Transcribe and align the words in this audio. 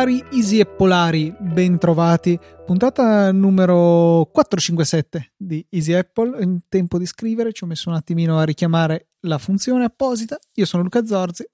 Cari 0.00 0.24
Easy 0.32 0.60
e 0.60 0.64
Polari, 0.64 1.34
ben 1.38 1.76
trovati. 1.78 2.38
Puntata 2.64 3.30
numero 3.32 4.30
457 4.32 5.32
di 5.36 5.66
Easy 5.68 5.92
Apple. 5.92 6.42
In 6.42 6.60
tempo 6.68 6.96
di 6.96 7.04
scrivere 7.04 7.52
ci 7.52 7.64
ho 7.64 7.66
messo 7.66 7.90
un 7.90 7.96
attimino 7.96 8.38
a 8.38 8.44
richiamare 8.44 9.08
la 9.20 9.36
funzione 9.36 9.84
apposita. 9.84 10.38
Io 10.54 10.64
sono 10.64 10.84
Luca 10.84 11.04
Zorzi. 11.04 11.44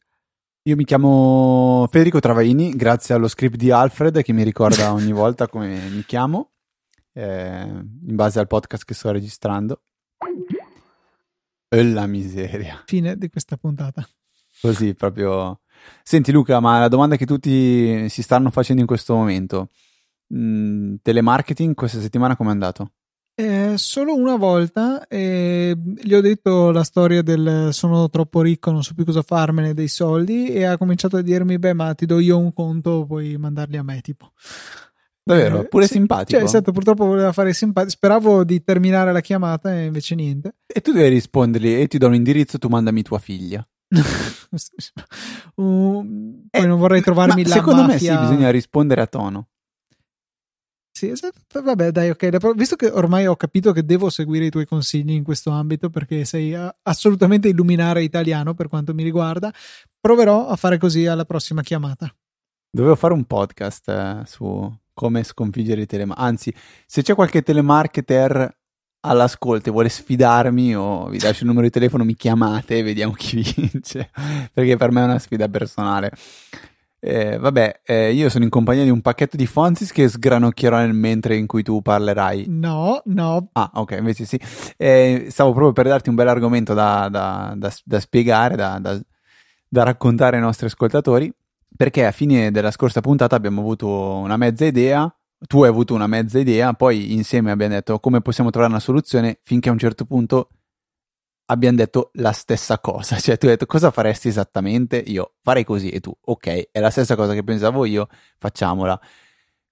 Io 0.67 0.75
mi 0.75 0.83
chiamo 0.83 1.87
Federico 1.93 2.19
Travaini, 2.19 2.75
grazie 2.75 3.15
allo 3.15 3.29
script 3.29 3.55
di 3.55 3.71
Alfred 3.71 4.21
che 4.23 4.33
mi 4.33 4.43
ricorda 4.43 4.91
ogni 4.95 5.13
volta 5.13 5.47
come 5.47 5.89
mi 5.91 6.05
chiamo, 6.05 6.55
eh, 7.13 7.63
in 7.63 8.17
base 8.17 8.41
al 8.41 8.49
podcast 8.49 8.85
che 8.85 8.95
sto 8.95 9.13
registrando. 9.13 9.83
E 11.69 11.85
la 11.85 12.09
miseria. 12.09 12.83
Fine 12.85 13.17
di 13.17 13.29
questa 13.29 13.57
puntata. 13.57 14.05
Così, 14.61 14.93
proprio 14.95 15.61
Senti 16.03 16.33
Luca, 16.33 16.59
ma 16.59 16.81
la 16.81 16.89
domanda 16.89 17.15
che 17.15 17.27
tutti 17.27 18.09
si 18.09 18.23
stanno 18.23 18.51
facendo 18.51 18.81
in 18.81 18.89
questo 18.89 19.15
momento, 19.15 19.69
mm, 20.35 20.97
telemarketing 21.01 21.77
questa 21.77 22.01
settimana 22.01 22.35
come 22.35 22.49
è 22.49 22.53
andato? 22.53 22.91
Eh, 23.39 23.75
solo 23.77 24.15
una 24.15 24.37
volta 24.37 25.07
eh, 25.09 25.77
gli 25.77 26.15
ho 26.15 26.23
detto 26.23 26.71
la 26.71 26.83
storia 26.83 27.21
del 27.21 27.69
sono 27.71 28.09
troppo 28.09 28.41
ricco, 28.41 28.71
non 28.71 28.83
so 28.83 28.95
più 28.95 29.05
cosa 29.05 29.21
farmene 29.21 29.75
dei 29.75 29.89
soldi 29.89 30.49
e 30.49 30.65
ha 30.65 30.79
cominciato 30.79 31.19
a 31.19 31.21
dirmi 31.21 31.59
beh 31.59 31.75
ma 31.75 31.93
ti 31.93 32.07
do 32.07 32.19
io 32.19 32.39
un 32.39 32.55
conto, 32.55 33.05
puoi 33.05 33.37
mandarli 33.37 33.77
a 33.77 33.83
me 33.83 34.01
tipo. 34.01 34.33
Davvero? 35.23 35.61
Eh, 35.61 35.69
Pure 35.69 35.87
sì, 35.87 35.95
simpatico? 35.95 36.39
Cioè, 36.39 36.49
esatto, 36.49 36.73
purtroppo 36.73 37.05
voleva 37.05 37.33
fare 37.33 37.53
simpatico. 37.53 37.93
Speravo 37.93 38.43
di 38.43 38.63
terminare 38.63 39.13
la 39.13 39.21
chiamata 39.21 39.75
e 39.75 39.85
invece 39.85 40.15
niente. 40.15 40.55
E 40.67 40.81
tu 40.81 40.93
devi 40.93 41.09
rispondergli 41.09 41.75
e 41.75 41.89
ti 41.89 41.99
do 41.99 42.07
un 42.07 42.15
indirizzo, 42.15 42.57
tu 42.57 42.69
mandami 42.69 43.03
tua 43.03 43.19
figlia. 43.19 43.63
uh, 45.57 46.07
poi 46.51 46.67
non 46.67 46.79
vorrei 46.79 47.03
trovarmi 47.03 47.45
la 47.45 47.57
secondo 47.57 47.83
mafia. 47.83 48.15
me 48.15 48.19
sì 48.19 48.29
bisogna 48.29 48.51
rispondere 48.51 49.03
a 49.03 49.07
tono 49.07 49.49
sì 50.97 51.13
vabbè 51.63 51.91
dai 51.91 52.09
ok 52.09 52.55
visto 52.55 52.75
che 52.75 52.87
ormai 52.87 53.27
ho 53.27 53.37
capito 53.37 53.73
che 53.73 53.85
devo 53.85 54.09
seguire 54.09 54.47
i 54.47 54.51
tuoi 54.51 54.65
consigli 54.65 55.11
in 55.11 55.25
questo 55.25 55.51
ambito 55.51 55.91
perché 55.91 56.25
sei 56.25 56.57
assolutamente 56.83 57.49
illuminare 57.49 58.03
italiano 58.03 58.55
per 58.55 58.69
quanto 58.69 58.95
mi 58.95 59.03
riguarda 59.03 59.53
proverò 60.01 60.49
a 60.49 60.57
fare 60.57 60.79
così 60.79 61.07
alla 61.07 61.27
prossima 61.27 61.61
chiamata 61.61 62.11
dovevo 62.71 62.97
fare 62.97 63.13
un 63.13 63.25
podcast 63.25 63.89
eh, 63.91 64.23
su 64.25 64.75
come 64.95 65.23
sconfiggere 65.23 65.83
i 65.83 65.87
telemarketer 65.87 66.27
anzi 66.27 66.55
se 66.87 67.03
c'è 67.03 67.15
qualche 67.15 67.43
telemarketer 67.43 68.57
all'ascolto 69.01 69.69
e 69.69 69.73
vuole 69.73 69.91
sfidarmi 69.91 70.75
o 70.75 71.09
vi 71.09 71.21
lascio 71.21 71.43
il 71.43 71.49
numero 71.49 71.67
di 71.67 71.73
telefono, 71.73 72.03
mi 72.03 72.17
chiamate 72.17 72.79
e 72.79 72.83
vediamo 72.83 73.13
chi 73.13 73.41
vince, 73.55 74.11
perché 74.53 74.77
per 74.77 74.91
me 74.91 75.03
è 75.03 75.05
una 75.05 75.19
sfida 75.21 75.49
personale. 75.49 76.11
Eh, 77.09 77.39
vabbè, 77.39 77.83
eh, 77.85 78.13
io 78.13 78.29
sono 78.29 78.43
in 78.43 78.51
compagnia 78.51 78.83
di 78.83 78.91
un 78.91 79.01
pacchetto 79.01 79.37
di 79.37 79.47
Fonzis 79.47 79.93
che 79.93 80.09
sgranocchierò 80.09 80.79
nel 80.79 80.93
mentre 80.93 81.37
in 81.37 81.47
cui 81.47 81.63
tu 81.63 81.81
parlerai. 81.81 82.47
No, 82.49 83.01
no. 83.05 83.49
Ah, 83.53 83.71
ok, 83.75 83.93
invece 83.93 84.25
sì. 84.25 84.41
Eh, 84.77 85.27
stavo 85.29 85.53
proprio 85.53 85.73
per 85.73 85.87
darti 85.87 86.09
un 86.09 86.17
bel 86.17 86.27
argomento 86.27 86.75
da, 86.75 87.09
da, 87.09 87.55
da, 87.57 87.73
da 87.85 88.01
spiegare, 88.01 88.57
da, 88.57 89.01
raccontare 89.85 90.35
ai 90.35 90.43
nostri 90.43 90.67
ascoltatori, 90.67 91.33
perché 91.77 92.05
a 92.05 92.11
fine 92.11 92.51
della 92.51 92.73
scorsa 92.73 93.01
puntata 93.01 93.37
abbiamo 93.37 93.61
avuto 93.61 93.89
una 93.89 94.37
mezza 94.37 94.65
idea 94.65 95.09
tu 95.47 95.63
hai 95.63 95.69
avuto 95.69 95.95
una 95.95 96.07
mezza 96.07 96.39
idea, 96.39 96.73
poi 96.73 97.13
insieme 97.13 97.51
abbiamo 97.51 97.75
detto 97.75 98.01
come 98.01 98.23
possiamo 98.23 98.51
trovare 98.51 98.73
una 98.73 98.81
soluzione 98.81 99.39
finché 99.43 99.69
a 99.69 99.73
un 99.73 99.79
certo 99.79 100.07
punto 100.07 100.49
abbiamo 101.47 101.77
detto 101.77 102.11
la 102.15 102.33
stessa 102.33 102.79
cosa, 102.79 103.19
cioè 103.21 103.37
tu 103.39 103.47
hai 103.47 103.53
detto 103.53 103.67
cosa 103.67 103.91
faresti 103.91 104.29
esattamente, 104.29 104.99
io 104.99 105.35
farei 105.43 105.65
così. 105.65 105.91
E 105.91 106.01
tu 106.01 106.15
ok, 106.19 106.71
è 106.71 106.81
la 106.81 106.91
stessa 106.91 107.17
cosa 107.17 107.35
che 107.35 107.45
pensavo 107.45 107.85
io, 107.85 108.09
facciamola. 108.39 108.99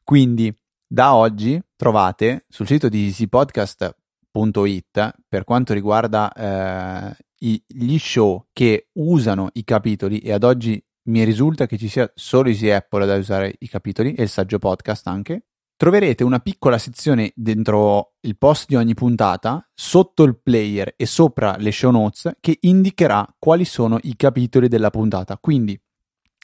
Quindi 0.03 0.54
da 0.87 1.15
oggi 1.15 1.59
trovate 1.76 2.44
sul 2.49 2.66
sito 2.66 2.88
di 2.88 3.06
easypodcast.it 3.06 5.15
per 5.28 5.44
quanto 5.44 5.72
riguarda 5.72 6.32
eh, 6.32 7.16
gli 7.37 7.99
show 7.99 8.47
che 8.53 8.88
usano 8.93 9.50
i 9.54 9.65
capitoli 9.65 10.20
e 10.20 10.32
ad 10.32 10.44
oggi 10.44 10.81
mi 11.06 11.25
risulta 11.25 11.66
che 11.66 11.76
ci 11.76 11.88
sia 11.88 12.10
solo 12.15 12.49
Easy 12.49 12.70
Apple 12.70 13.04
da 13.06 13.16
usare 13.16 13.54
i 13.59 13.69
capitoli 13.69 14.15
e 14.15 14.22
il 14.22 14.28
saggio 14.28 14.59
podcast 14.59 15.06
anche 15.06 15.43
troverete 15.77 16.25
una 16.25 16.39
piccola 16.39 16.79
sezione 16.79 17.33
dentro 17.35 18.15
il 18.21 18.37
post 18.37 18.67
di 18.67 18.77
ogni 18.77 18.95
puntata, 18.95 19.69
sotto 19.75 20.23
il 20.23 20.39
player 20.41 20.95
e 20.97 21.07
sopra 21.07 21.57
le 21.59 21.73
show 21.73 21.91
notes, 21.91 22.37
che 22.41 22.59
indicherà 22.62 23.35
quali 23.39 23.65
sono 23.65 23.99
i 24.03 24.17
capitoli 24.17 24.69
della 24.69 24.91
puntata. 24.91 25.37
Quindi, 25.39 25.81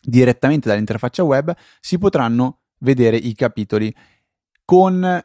direttamente 0.03 0.69
dall'interfaccia 0.69 1.23
web 1.23 1.55
si 1.81 1.99
potranno 1.99 2.63
vedere 2.79 3.17
i 3.17 3.35
capitoli 3.35 3.95
con 4.65 5.23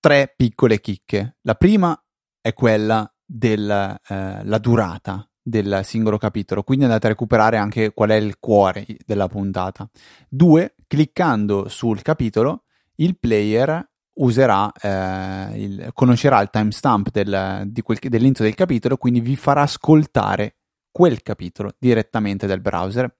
tre 0.00 0.34
piccole 0.36 0.80
chicche. 0.80 1.36
La 1.42 1.54
prima 1.54 2.00
è 2.40 2.52
quella 2.52 3.10
della 3.24 3.98
eh, 4.06 4.58
durata 4.60 5.28
del 5.42 5.80
singolo 5.82 6.18
capitolo, 6.18 6.62
quindi 6.62 6.84
andate 6.84 7.06
a 7.06 7.10
recuperare 7.10 7.56
anche 7.56 7.92
qual 7.92 8.10
è 8.10 8.16
il 8.16 8.38
cuore 8.38 8.86
della 9.04 9.28
puntata. 9.28 9.88
Due, 10.28 10.74
cliccando 10.86 11.68
sul 11.68 12.02
capitolo 12.02 12.64
il 13.00 13.18
player 13.18 13.86
userà, 14.14 14.70
eh, 14.72 15.60
il, 15.60 15.90
conoscerà 15.92 16.40
il 16.40 16.50
timestamp 16.50 17.10
del, 17.10 17.70
quel, 17.82 17.98
dell'inizio 18.00 18.44
del 18.44 18.54
capitolo, 18.54 18.96
quindi 18.96 19.20
vi 19.20 19.36
farà 19.36 19.62
ascoltare 19.62 20.56
quel 20.90 21.22
capitolo 21.22 21.74
direttamente 21.78 22.46
dal 22.46 22.60
browser. 22.60 23.16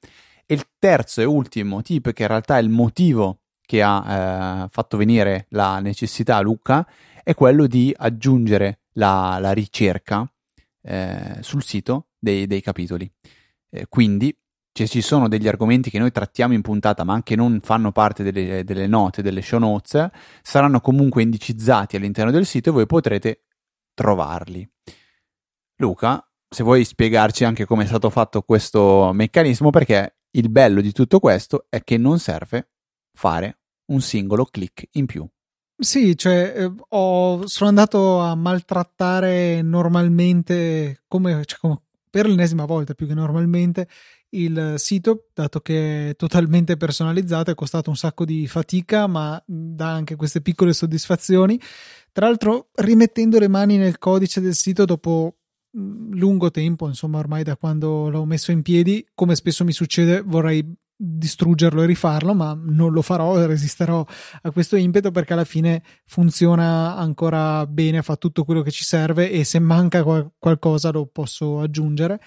E 0.47 0.55
il 0.55 0.65
terzo 0.79 1.21
e 1.21 1.25
ultimo 1.25 1.83
tip, 1.83 2.13
che 2.13 2.23
in 2.23 2.29
realtà 2.29 2.59
è 2.59 2.63
il 2.63 2.71
motivo 2.71 3.41
che 3.61 3.83
ha 3.83 4.65
eh, 4.65 4.69
fatto 4.71 4.97
venire 4.97 5.47
la 5.51 5.79
necessità 5.79 6.37
a 6.37 6.41
Luca, 6.41 6.87
è 7.23 7.35
quello 7.35 7.67
di 7.67 7.95
aggiungere 7.97 8.81
la, 8.93 9.37
la 9.41 9.53
ricerca 9.53 10.29
eh, 10.83 11.37
sul 11.41 11.63
sito 11.63 12.07
dei, 12.19 12.47
dei 12.47 12.63
capitoli. 12.63 13.11
Eh, 13.71 13.87
quindi 13.89 14.35
cioè, 14.79 14.87
ci 14.87 15.01
sono 15.01 15.27
degli 15.27 15.49
argomenti 15.49 15.91
che 15.91 15.99
noi 15.99 16.13
trattiamo 16.13 16.55
in 16.55 16.63
puntata, 16.63 17.03
ma 17.03 17.13
anche 17.13 17.35
non 17.35 17.59
fanno 17.61 17.91
parte 17.91 18.23
delle, 18.23 18.63
delle 18.63 18.87
note, 18.87 19.23
delle 19.23 19.43
show 19.43 19.59
notes, 19.59 20.09
saranno 20.41 20.81
comunque 20.81 21.23
indicizzati 21.23 21.97
all'interno 21.97 22.31
del 22.31 22.47
sito 22.47 22.69
e 22.69 22.73
voi 22.73 22.87
potrete 22.87 23.43
trovarli. 23.93 24.69
Luca, 25.79 26.25
se 26.49 26.63
vuoi 26.63 26.85
spiegarci 26.85 27.45
anche 27.45 27.65
come 27.65 27.83
è 27.83 27.87
stato 27.87 28.09
fatto 28.09 28.43
questo 28.43 29.11
meccanismo, 29.13 29.71
perché 29.71 30.19
il 30.31 30.49
bello 30.49 30.81
di 30.81 30.93
tutto 30.93 31.19
questo 31.19 31.67
è 31.69 31.83
che 31.83 31.97
non 31.97 32.21
serve 32.21 32.71
fare 33.13 33.59
un 33.87 34.01
singolo 34.01 34.45
click 34.45 34.87
in 34.93 35.07
più. 35.07 35.29
Sì, 35.77 36.17
cioè 36.17 36.55
eh, 36.57 36.73
ho, 36.91 37.47
sono 37.49 37.69
andato 37.69 38.21
a 38.21 38.37
maltrattare 38.37 39.61
normalmente, 39.63 41.03
come, 41.09 41.45
cioè, 41.45 41.59
come, 41.59 41.81
per 42.11 42.27
l'ennesima 42.27 42.65
volta 42.65 42.95
più 42.95 43.07
che 43.07 43.15
normalmente, 43.15 43.89
il 44.31 44.75
sito, 44.77 45.29
dato 45.33 45.61
che 45.61 46.11
è 46.11 46.17
totalmente 46.17 46.77
personalizzato, 46.77 47.51
è 47.51 47.55
costato 47.55 47.91
un 47.91 47.97
sacco 47.97 48.25
di 48.25 48.47
fatica, 48.47 49.07
ma 49.07 49.43
dà 49.47 49.91
anche 49.91 50.17
queste 50.17 50.41
piccole 50.41 50.73
soddisfazioni. 50.73 51.61
Tra 52.13 52.27
l'altro, 52.27 52.69
rimettendo 52.75 53.39
le 53.39 53.49
mani 53.49 53.77
nel 53.77 53.99
codice 53.99 54.41
del 54.41 54.55
sito 54.55 54.85
dopo 54.85 55.37
lungo 55.73 56.51
tempo, 56.51 56.87
insomma, 56.87 57.19
ormai 57.19 57.43
da 57.43 57.57
quando 57.57 58.09
l'ho 58.11 58.25
messo 58.25 58.51
in 58.51 58.63
piedi, 58.63 59.07
come 59.15 59.35
spesso 59.35 59.65
mi 59.65 59.73
succede, 59.73 60.23
vorrei 60.23 60.77
distruggerlo 61.01 61.83
e 61.83 61.87
rifarlo, 61.87 62.35
ma 62.35 62.59
non 62.61 62.93
lo 62.93 63.03
farò, 63.03 63.37
resisterò 63.47 64.05
a 64.43 64.51
questo 64.51 64.77
impeto 64.77 65.11
perché 65.11 65.33
alla 65.33 65.45
fine 65.45 65.83
funziona 66.07 66.97
ancora 66.97 67.67
bene, 67.67 68.03
fa 68.03 68.17
tutto 68.17 68.45
quello 68.45 68.63
che 68.63 68.73
ci 68.73 68.85
serve 68.85 69.31
e 69.31 69.45
se 69.45 69.61
manca 69.61 70.03
qualcosa 70.39 70.91
lo 70.91 71.07
posso 71.07 71.61
aggiungere. 71.61 72.21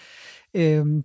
E, 0.51 0.63
ehm, 0.63 1.01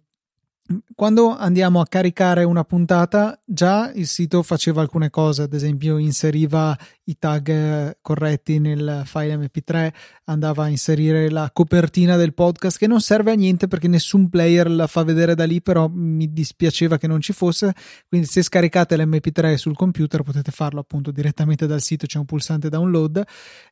quando 0.95 1.37
andiamo 1.37 1.81
a 1.81 1.87
caricare 1.87 2.43
una 2.43 2.65
puntata, 2.65 3.41
già 3.45 3.93
il 3.93 4.07
sito 4.07 4.43
faceva 4.43 4.81
alcune 4.81 5.11
cose, 5.11 5.43
ad 5.43 5.53
esempio 5.53 5.99
inseriva 5.99 6.77
i 7.05 7.17
tag 7.19 7.49
eh, 7.49 7.99
corretti 8.01 8.59
nel 8.59 9.03
file 9.05 9.37
MP3, 9.37 9.93
andava 10.25 10.65
a 10.65 10.69
inserire 10.69 11.31
la 11.31 11.51
copertina 11.53 12.17
del 12.17 12.35
podcast 12.35 12.79
che 12.79 12.89
non 12.89 13.01
serve 13.01 13.33
a 13.33 13.35
niente 13.35 13.69
perché 13.69 13.87
nessun 13.87 14.29
player 14.29 14.69
la 14.69 14.87
fa 14.89 15.05
vedere 15.05 15.35
da 15.35 15.45
lì, 15.45 15.61
però 15.61 15.89
mi 15.93 16.33
dispiaceva 16.33 16.99
che 16.99 17.07
non 17.07 17.21
ci 17.21 17.33
fosse, 17.33 17.73
quindi 18.09 18.27
se 18.27 18.43
scaricate 18.43 18.97
l'MP3 18.97 19.55
sul 19.55 19.77
computer 19.77 20.23
potete 20.23 20.51
farlo 20.51 20.81
appunto 20.81 21.13
direttamente 21.13 21.67
dal 21.67 21.81
sito, 21.81 22.07
c'è 22.07 22.19
un 22.19 22.25
pulsante 22.25 22.69
download. 22.69 23.23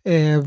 Eh, 0.03 0.41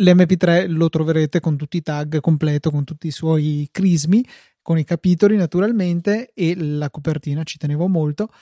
L'MP3 0.00 0.70
lo 0.70 0.88
troverete 0.88 1.40
con 1.40 1.56
tutti 1.56 1.76
i 1.76 1.82
tag 1.82 2.20
completo, 2.20 2.70
con 2.70 2.84
tutti 2.84 3.08
i 3.08 3.10
suoi 3.10 3.68
crismi 3.70 4.24
con 4.62 4.78
i 4.78 4.84
capitoli 4.84 5.36
naturalmente 5.36 6.32
e 6.34 6.54
la 6.56 6.90
copertina 6.90 7.42
ci 7.42 7.58
tenevo 7.58 7.88
molto 7.88 8.32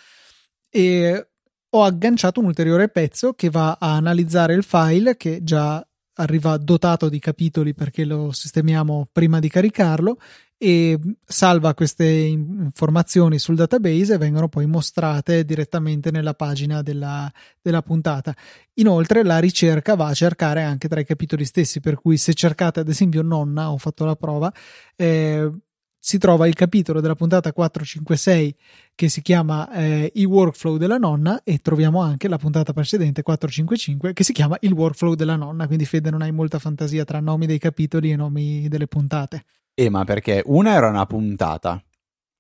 e 0.70 1.29
ho 1.70 1.82
agganciato 1.82 2.41
un 2.41 2.47
ulteriore 2.47 2.88
pezzo 2.88 3.35
che 3.35 3.50
va 3.50 3.76
a 3.79 3.97
analizzare 3.97 4.55
il 4.55 4.65
file 4.65 5.17
che 5.17 5.43
già 5.43 5.87
arriva 6.15 6.56
dotato 6.56 7.09
di 7.09 7.19
capitoli 7.19 7.75
perché 7.75 8.05
lo 8.05 8.32
sistemiamo 8.32 9.09
prima 9.12 9.38
di 9.38 9.49
caricarlo 9.49 10.19
e 10.61 10.99
salva 11.25 11.73
queste 11.73 12.05
informazioni 12.05 13.38
sul 13.38 13.55
database 13.55 14.15
e 14.15 14.19
vengono 14.19 14.49
poi 14.49 14.67
mostrate 14.67 15.44
direttamente 15.44 16.11
nella 16.11 16.35
pagina 16.35 16.82
della, 16.82 17.32
della, 17.62 17.82
puntata. 17.82 18.35
Inoltre 18.75 19.23
la 19.23 19.38
ricerca 19.38 19.94
va 19.94 20.09
a 20.09 20.15
cercare 20.15 20.65
anche 20.65 20.88
tra 20.88 20.99
i 20.99 21.05
capitoli 21.05 21.44
stessi, 21.44 21.79
per 21.79 21.94
cui 21.94 22.17
se 22.17 22.35
cercate 22.35 22.81
ad 22.81 22.88
esempio 22.88 23.23
nonna, 23.23 23.70
ho 23.70 23.79
fatto 23.79 24.05
la 24.05 24.17
prova, 24.17 24.53
eh, 24.97 25.49
si 25.98 26.18
trova 26.18 26.46
il 26.46 26.54
capitolo 26.54 27.00
della 27.00 27.14
puntata 27.14 27.52
456 27.52 28.54
che 28.94 29.08
si 29.08 29.20
chiama 29.20 29.70
eh, 29.72 30.10
Il 30.14 30.26
workflow 30.26 30.76
della 30.76 30.96
nonna 30.96 31.42
e 31.44 31.58
troviamo 31.58 32.00
anche 32.00 32.28
la 32.28 32.38
puntata 32.38 32.72
precedente 32.72 33.22
455 33.22 34.12
che 34.12 34.24
si 34.24 34.32
chiama 34.32 34.56
Il 34.60 34.72
workflow 34.72 35.14
della 35.14 35.36
nonna, 35.36 35.66
quindi 35.66 35.84
Fede 35.84 36.10
non 36.10 36.22
hai 36.22 36.32
molta 36.32 36.58
fantasia 36.58 37.04
tra 37.04 37.20
nomi 37.20 37.46
dei 37.46 37.58
capitoli 37.58 38.10
e 38.12 38.16
nomi 38.16 38.68
delle 38.68 38.86
puntate. 38.86 39.44
Eh, 39.74 39.90
ma 39.90 40.04
perché 40.04 40.42
una 40.46 40.72
era 40.72 40.88
una 40.88 41.06
puntata 41.06 41.82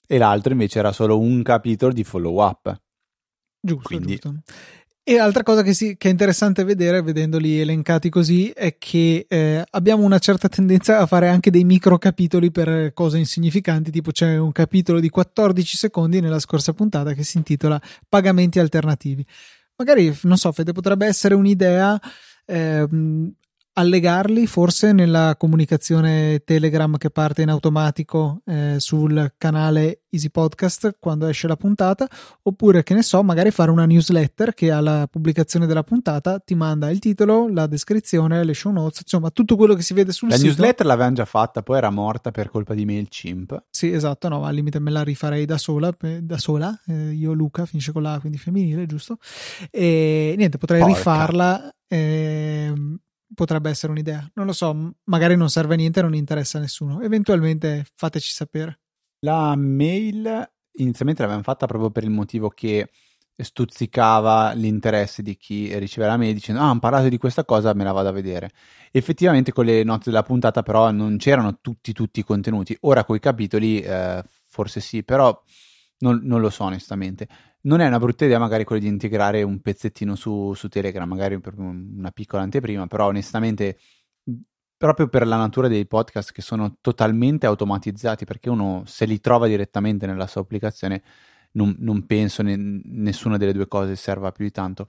e 0.06 0.18
l'altra 0.18 0.52
invece 0.52 0.78
era 0.78 0.92
solo 0.92 1.18
un 1.18 1.42
capitolo 1.42 1.92
di 1.92 2.04
follow 2.04 2.42
up. 2.42 2.80
Giusto, 3.60 3.88
Quindi... 3.88 4.12
giusto. 4.12 4.34
E 5.08 5.16
l'altra 5.16 5.42
cosa 5.42 5.62
che, 5.62 5.72
si, 5.72 5.96
che, 5.96 6.08
è 6.08 6.10
interessante 6.10 6.64
vedere, 6.64 7.00
vedendoli 7.00 7.58
elencati 7.58 8.10
così, 8.10 8.50
è 8.50 8.76
che 8.76 9.24
eh, 9.26 9.64
abbiamo 9.70 10.04
una 10.04 10.18
certa 10.18 10.50
tendenza 10.50 10.98
a 10.98 11.06
fare 11.06 11.28
anche 11.28 11.50
dei 11.50 11.64
micro 11.64 11.96
capitoli 11.96 12.50
per 12.50 12.92
cose 12.92 13.16
insignificanti, 13.16 13.90
tipo 13.90 14.10
c'è 14.10 14.36
un 14.36 14.52
capitolo 14.52 15.00
di 15.00 15.08
14 15.08 15.78
secondi 15.78 16.20
nella 16.20 16.38
scorsa 16.38 16.74
puntata 16.74 17.14
che 17.14 17.22
si 17.22 17.38
intitola 17.38 17.80
Pagamenti 18.06 18.58
alternativi. 18.58 19.24
Magari, 19.76 20.14
non 20.24 20.36
so, 20.36 20.52
Fede, 20.52 20.72
potrebbe 20.72 21.06
essere 21.06 21.34
un'idea 21.34 21.98
eh, 22.44 22.86
allegarli 23.78 24.48
forse 24.48 24.92
nella 24.92 25.36
comunicazione 25.38 26.42
Telegram 26.44 26.96
che 26.96 27.10
parte 27.10 27.42
in 27.42 27.48
automatico 27.48 28.42
eh, 28.44 28.74
sul 28.78 29.34
canale 29.38 30.00
Easy 30.10 30.30
Podcast 30.30 30.96
quando 30.98 31.26
esce 31.26 31.46
la 31.46 31.54
puntata, 31.54 32.08
oppure 32.42 32.82
che 32.82 32.94
ne 32.94 33.02
so, 33.02 33.22
magari 33.22 33.52
fare 33.52 33.70
una 33.70 33.86
newsletter 33.86 34.52
che 34.52 34.72
alla 34.72 35.06
pubblicazione 35.08 35.66
della 35.66 35.84
puntata 35.84 36.40
ti 36.40 36.56
manda 36.56 36.90
il 36.90 36.98
titolo, 36.98 37.48
la 37.48 37.68
descrizione, 37.68 38.42
le 38.42 38.54
show 38.54 38.72
notes, 38.72 39.02
insomma 39.02 39.30
tutto 39.30 39.54
quello 39.54 39.74
che 39.74 39.82
si 39.82 39.94
vede 39.94 40.10
sul 40.10 40.28
la 40.28 40.34
sito. 40.34 40.48
La 40.48 40.54
newsletter 40.54 40.86
l'avevamo 40.86 41.14
già 41.14 41.24
fatta, 41.24 41.62
poi 41.62 41.76
era 41.76 41.90
morta 41.90 42.32
per 42.32 42.48
colpa 42.48 42.74
di 42.74 42.84
MailChimp. 42.84 43.66
Sì, 43.70 43.92
esatto, 43.92 44.28
no, 44.28 44.44
al 44.44 44.54
limite 44.54 44.80
me 44.80 44.90
la 44.90 45.04
rifarei 45.04 45.44
da 45.44 45.56
sola, 45.56 45.94
da 46.20 46.38
sola. 46.38 46.76
Eh, 46.86 47.12
io 47.12 47.32
Luca, 47.32 47.64
finisce 47.64 47.92
con 47.92 48.02
la 48.02 48.18
quindi 48.18 48.38
femminile, 48.38 48.86
giusto? 48.86 49.18
E 49.70 50.34
niente, 50.36 50.58
potrei 50.58 50.80
Porca. 50.80 50.96
rifarla. 50.96 51.72
Eh, 51.86 52.72
potrebbe 53.38 53.70
essere 53.70 53.92
un'idea. 53.92 54.28
Non 54.34 54.46
lo 54.46 54.52
so, 54.52 54.94
magari 55.04 55.36
non 55.36 55.48
serve 55.48 55.74
a 55.74 55.76
niente 55.76 56.02
non 56.02 56.14
interessa 56.16 56.58
a 56.58 56.60
nessuno. 56.60 57.00
Eventualmente 57.02 57.86
fateci 57.94 58.32
sapere. 58.32 58.80
La 59.20 59.54
mail 59.56 60.50
inizialmente 60.72 61.22
l'avevamo 61.22 61.44
fatta 61.44 61.66
proprio 61.66 61.90
per 61.90 62.02
il 62.02 62.10
motivo 62.10 62.48
che 62.48 62.90
stuzzicava 63.36 64.52
l'interesse 64.52 65.22
di 65.22 65.36
chi 65.36 65.76
riceve 65.78 66.08
la 66.08 66.16
mail 66.16 66.34
dicendo 66.34 66.60
ah 66.60 66.70
hanno 66.70 66.80
parlato 66.80 67.08
di 67.08 67.18
questa 67.18 67.44
cosa 67.44 67.72
me 67.72 67.84
la 67.84 67.92
vado 67.92 68.08
a 68.08 68.12
vedere 68.12 68.50
effettivamente 68.90 69.52
con 69.52 69.64
le 69.64 69.84
note 69.84 70.10
della 70.10 70.24
puntata 70.24 70.64
però 70.64 70.90
non 70.90 71.18
c'erano 71.18 71.58
tutti 71.60 71.92
tutti 71.92 72.18
i 72.18 72.24
contenuti 72.24 72.76
ora 72.80 73.04
con 73.04 73.14
i 73.14 73.20
capitoli 73.20 73.80
eh, 73.80 74.24
forse 74.48 74.80
sì 74.80 75.04
però 75.04 75.40
non, 75.98 76.20
non, 76.24 76.40
lo 76.40 76.50
so 76.50 76.64
onestamente 76.64 77.28
non 77.62 77.80
è 77.80 77.86
una 77.86 77.98
brutta 77.98 78.24
idea 78.24 78.38
magari 78.38 78.64
quella 78.64 78.82
di 78.82 78.88
integrare 78.88 79.42
un 79.42 79.60
pezzettino 79.60 80.14
su, 80.14 80.54
su 80.54 80.68
Telegram, 80.68 81.08
magari 81.08 81.40
per 81.40 81.58
una 81.58 82.10
piccola 82.10 82.42
anteprima, 82.42 82.86
però 82.86 83.06
onestamente 83.06 83.78
proprio 84.76 85.08
per 85.08 85.26
la 85.26 85.36
natura 85.36 85.66
dei 85.66 85.86
podcast 85.86 86.32
che 86.32 86.40
sono 86.40 86.76
totalmente 86.80 87.46
automatizzati, 87.46 88.24
perché 88.24 88.48
uno 88.48 88.84
se 88.86 89.06
li 89.06 89.18
trova 89.20 89.48
direttamente 89.48 90.06
nella 90.06 90.28
sua 90.28 90.40
applicazione, 90.42 91.02
non, 91.52 91.74
non 91.80 92.06
penso 92.06 92.42
ne, 92.42 92.56
nessuna 92.56 93.36
delle 93.36 93.52
due 93.52 93.66
cose 93.66 93.96
serva 93.96 94.30
più 94.30 94.44
di 94.44 94.52
tanto. 94.52 94.88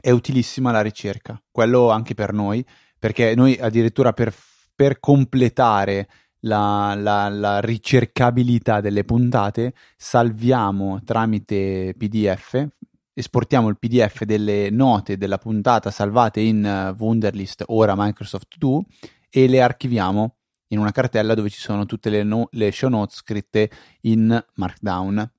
È 0.00 0.10
utilissima 0.10 0.70
la 0.70 0.80
ricerca, 0.80 1.42
quello 1.50 1.90
anche 1.90 2.14
per 2.14 2.32
noi, 2.32 2.64
perché 2.98 3.34
noi 3.34 3.58
addirittura 3.58 4.12
per, 4.12 4.32
per 4.74 5.00
completare 5.00 6.08
la, 6.40 6.94
la, 6.96 7.28
la, 7.28 7.60
ricercabilità 7.60 8.80
delle 8.80 9.04
puntate, 9.04 9.74
salviamo 9.96 11.00
tramite 11.04 11.94
PDF, 11.96 12.66
esportiamo 13.12 13.68
il 13.68 13.78
PDF 13.78 14.24
delle 14.24 14.70
note 14.70 15.16
della 15.16 15.38
puntata 15.38 15.90
salvate 15.90 16.40
in 16.40 16.64
uh, 16.64 17.02
Wunderlist, 17.02 17.64
ora 17.66 17.94
Microsoft 17.96 18.56
To, 18.58 18.84
e 19.28 19.48
le 19.48 19.60
archiviamo 19.60 20.36
in 20.68 20.78
una 20.78 20.92
cartella 20.92 21.34
dove 21.34 21.50
ci 21.50 21.60
sono 21.60 21.84
tutte 21.86 22.10
le, 22.10 22.22
no- 22.22 22.48
le 22.52 22.70
show 22.72 22.88
notes 22.88 23.16
scritte 23.16 23.70
in 24.02 24.44
Markdown 24.54 25.30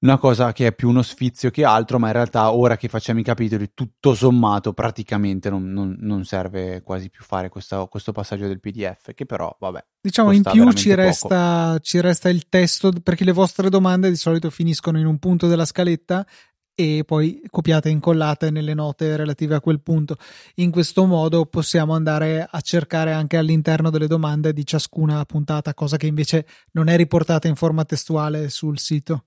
una 0.00 0.16
cosa 0.16 0.52
che 0.52 0.68
è 0.68 0.72
più 0.72 0.88
uno 0.88 1.02
sfizio 1.02 1.50
che 1.50 1.64
altro, 1.64 1.98
ma 1.98 2.06
in 2.06 2.14
realtà 2.14 2.52
ora 2.52 2.76
che 2.76 2.88
facciamo 2.88 3.20
i 3.20 3.22
capitoli, 3.22 3.72
tutto 3.74 4.14
sommato, 4.14 4.72
praticamente 4.72 5.50
non, 5.50 5.70
non, 5.70 5.96
non 6.00 6.24
serve 6.24 6.82
quasi 6.82 7.10
più 7.10 7.22
fare 7.22 7.48
questo, 7.48 7.86
questo, 7.86 8.12
passaggio 8.12 8.46
del 8.46 8.60
PDF, 8.60 9.12
che 9.14 9.26
però, 9.26 9.54
vabbè. 9.58 9.84
Diciamo, 10.00 10.32
in 10.32 10.42
più 10.42 10.72
ci 10.72 10.94
resta, 10.94 11.78
ci 11.82 12.00
resta, 12.00 12.30
il 12.30 12.48
testo, 12.48 12.92
perché 13.02 13.24
le 13.24 13.32
vostre 13.32 13.68
domande 13.68 14.08
di 14.08 14.16
solito 14.16 14.48
finiscono 14.48 14.98
in 14.98 15.06
un 15.06 15.18
punto 15.18 15.46
della 15.46 15.66
scaletta 15.66 16.26
e 16.74 17.02
poi 17.04 17.42
copiate 17.50 17.90
e 17.90 17.92
incollate 17.92 18.50
nelle 18.50 18.72
note 18.72 19.14
relative 19.16 19.54
a 19.54 19.60
quel 19.60 19.82
punto. 19.82 20.16
In 20.56 20.70
questo 20.70 21.04
modo 21.04 21.44
possiamo 21.44 21.92
andare 21.92 22.46
a 22.50 22.60
cercare 22.62 23.12
anche 23.12 23.36
all'interno 23.36 23.90
delle 23.90 24.06
domande 24.06 24.54
di 24.54 24.64
ciascuna 24.64 25.22
puntata, 25.26 25.74
cosa 25.74 25.98
che 25.98 26.06
invece 26.06 26.46
non 26.72 26.88
è 26.88 26.96
riportata 26.96 27.48
in 27.48 27.54
forma 27.54 27.84
testuale 27.84 28.48
sul 28.48 28.78
sito. 28.78 29.24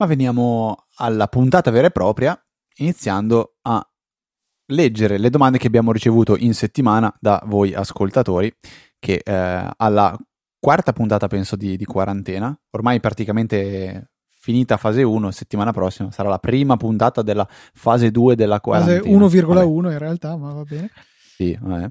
Ma 0.00 0.06
veniamo 0.06 0.86
alla 0.96 1.28
puntata 1.28 1.70
vera 1.70 1.88
e 1.88 1.90
propria, 1.90 2.34
iniziando 2.76 3.56
a 3.60 3.86
leggere 4.68 5.18
le 5.18 5.28
domande 5.28 5.58
che 5.58 5.66
abbiamo 5.66 5.92
ricevuto 5.92 6.36
in 6.38 6.54
settimana 6.54 7.14
da 7.20 7.42
voi 7.44 7.74
ascoltatori, 7.74 8.50
che 8.98 9.20
eh, 9.22 9.70
alla 9.76 10.16
quarta 10.58 10.94
puntata 10.94 11.26
penso 11.26 11.54
di, 11.54 11.76
di, 11.76 11.84
quarantena, 11.84 12.58
ormai 12.70 12.98
praticamente 12.98 14.12
finita 14.38 14.78
fase 14.78 15.02
1, 15.02 15.30
settimana 15.32 15.70
prossima 15.70 16.10
sarà 16.10 16.30
la 16.30 16.38
prima 16.38 16.78
puntata 16.78 17.20
della 17.20 17.46
fase 17.74 18.10
2 18.10 18.34
della 18.36 18.58
quarantena. 18.60 19.02
Fase 19.02 19.38
1,1 19.38 19.90
in 19.90 19.98
realtà, 19.98 20.34
ma 20.34 20.54
va 20.54 20.62
bene. 20.62 20.90
Sì, 21.36 21.58
vabbè. 21.60 21.90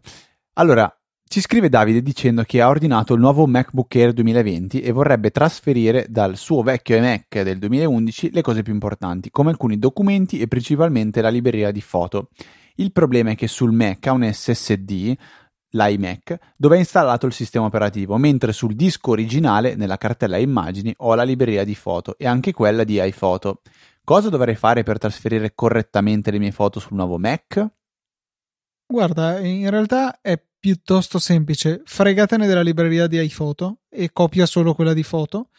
Allora, 0.53 0.98
ci 1.29 1.41
scrive 1.41 1.69
Davide 1.69 2.01
dicendo 2.01 2.41
che 2.41 2.59
ha 2.59 2.67
ordinato 2.67 3.13
il 3.13 3.19
nuovo 3.19 3.45
MacBook 3.45 3.93
Air 3.95 4.13
2020 4.13 4.81
e 4.81 4.91
vorrebbe 4.91 5.29
trasferire 5.29 6.07
dal 6.09 6.35
suo 6.37 6.63
vecchio 6.63 6.97
iMac 6.97 7.43
del 7.43 7.59
2011 7.59 8.31
le 8.31 8.41
cose 8.41 8.63
più 8.63 8.73
importanti, 8.73 9.29
come 9.29 9.51
alcuni 9.51 9.77
documenti 9.77 10.39
e 10.39 10.47
principalmente 10.47 11.21
la 11.21 11.29
libreria 11.29 11.69
di 11.69 11.81
foto. 11.81 12.29
Il 12.77 12.91
problema 12.91 13.29
è 13.29 13.35
che 13.35 13.47
sul 13.47 13.71
Mac 13.71 14.07
ha 14.07 14.11
un 14.11 14.27
SSD, 14.27 15.15
l'iMac, 15.69 16.35
dove 16.57 16.77
è 16.77 16.79
installato 16.79 17.27
il 17.27 17.33
sistema 17.33 17.67
operativo, 17.67 18.17
mentre 18.17 18.51
sul 18.51 18.73
disco 18.73 19.11
originale, 19.11 19.75
nella 19.75 19.97
cartella 19.97 20.37
immagini, 20.37 20.91
ho 20.97 21.13
la 21.13 21.21
libreria 21.21 21.63
di 21.63 21.75
foto 21.75 22.17
e 22.17 22.25
anche 22.25 22.53
quella 22.53 22.83
di 22.83 22.99
iPhoto. 22.99 23.61
Cosa 24.03 24.29
dovrei 24.29 24.55
fare 24.55 24.81
per 24.81 24.97
trasferire 24.97 25.53
correttamente 25.53 26.31
le 26.31 26.39
mie 26.39 26.51
foto 26.51 26.79
sul 26.79 26.95
nuovo 26.95 27.19
Mac? 27.19 27.67
Guarda, 28.91 29.37
in 29.37 29.69
realtà 29.69 30.19
è 30.21 30.41
piuttosto 30.59 31.19
semplice. 31.19 31.81
Fregatene 31.85 32.47
della 32.47 32.61
libreria 32.61 33.07
di 33.07 33.21
iPhoto 33.21 33.79
e 33.89 34.11
copia 34.11 34.45
solo 34.45 34.73
quella 34.73 34.93
di 34.93 35.03
foto. 35.03 35.49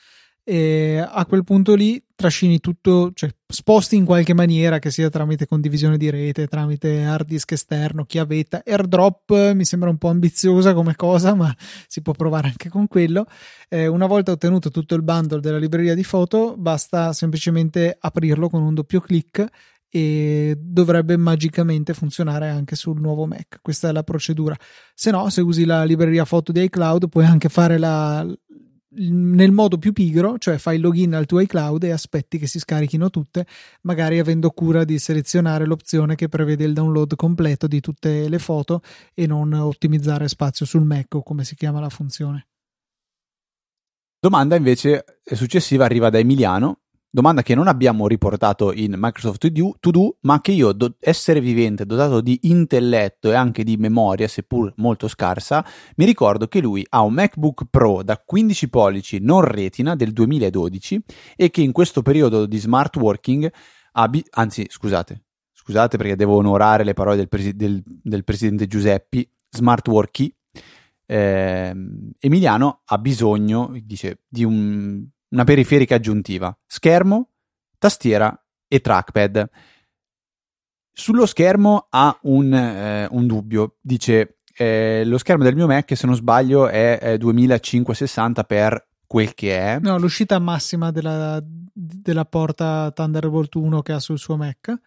E 0.43 0.99
a 0.99 1.27
quel 1.27 1.45
punto 1.45 1.75
lì 1.75 2.03
trascini 2.15 2.61
tutto, 2.61 3.13
cioè 3.15 3.31
sposti 3.47 3.97
in 3.97 4.05
qualche 4.05 4.35
maniera, 4.35 4.79
che 4.79 4.91
sia 4.91 5.09
tramite 5.09 5.47
condivisione 5.47 5.97
di 5.97 6.11
rete, 6.11 6.49
tramite 6.49 7.05
hard 7.05 7.27
disk 7.27 7.53
esterno, 7.53 8.05
chiavetta, 8.05 8.63
airdrop 8.67 9.53
mi 9.53 9.65
sembra 9.65 9.91
un 9.91 9.99
po' 9.99 10.09
ambiziosa 10.09 10.75
come 10.75 10.97
cosa, 10.97 11.35
ma 11.35 11.55
si 11.87 12.03
può 12.03 12.15
provare 12.15 12.49
anche 12.49 12.69
con 12.69 12.89
quello. 12.89 13.27
Eh, 13.69 13.87
una 13.87 14.07
volta 14.07 14.33
ottenuto 14.33 14.71
tutto 14.71 14.95
il 14.95 15.03
bundle 15.03 15.41
della 15.41 15.59
libreria 15.59 15.95
di 15.95 16.05
foto, 16.05 16.57
basta 16.57 17.13
semplicemente 17.13 17.97
aprirlo 17.99 18.49
con 18.49 18.63
un 18.63 18.75
doppio 18.75 19.01
clic 19.01 19.47
e 19.91 20.57
dovrebbe 20.57 21.17
magicamente 21.17 21.95
funzionare 21.95 22.49
anche 22.49 22.77
sul 22.77 23.01
nuovo 23.01 23.27
Mac. 23.27 23.59
Questa 23.61 23.89
è 23.89 23.93
la 23.93 24.05
procedura. 24.05 24.57
Se 24.95 25.11
no, 25.11 25.29
se 25.31 25.41
usi 25.41 25.65
la 25.65 25.85
libreria 25.85 26.25
foto 26.25 26.53
di 26.53 26.63
iCloud, 26.63 27.09
puoi 27.09 27.25
anche 27.25 27.49
fare 27.49 27.77
la, 27.77 28.25
nel 28.93 29.53
modo 29.53 29.79
più 29.79 29.93
pigro, 29.93 30.39
cioè 30.39 30.59
fai 30.59 30.77
il 30.77 30.83
login 30.83 31.15
al 31.15 31.27
tuo 31.27 31.41
iCloud 31.41 31.83
e 31.85 31.91
aspetti 31.91 32.39
che 32.39 32.47
si 32.47 32.59
scarichino 32.59 33.11
tutte, 33.11 33.47
magari 33.83 34.19
avendo 34.19 34.51
cura 34.51 34.85
di 34.85 34.99
selezionare 34.99 35.67
l'opzione 35.67 36.15
che 36.15 36.29
prevede 36.29 36.65
il 36.65 36.73
download 36.73 37.15
completo 37.17 37.67
di 37.67 37.81
tutte 37.81 38.29
le 38.29 38.39
foto 38.39 38.83
e 39.15 39.27
non 39.27 39.53
ottimizzare 39.53 40.29
spazio 40.29 40.67
sul 40.67 40.85
Mac 40.85 41.15
o 41.15 41.23
come 41.23 41.45
si 41.45 41.55
chiama 41.55 41.81
la 41.81 41.89
funzione. 41.89 42.47
Domanda 44.19 44.55
invece 44.55 45.21
successiva 45.33 45.85
arriva 45.85 46.11
da 46.11 46.19
Emiliano 46.19 46.80
domanda 47.11 47.43
che 47.43 47.55
non 47.57 47.67
abbiamo 47.67 48.07
riportato 48.07 48.73
in 48.73 48.95
Microsoft 48.97 49.51
To 49.81 49.91
Do, 49.91 50.17
ma 50.21 50.41
che 50.41 50.53
io, 50.53 50.73
do- 50.73 50.95
essere 51.01 51.41
vivente, 51.41 51.85
dotato 51.85 52.21
di 52.21 52.39
intelletto 52.43 53.31
e 53.31 53.35
anche 53.35 53.65
di 53.65 53.77
memoria, 53.77 54.29
seppur 54.29 54.73
molto 54.77 55.09
scarsa, 55.09 55.67
mi 55.97 56.05
ricordo 56.05 56.47
che 56.47 56.61
lui 56.61 56.87
ha 56.91 57.01
un 57.01 57.15
MacBook 57.15 57.65
Pro 57.69 58.03
da 58.03 58.17
15 58.25 58.69
pollici 58.69 59.19
non 59.21 59.43
retina 59.43 59.97
del 59.97 60.13
2012 60.13 61.03
e 61.37 61.51
che 61.51 61.63
in 61.63 61.73
questo 61.73 62.03
periodo 62.03 62.47
di 62.47 62.59
smart 62.59 62.97
working, 62.97 63.53
bi- 64.09 64.25
anzi 64.31 64.67
scusate, 64.69 65.25
scusate 65.53 65.97
perché 65.97 66.15
devo 66.15 66.37
onorare 66.37 66.85
le 66.85 66.95
parole 66.95 67.17
del, 67.17 67.29
presi- 67.29 67.57
del, 67.57 67.83
del 67.85 68.23
presidente 68.23 68.69
Giuseppi, 68.69 69.29
smart 69.51 69.89
working, 69.89 70.33
eh, 71.07 71.75
Emiliano 72.21 72.83
ha 72.85 72.99
bisogno, 72.99 73.77
dice, 73.83 74.21
di 74.29 74.45
un 74.45 75.05
una 75.31 75.45
periferica 75.45 75.97
aggiuntiva, 75.97 76.57
schermo, 76.67 77.31
tastiera 77.79 78.39
e 78.69 78.81
trackpad. 78.81 79.49
Sullo 80.93 81.27
schermo 81.27 81.87
ha 81.91 82.19
un, 82.23 82.53
eh, 82.53 83.09
un 83.11 83.27
dubbio, 83.27 83.77
dice 83.81 84.37
eh, 84.55 85.05
lo 85.05 85.19
schermo 85.19 85.45
del 85.45 85.55
mio 85.55 85.67
Mac 85.67 85.97
se 85.97 86.07
non 86.07 86.15
sbaglio 86.15 86.69
è, 86.69 86.99
è 86.99 87.17
2560 87.17 88.45
per 88.45 88.89
quel 89.07 89.35
che 89.35 89.59
è. 89.59 89.79
No, 89.81 89.99
l'uscita 89.99 90.39
massima 90.39 90.91
della, 90.91 91.43
della 91.43 92.25
porta 92.25 92.93
Thunderbolt 92.95 93.55
1 93.55 93.83
che 93.83 93.93
ha 93.93 93.99
sul 93.99 94.19
suo 94.19 94.37
Mac. 94.37 94.79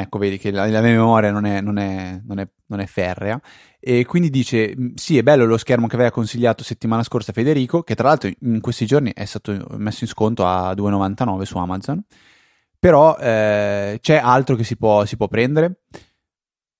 Ecco, 0.00 0.18
vedi 0.18 0.38
che 0.38 0.52
la, 0.52 0.66
la 0.66 0.80
mia 0.80 0.92
memoria 0.92 1.32
non 1.32 1.44
è, 1.44 1.60
non, 1.60 1.76
è, 1.76 2.20
non, 2.24 2.38
è, 2.38 2.48
non 2.66 2.78
è, 2.78 2.86
ferrea. 2.86 3.40
E 3.80 4.04
quindi 4.04 4.30
dice: 4.30 4.74
Sì, 4.94 5.18
è 5.18 5.22
bello 5.24 5.44
lo 5.44 5.58
schermo 5.58 5.88
che 5.88 5.96
aveva 5.96 6.12
consigliato 6.12 6.62
settimana 6.62 7.02
scorsa 7.02 7.32
Federico, 7.32 7.82
che 7.82 7.96
tra 7.96 8.06
l'altro 8.08 8.30
in 8.40 8.60
questi 8.60 8.86
giorni 8.86 9.12
è 9.12 9.24
stato 9.24 9.66
messo 9.76 10.04
in 10.04 10.10
sconto 10.10 10.46
a 10.46 10.72
2,99 10.72 11.42
su 11.42 11.58
Amazon. 11.58 12.00
Però 12.78 13.16
eh, 13.18 13.98
c'è 14.00 14.16
altro 14.22 14.54
che 14.54 14.62
si 14.62 14.76
può, 14.76 15.04
si 15.04 15.16
può 15.16 15.26
prendere. 15.26 15.80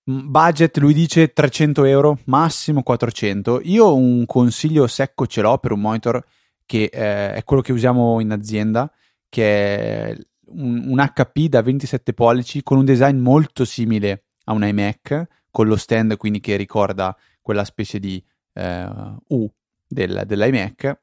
Budget, 0.05 0.77
lui 0.79 0.95
dice 0.95 1.33
300 1.33 1.85
euro, 1.85 2.19
massimo 2.27 2.83
400. 2.83 3.61
Io 3.65 3.95
un 3.97 4.25
consiglio 4.27 4.87
secco 4.87 5.27
ce 5.27 5.43
l'ho 5.43 5.59
per 5.59 5.73
un 5.73 5.81
monitor 5.81 6.25
che 6.65 6.85
eh, 6.85 7.35
è 7.35 7.43
quello 7.45 7.63
che 7.63 7.73
usiamo 7.73 8.21
in 8.21 8.31
azienda, 8.31 8.91
che 9.29 10.11
è 10.13 10.17
un, 10.49 10.85
un, 10.89 10.99
HP 10.99 11.47
da 11.49 11.63
27 11.63 12.13
pollici 12.15 12.63
con 12.63 12.79
un 12.79 12.85
design 12.85 13.19
molto 13.19 13.65
simile 13.65 14.25
a 14.45 14.53
un 14.53 14.65
iMac, 14.65 15.27
con 15.51 15.67
lo 15.67 15.77
stand 15.77 16.17
quindi 16.17 16.41
che 16.41 16.57
ricorda 16.57 17.17
quella 17.41 17.65
specie 17.65 17.99
di 17.99 18.23
eh, 18.55 18.89
U 19.29 19.51
del, 19.87 20.23
dell'iMac, 20.27 21.01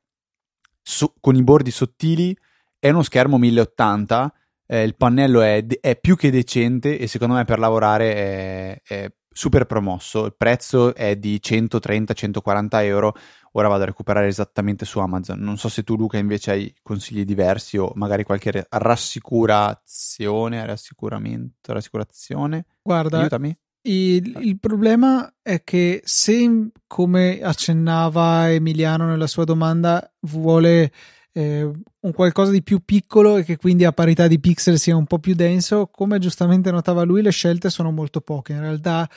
so, 0.82 1.14
con 1.20 1.36
i 1.36 1.44
bordi 1.44 1.72
sottili, 1.72 2.36
è 2.78 2.90
uno 2.90 3.04
schermo 3.04 3.38
1080, 3.38 4.34
eh, 4.68 4.84
il 4.84 4.96
pannello 4.96 5.42
è, 5.42 5.66
è, 5.66 5.96
più 5.96 6.16
che 6.16 6.32
decente 6.32 6.98
e 6.98 7.08
secondo 7.08 7.36
me 7.36 7.46
per 7.46 7.60
lavorare 7.60 8.16
è, 8.16 8.82
è 8.84 9.12
super 9.38 9.66
promosso, 9.66 10.26
il 10.26 10.34
prezzo 10.34 10.96
è 10.96 11.18
di 11.18 11.42
130-140 11.44 12.68
euro, 12.84 13.14
ora 13.52 13.68
vado 13.68 13.84
a 13.84 13.88
recuperare 13.88 14.28
esattamente 14.28 14.86
su 14.86 15.00
Amazon. 15.00 15.40
Non 15.40 15.58
so 15.58 15.68
se 15.68 15.84
tu, 15.84 15.98
Luca, 15.98 16.18
invece 16.18 16.52
hai 16.52 16.74
consigli 16.82 17.26
diversi 17.26 17.76
o 17.78 17.92
magari 17.96 18.24
qualche 18.24 18.66
rassicurazione, 18.70 20.66
rassicuramento, 20.66 21.74
rassicurazione. 21.74 22.66
Guarda, 22.82 23.20
aiutami. 23.20 23.56
Il, 23.82 24.38
il, 24.42 24.58
problema 24.58 25.32
è 25.42 25.64
che 25.66 26.02
se, 26.06 26.72
come 26.88 27.42
accennava 27.42 28.50
Emiliano 28.50 29.06
nella 29.06 29.28
sua 29.28 29.44
domanda, 29.44 30.14
vuole 30.22 30.92
eh, 31.38 31.70
un 32.00 32.14
qualcosa 32.14 32.52
di 32.52 32.64
più 32.64 32.80
piccolo 32.86 33.36
e 33.36 33.44
che 33.44 33.58
quindi 33.58 33.84
a 33.84 33.92
parità 33.92 34.26
di 34.28 34.40
pixel 34.40 34.80
sia 34.80 34.96
un 34.96 35.06
po' 35.06 35.20
più 35.20 35.36
denso, 35.36 35.88
come 35.88 36.18
giustamente 36.18 36.72
notava 36.72 37.04
lui, 37.04 37.22
le 37.22 37.32
scelte 37.32 37.70
sono 37.70 37.92
molto 37.92 38.22
poche. 38.22 38.54
In 38.54 38.62
realtà 38.62 39.10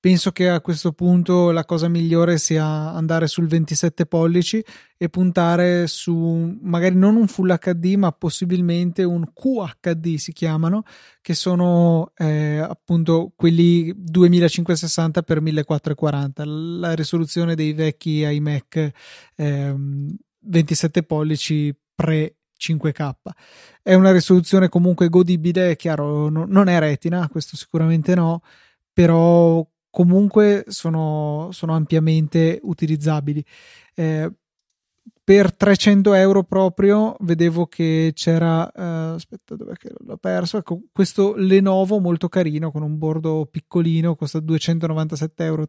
penso 0.00 0.32
che 0.32 0.48
a 0.48 0.62
questo 0.62 0.92
punto 0.92 1.50
la 1.50 1.66
cosa 1.66 1.88
migliore 1.88 2.38
sia 2.38 2.64
andare 2.64 3.26
sul 3.26 3.46
27 3.46 4.06
pollici 4.06 4.64
e 4.96 5.10
puntare 5.10 5.86
su 5.86 6.56
magari 6.62 6.94
non 6.94 7.16
un 7.16 7.26
Full 7.26 7.58
HD 7.58 7.96
ma 7.96 8.12
possibilmente 8.12 9.02
un 9.02 9.30
QHD 9.34 10.14
si 10.16 10.32
chiamano 10.32 10.84
che 11.20 11.34
sono 11.34 12.12
eh, 12.16 12.58
appunto 12.58 13.32
quelli 13.36 13.92
2560 13.94 15.20
x 15.20 15.38
1440 15.40 16.44
la 16.44 16.94
risoluzione 16.94 17.54
dei 17.54 17.72
vecchi 17.72 18.20
iMac 18.20 18.90
eh, 19.34 19.74
27 20.46 21.02
pollici 21.02 21.74
pre 21.94 22.36
5K. 22.58 23.12
È 23.82 23.94
una 23.94 24.12
risoluzione 24.12 24.68
comunque 24.68 25.08
godibile, 25.08 25.72
è 25.72 25.76
chiaro, 25.76 26.28
no, 26.28 26.44
non 26.46 26.68
è 26.68 26.78
retina, 26.78 27.28
questo 27.28 27.56
sicuramente 27.56 28.14
no, 28.14 28.42
però 28.92 29.66
comunque 29.90 30.64
sono, 30.68 31.48
sono 31.52 31.74
ampiamente 31.74 32.60
utilizzabili. 32.62 33.44
Eh, 33.94 34.30
per 35.26 35.56
300 35.56 36.14
euro 36.14 36.44
proprio 36.44 37.16
vedevo 37.20 37.66
che 37.66 38.12
c'era 38.14 38.62
uh, 38.72 39.14
aspetta 39.14 39.56
dov'è 39.56 39.74
l'ho 40.04 40.16
perso 40.18 40.58
ecco 40.58 40.82
questo 40.92 41.34
Lenovo 41.34 41.98
molto 41.98 42.28
carino 42.28 42.70
con 42.70 42.82
un 42.82 42.96
bordo 42.96 43.48
piccolino 43.50 44.14
costa 44.14 44.38
297,89 44.38 45.34
euro 45.42 45.68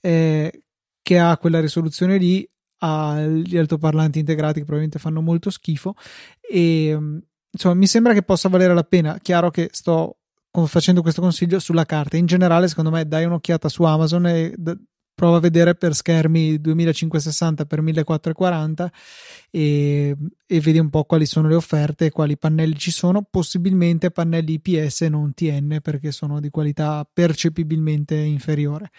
eh, 0.00 0.62
che 1.02 1.18
ha 1.18 1.36
quella 1.36 1.60
risoluzione 1.60 2.16
lì 2.16 2.48
ha 2.80 3.20
gli 3.26 3.56
altoparlanti 3.56 4.18
integrati 4.18 4.60
che 4.60 4.64
probabilmente 4.64 4.98
fanno 4.98 5.20
molto 5.20 5.50
schifo 5.50 5.94
e 6.40 6.96
insomma 7.50 7.74
mi 7.74 7.86
sembra 7.86 8.12
che 8.12 8.22
possa 8.22 8.48
valere 8.48 8.74
la 8.74 8.84
pena 8.84 9.18
chiaro 9.18 9.50
che 9.50 9.68
sto 9.72 10.18
facendo 10.66 11.02
questo 11.02 11.20
consiglio 11.20 11.58
sulla 11.58 11.84
carta. 11.84 12.16
In 12.16 12.26
generale, 12.26 12.68
secondo 12.68 12.90
me, 12.90 13.06
dai 13.06 13.24
un'occhiata 13.24 13.68
su 13.68 13.82
Amazon 13.84 14.26
e 14.26 14.52
d- 14.56 14.76
prova 15.14 15.36
a 15.36 15.40
vedere 15.40 15.74
per 15.74 15.94
schermi 15.94 16.60
2560 16.60 17.64
x 17.64 17.76
1440 17.78 18.92
e, 19.50 20.16
e 20.46 20.60
vedi 20.60 20.78
un 20.78 20.88
po' 20.88 21.04
quali 21.04 21.26
sono 21.26 21.46
le 21.46 21.56
offerte 21.56 22.10
quali 22.10 22.38
pannelli 22.38 22.78
ci 22.78 22.90
sono. 22.90 23.26
Possibilmente 23.28 24.10
pannelli 24.10 24.60
IPS 24.62 25.02
non 25.02 25.34
TN 25.34 25.80
perché 25.82 26.10
sono 26.10 26.40
di 26.40 26.48
qualità 26.48 27.08
percepibilmente 27.12 28.16
inferiore. 28.16 28.90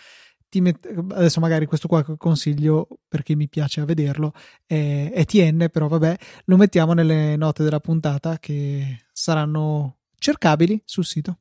Met- 0.59 0.85
adesso 1.11 1.39
magari 1.39 1.65
questo 1.65 1.87
qua 1.87 2.03
consiglio 2.17 2.87
perché 3.07 3.35
mi 3.35 3.47
piace 3.47 3.79
a 3.79 3.85
vederlo 3.85 4.33
è, 4.65 5.09
è 5.13 5.23
TN 5.23 5.69
però 5.71 5.87
vabbè 5.87 6.17
lo 6.45 6.57
mettiamo 6.57 6.91
nelle 6.91 7.37
note 7.37 7.63
della 7.63 7.79
puntata 7.79 8.37
che 8.37 9.05
saranno 9.13 9.99
cercabili 10.17 10.81
sul 10.85 11.05
sito. 11.05 11.39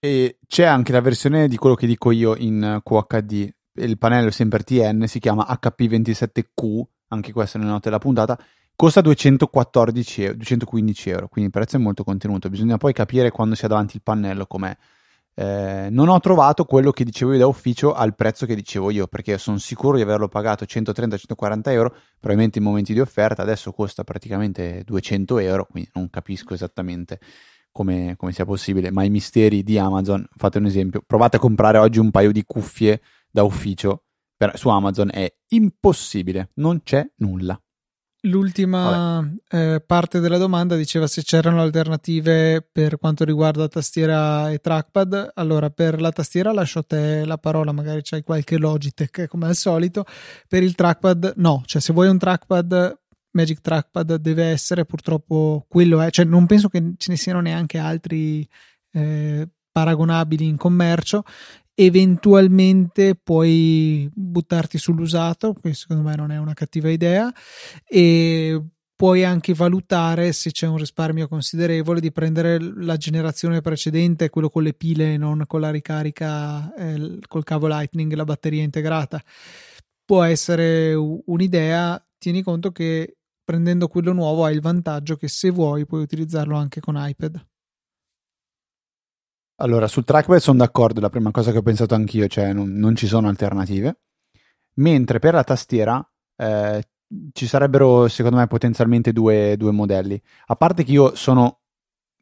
E 0.00 0.38
c'è 0.46 0.64
anche 0.64 0.92
la 0.92 1.00
versione 1.00 1.48
di 1.48 1.56
quello 1.56 1.74
che 1.74 1.86
dico 1.86 2.10
io 2.10 2.36
in 2.36 2.80
QHD. 2.82 3.48
Il 3.74 3.98
pannello 3.98 4.30
sempre 4.30 4.62
TN 4.62 5.06
si 5.06 5.18
chiama 5.18 5.46
HP27Q, 5.48 6.82
anche 7.08 7.32
questa 7.32 7.58
è 7.58 7.60
una 7.60 7.70
nota 7.70 7.88
della 7.88 7.98
puntata. 7.98 8.38
Costa 8.76 9.00
214 9.00 10.22
euro, 10.22 10.36
215 10.36 11.10
euro, 11.10 11.28
quindi 11.28 11.50
il 11.50 11.56
prezzo 11.58 11.76
è 11.76 11.80
molto 11.80 12.04
contenuto. 12.04 12.48
Bisogna 12.48 12.76
poi 12.76 12.92
capire 12.92 13.30
quando 13.30 13.56
si 13.56 13.64
ha 13.64 13.68
davanti 13.68 13.96
il 13.96 14.02
pannello 14.02 14.46
com'è. 14.46 14.76
Eh, 15.38 15.86
non 15.92 16.08
ho 16.08 16.18
trovato 16.18 16.64
quello 16.64 16.90
che 16.90 17.04
dicevo 17.04 17.30
io 17.30 17.38
da 17.38 17.46
ufficio 17.46 17.94
al 17.94 18.16
prezzo 18.16 18.44
che 18.44 18.56
dicevo 18.56 18.90
io, 18.90 19.06
perché 19.06 19.38
sono 19.38 19.58
sicuro 19.58 19.94
di 19.94 20.02
averlo 20.02 20.26
pagato 20.26 20.64
130-140 20.64 21.70
euro, 21.70 21.94
probabilmente 22.18 22.58
in 22.58 22.64
momenti 22.64 22.92
di 22.92 22.98
offerta, 22.98 23.42
adesso 23.42 23.70
costa 23.70 24.02
praticamente 24.02 24.82
200 24.84 25.38
euro, 25.38 25.68
quindi 25.70 25.88
non 25.94 26.10
capisco 26.10 26.54
esattamente 26.54 27.20
come, 27.70 28.16
come 28.16 28.32
sia 28.32 28.44
possibile, 28.44 28.90
ma 28.90 29.04
i 29.04 29.10
misteri 29.10 29.62
di 29.62 29.78
Amazon, 29.78 30.26
fate 30.34 30.58
un 30.58 30.66
esempio, 30.66 31.04
provate 31.06 31.36
a 31.36 31.40
comprare 31.40 31.78
oggi 31.78 32.00
un 32.00 32.10
paio 32.10 32.32
di 32.32 32.42
cuffie 32.44 33.00
da 33.30 33.44
ufficio 33.44 34.06
per, 34.36 34.58
su 34.58 34.68
Amazon, 34.70 35.08
è 35.12 35.32
impossibile, 35.50 36.50
non 36.54 36.82
c'è 36.82 37.08
nulla. 37.18 37.56
L'ultima 38.28 39.26
eh, 39.50 39.82
parte 39.84 40.20
della 40.20 40.38
domanda 40.38 40.76
diceva 40.76 41.06
se 41.06 41.22
c'erano 41.22 41.60
alternative 41.62 42.66
per 42.70 42.98
quanto 42.98 43.24
riguarda 43.24 43.68
tastiera 43.68 44.50
e 44.50 44.58
trackpad. 44.58 45.32
Allora, 45.34 45.70
per 45.70 46.00
la 46.00 46.10
tastiera 46.10 46.52
lascio 46.52 46.80
a 46.80 46.84
te 46.84 47.24
la 47.24 47.38
parola, 47.38 47.72
magari 47.72 48.00
c'hai 48.02 48.22
qualche 48.22 48.58
Logitech 48.58 49.26
come 49.26 49.46
al 49.46 49.56
solito. 49.56 50.04
Per 50.46 50.62
il 50.62 50.74
trackpad, 50.74 51.34
no, 51.36 51.62
cioè 51.66 51.80
se 51.80 51.92
vuoi 51.92 52.08
un 52.08 52.18
trackpad 52.18 52.96
Magic 53.30 53.60
Trackpad 53.60 54.16
deve 54.16 54.44
essere, 54.46 54.84
purtroppo 54.84 55.66
quello 55.68 56.00
è, 56.00 56.10
cioè 56.10 56.24
non 56.24 56.46
penso 56.46 56.68
che 56.68 56.94
ce 56.96 57.10
ne 57.10 57.16
siano 57.16 57.40
neanche 57.40 57.78
altri 57.78 58.48
eh, 58.92 59.48
paragonabili 59.70 60.46
in 60.46 60.56
commercio. 60.56 61.22
Eventualmente 61.80 63.14
puoi 63.14 64.10
buttarti 64.12 64.78
sull'usato, 64.78 65.54
che 65.54 65.74
secondo 65.74 66.02
me 66.02 66.16
non 66.16 66.32
è 66.32 66.36
una 66.36 66.52
cattiva 66.52 66.88
idea, 66.90 67.32
e 67.86 68.60
puoi 68.96 69.22
anche 69.22 69.54
valutare 69.54 70.32
se 70.32 70.50
c'è 70.50 70.66
un 70.66 70.78
risparmio 70.78 71.28
considerevole 71.28 72.00
di 72.00 72.10
prendere 72.10 72.58
la 72.58 72.96
generazione 72.96 73.60
precedente, 73.60 74.28
quello 74.28 74.48
con 74.48 74.64
le 74.64 74.74
pile, 74.74 75.16
non 75.16 75.44
con 75.46 75.60
la 75.60 75.70
ricarica 75.70 76.74
eh, 76.74 77.20
col 77.28 77.44
cavo 77.44 77.68
Lightning, 77.68 78.12
la 78.14 78.24
batteria 78.24 78.64
integrata. 78.64 79.22
Può 80.04 80.24
essere 80.24 80.94
un'idea. 80.94 82.04
Tieni 82.18 82.42
conto 82.42 82.72
che 82.72 83.18
prendendo 83.44 83.86
quello 83.86 84.12
nuovo 84.12 84.44
hai 84.44 84.54
il 84.54 84.60
vantaggio 84.60 85.14
che 85.14 85.28
se 85.28 85.50
vuoi 85.50 85.86
puoi 85.86 86.02
utilizzarlo 86.02 86.56
anche 86.56 86.80
con 86.80 86.96
iPad. 86.98 87.40
Allora, 89.60 89.88
sul 89.88 90.04
trackpad 90.04 90.38
sono 90.38 90.58
d'accordo, 90.58 91.00
la 91.00 91.10
prima 91.10 91.32
cosa 91.32 91.50
che 91.50 91.58
ho 91.58 91.62
pensato 91.62 91.94
anch'io, 91.94 92.28
cioè 92.28 92.52
non, 92.52 92.74
non 92.74 92.94
ci 92.94 93.08
sono 93.08 93.28
alternative. 93.28 93.98
Mentre 94.74 95.18
per 95.18 95.34
la 95.34 95.42
tastiera 95.42 96.06
eh, 96.36 96.82
ci 97.32 97.46
sarebbero, 97.48 98.06
secondo 98.06 98.36
me, 98.36 98.46
potenzialmente 98.46 99.12
due, 99.12 99.56
due, 99.56 99.72
modelli. 99.72 100.20
A 100.46 100.54
parte 100.54 100.84
che 100.84 100.92
io 100.92 101.16
sono 101.16 101.60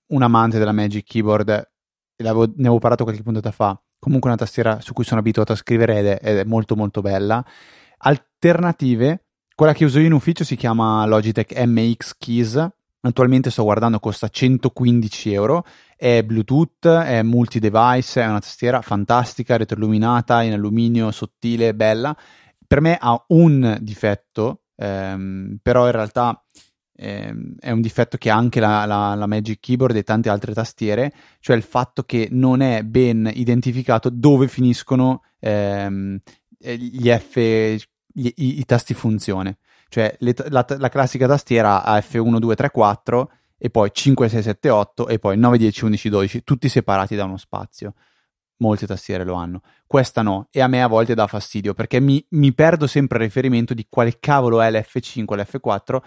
un 0.08 0.22
amante 0.22 0.58
della 0.58 0.72
Magic 0.72 1.04
Keyboard, 1.04 1.70
ne 2.16 2.28
avevo 2.28 2.78
parlato 2.78 3.04
qualche 3.04 3.22
puntata 3.22 3.50
fa, 3.50 3.78
comunque 3.98 4.30
una 4.30 4.38
tastiera 4.38 4.80
su 4.80 4.94
cui 4.94 5.04
sono 5.04 5.20
abituato 5.20 5.52
a 5.52 5.56
scrivere 5.56 5.98
ed 5.98 6.06
è, 6.06 6.18
ed 6.22 6.38
è 6.38 6.44
molto 6.44 6.74
molto 6.74 7.02
bella. 7.02 7.44
Alternative, 7.98 9.26
quella 9.54 9.74
che 9.74 9.84
uso 9.84 9.98
io 9.98 10.06
in 10.06 10.12
ufficio 10.14 10.42
si 10.42 10.56
chiama 10.56 11.04
Logitech 11.04 11.52
MX 11.66 12.14
Keys, 12.16 12.68
attualmente 13.00 13.50
sto 13.50 13.62
guardando 13.62 13.98
costa 14.00 14.28
115 14.28 15.32
euro 15.32 15.64
è 15.96 16.22
Bluetooth, 16.22 16.86
è 16.86 17.22
multi-device, 17.22 18.20
è 18.20 18.26
una 18.26 18.38
tastiera 18.38 18.82
fantastica, 18.82 19.56
retroilluminata, 19.56 20.42
in 20.42 20.52
alluminio, 20.52 21.10
sottile, 21.10 21.74
bella. 21.74 22.14
Per 22.66 22.80
me 22.80 22.98
ha 23.00 23.24
un 23.28 23.78
difetto, 23.80 24.64
ehm, 24.76 25.58
però 25.62 25.86
in 25.86 25.92
realtà 25.92 26.44
ehm, 26.94 27.54
è 27.58 27.70
un 27.70 27.80
difetto 27.80 28.18
che 28.18 28.28
ha 28.28 28.36
anche 28.36 28.60
la, 28.60 28.84
la, 28.84 29.14
la, 29.14 29.26
Magic 29.26 29.58
Keyboard 29.58 29.96
e 29.96 30.02
tante 30.02 30.28
altre 30.28 30.52
tastiere, 30.52 31.12
cioè 31.40 31.56
il 31.56 31.62
fatto 31.62 32.02
che 32.02 32.28
non 32.30 32.60
è 32.60 32.82
ben 32.82 33.30
identificato 33.32 34.10
dove 34.10 34.48
finiscono 34.48 35.22
ehm, 35.40 36.18
gli 36.58 37.08
F, 37.08 37.36
gli, 38.12 38.26
i, 38.36 38.58
i, 38.58 38.64
tasti 38.66 38.92
funzione. 38.92 39.58
Cioè 39.88 40.14
le, 40.18 40.34
la, 40.48 40.66
la 40.78 40.88
classica 40.88 41.26
tastiera 41.26 41.84
a 41.84 41.96
F1, 41.98 42.38
2, 42.38 42.54
3, 42.54 42.70
4 42.70 43.30
e 43.58 43.70
poi 43.70 43.90
5, 43.92 44.28
6, 44.28 44.42
7, 44.42 44.70
8 44.70 45.08
e 45.08 45.18
poi 45.18 45.36
9, 45.38 45.58
10, 45.58 45.84
11, 45.84 46.08
12, 46.08 46.44
tutti 46.44 46.68
separati 46.68 47.16
da 47.16 47.24
uno 47.24 47.36
spazio. 47.36 47.94
Molte 48.58 48.86
tastiere 48.86 49.24
lo 49.24 49.34
hanno. 49.34 49.60
Questa 49.86 50.22
no, 50.22 50.48
e 50.50 50.60
a 50.60 50.66
me 50.66 50.82
a 50.82 50.86
volte 50.86 51.14
dà 51.14 51.26
fastidio 51.26 51.74
perché 51.74 52.00
mi, 52.00 52.24
mi 52.30 52.54
perdo 52.54 52.86
sempre 52.86 53.18
il 53.18 53.24
riferimento 53.24 53.74
di 53.74 53.86
quale 53.88 54.18
cavolo 54.18 54.60
è 54.60 54.70
l'F5, 54.70 55.24
l'F4, 55.24 55.98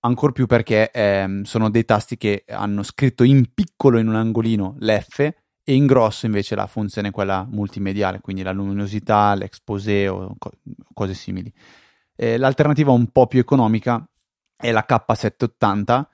ancora 0.00 0.32
più 0.32 0.46
perché 0.46 0.90
ehm, 0.90 1.42
sono 1.42 1.70
dei 1.70 1.84
tasti 1.84 2.16
che 2.16 2.44
hanno 2.48 2.82
scritto 2.82 3.24
in 3.24 3.52
piccolo 3.52 3.98
in 3.98 4.08
un 4.08 4.16
angolino 4.16 4.76
l'F 4.78 5.18
e 5.66 5.74
in 5.74 5.86
grosso 5.86 6.26
invece 6.26 6.54
la 6.54 6.66
funzione 6.66 7.10
quella 7.10 7.46
multimediale, 7.48 8.20
quindi 8.20 8.42
la 8.42 8.52
luminosità, 8.52 9.34
l'exposé 9.34 10.08
o 10.08 10.34
co- 10.38 10.52
cose 10.92 11.14
simili. 11.14 11.52
Eh, 12.16 12.36
l'alternativa 12.36 12.92
un 12.92 13.10
po' 13.10 13.26
più 13.26 13.40
economica 13.40 14.06
è 14.56 14.70
la 14.70 14.84
K780 14.88 16.04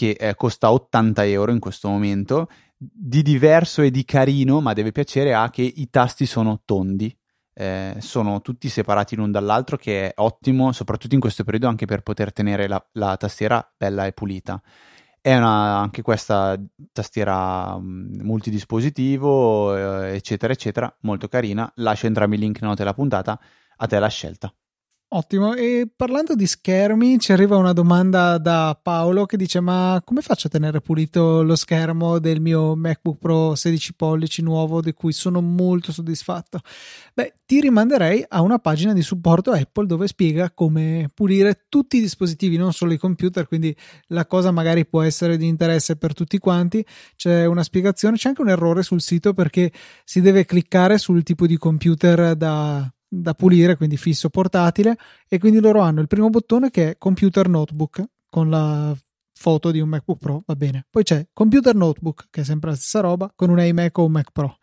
che 0.00 0.16
eh, 0.18 0.34
costa 0.34 0.72
80 0.72 1.26
euro 1.26 1.52
in 1.52 1.58
questo 1.58 1.88
momento. 1.90 2.48
Di 2.74 3.20
diverso 3.20 3.82
e 3.82 3.90
di 3.90 4.06
carino, 4.06 4.62
ma 4.62 4.72
deve 4.72 4.92
piacere, 4.92 5.34
ha 5.34 5.50
che 5.50 5.60
i 5.62 5.90
tasti 5.90 6.24
sono 6.24 6.62
tondi. 6.64 7.14
Eh, 7.52 7.96
sono 7.98 8.40
tutti 8.40 8.70
separati 8.70 9.16
l'un 9.16 9.30
dall'altro, 9.30 9.76
che 9.76 10.06
è 10.06 10.12
ottimo, 10.16 10.72
soprattutto 10.72 11.14
in 11.14 11.20
questo 11.20 11.44
periodo, 11.44 11.68
anche 11.68 11.84
per 11.84 12.00
poter 12.00 12.32
tenere 12.32 12.66
la, 12.66 12.82
la 12.92 13.18
tastiera 13.18 13.62
bella 13.76 14.06
e 14.06 14.12
pulita. 14.12 14.62
È 15.20 15.36
una, 15.36 15.76
anche 15.76 16.00
questa 16.00 16.58
tastiera 16.92 17.74
um, 17.74 18.08
multidispositivo, 18.22 19.76
eh, 19.76 20.14
eccetera, 20.14 20.54
eccetera, 20.54 20.96
molto 21.02 21.28
carina. 21.28 21.70
Lascio 21.76 22.06
entrambi 22.06 22.36
i 22.36 22.38
link 22.38 22.62
note 22.62 22.76
della 22.76 22.94
puntata. 22.94 23.38
A 23.76 23.86
te 23.86 23.98
la 23.98 24.08
scelta. 24.08 24.50
Ottimo, 25.12 25.56
e 25.56 25.88
parlando 25.96 26.36
di 26.36 26.46
schermi 26.46 27.18
ci 27.18 27.32
arriva 27.32 27.56
una 27.56 27.72
domanda 27.72 28.38
da 28.38 28.78
Paolo 28.80 29.26
che 29.26 29.36
dice 29.36 29.58
ma 29.58 30.00
come 30.04 30.20
faccio 30.20 30.46
a 30.46 30.50
tenere 30.50 30.80
pulito 30.80 31.42
lo 31.42 31.56
schermo 31.56 32.20
del 32.20 32.40
mio 32.40 32.76
MacBook 32.76 33.18
Pro 33.18 33.56
16 33.56 33.94
pollici 33.94 34.40
nuovo 34.40 34.80
di 34.80 34.92
cui 34.92 35.10
sono 35.10 35.40
molto 35.40 35.90
soddisfatto? 35.90 36.60
Beh, 37.12 37.38
ti 37.44 37.60
rimanderei 37.60 38.24
a 38.28 38.40
una 38.40 38.60
pagina 38.60 38.92
di 38.92 39.02
supporto 39.02 39.50
Apple 39.50 39.86
dove 39.86 40.06
spiega 40.06 40.52
come 40.52 41.10
pulire 41.12 41.64
tutti 41.68 41.96
i 41.96 42.00
dispositivi, 42.00 42.56
non 42.56 42.72
solo 42.72 42.92
i 42.92 42.96
computer, 42.96 43.48
quindi 43.48 43.76
la 44.10 44.26
cosa 44.26 44.52
magari 44.52 44.86
può 44.86 45.02
essere 45.02 45.36
di 45.36 45.48
interesse 45.48 45.96
per 45.96 46.14
tutti 46.14 46.38
quanti. 46.38 46.86
C'è 47.16 47.46
una 47.46 47.64
spiegazione, 47.64 48.16
c'è 48.16 48.28
anche 48.28 48.42
un 48.42 48.50
errore 48.50 48.84
sul 48.84 49.00
sito 49.00 49.34
perché 49.34 49.72
si 50.04 50.20
deve 50.20 50.44
cliccare 50.44 50.98
sul 50.98 51.24
tipo 51.24 51.48
di 51.48 51.56
computer 51.56 52.36
da 52.36 52.88
da 53.12 53.34
pulire, 53.34 53.76
quindi 53.76 53.96
fisso 53.96 54.28
portatile, 54.28 54.96
e 55.28 55.38
quindi 55.38 55.58
loro 55.58 55.80
hanno 55.80 56.00
il 56.00 56.06
primo 56.06 56.30
bottone 56.30 56.70
che 56.70 56.90
è 56.90 56.96
Computer 56.96 57.48
Notebook 57.48 58.04
con 58.28 58.48
la 58.48 58.96
foto 59.40 59.70
di 59.70 59.80
un 59.80 59.88
MacBook 59.88 60.18
Pro, 60.18 60.42
va 60.44 60.54
bene. 60.54 60.86
Poi 60.90 61.02
c'è 61.02 61.26
Computer 61.32 61.74
Notebook, 61.74 62.26
che 62.30 62.42
è 62.42 62.44
sempre 62.44 62.70
la 62.70 62.76
stessa 62.76 63.00
roba, 63.00 63.32
con 63.34 63.48
un 63.48 63.58
iMac 63.58 63.96
o 63.96 64.04
un 64.04 64.12
Mac 64.12 64.32
Pro. 64.32 64.58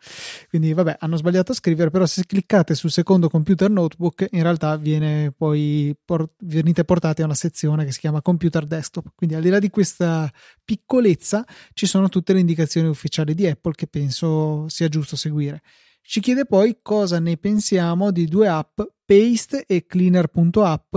Quindi, 0.48 0.72
vabbè, 0.72 0.98
hanno 1.00 1.16
sbagliato 1.16 1.50
a 1.50 1.54
scrivere, 1.56 1.90
però 1.90 2.06
se 2.06 2.24
cliccate 2.24 2.76
sul 2.76 2.92
secondo 2.92 3.28
Computer 3.28 3.68
Notebook, 3.68 4.28
in 4.30 4.42
realtà 4.42 4.76
viene 4.76 5.32
poi 5.36 5.96
por- 6.04 6.30
venite 6.44 6.84
portati 6.84 7.22
a 7.22 7.24
una 7.24 7.34
sezione 7.34 7.84
che 7.84 7.90
si 7.90 7.98
chiama 7.98 8.22
Computer 8.22 8.64
Desktop. 8.64 9.10
Quindi, 9.16 9.34
al 9.34 9.42
di 9.42 9.48
là 9.48 9.58
di 9.58 9.68
questa 9.68 10.30
piccolezza, 10.64 11.44
ci 11.72 11.86
sono 11.86 12.08
tutte 12.08 12.32
le 12.32 12.38
indicazioni 12.38 12.86
ufficiali 12.86 13.34
di 13.34 13.48
Apple 13.48 13.72
che 13.74 13.88
penso 13.88 14.68
sia 14.68 14.88
giusto 14.88 15.16
seguire. 15.16 15.60
Ci 16.10 16.20
chiede 16.20 16.46
poi 16.46 16.78
cosa 16.80 17.18
ne 17.18 17.36
pensiamo 17.36 18.10
di 18.10 18.24
due 18.24 18.48
app, 18.48 18.80
Paste 19.04 19.66
e 19.66 19.84
Cleaner.app. 19.84 20.96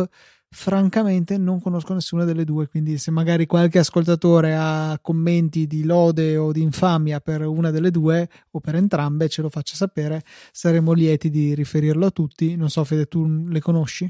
Francamente 0.50 1.38
non 1.38 1.60
conosco 1.60 1.94
nessuna 1.94 2.24
delle 2.24 2.46
due, 2.46 2.70
quindi 2.70 2.98
se 2.98 3.12
magari 3.12 3.46
qualche 3.46 3.80
ascoltatore 3.80 4.56
ha 4.56 4.98
commenti 5.02 5.68
di 5.68 5.84
lode 5.84 6.38
o 6.38 6.54
di 6.54 6.62
infamia 6.62 7.20
per 7.20 7.42
una 7.42 7.72
delle 7.72 7.92
due 7.92 8.30
o 8.52 8.62
per 8.62 8.76
entrambe, 8.76 9.28
ce 9.28 9.42
lo 9.42 9.50
faccia 9.50 9.76
sapere, 9.76 10.24
saremo 10.54 10.94
lieti 10.94 11.30
di 11.30 11.54
riferirlo 11.56 12.06
a 12.06 12.12
tutti. 12.12 12.56
Non 12.56 12.70
so, 12.70 12.82
Fede, 12.86 13.08
tu 13.08 13.26
le 13.50 13.60
conosci? 13.60 14.10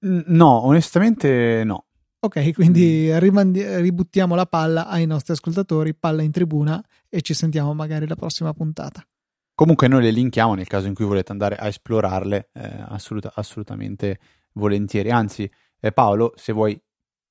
No, 0.00 0.64
onestamente 0.64 1.64
no. 1.66 1.84
Ok, 2.20 2.54
quindi 2.54 3.10
mm. 3.10 3.18
rimandi- 3.18 3.76
ributtiamo 3.76 4.34
la 4.34 4.46
palla 4.46 4.86
ai 4.86 5.04
nostri 5.04 5.34
ascoltatori, 5.34 5.94
palla 5.94 6.22
in 6.22 6.30
tribuna 6.30 6.82
e 7.10 7.20
ci 7.20 7.34
sentiamo 7.34 7.74
magari 7.74 8.08
la 8.08 8.16
prossima 8.16 8.54
puntata. 8.54 9.06
Comunque 9.54 9.86
noi 9.86 10.02
le 10.02 10.10
linkiamo 10.10 10.54
nel 10.54 10.66
caso 10.66 10.88
in 10.88 10.94
cui 10.94 11.04
volete 11.04 11.30
andare 11.30 11.54
a 11.54 11.68
esplorarle, 11.68 12.50
eh, 12.52 12.84
assoluta, 12.88 13.32
assolutamente 13.34 14.18
volentieri. 14.54 15.10
Anzi, 15.10 15.48
eh, 15.80 15.92
Paolo, 15.92 16.32
se 16.34 16.52
vuoi 16.52 16.80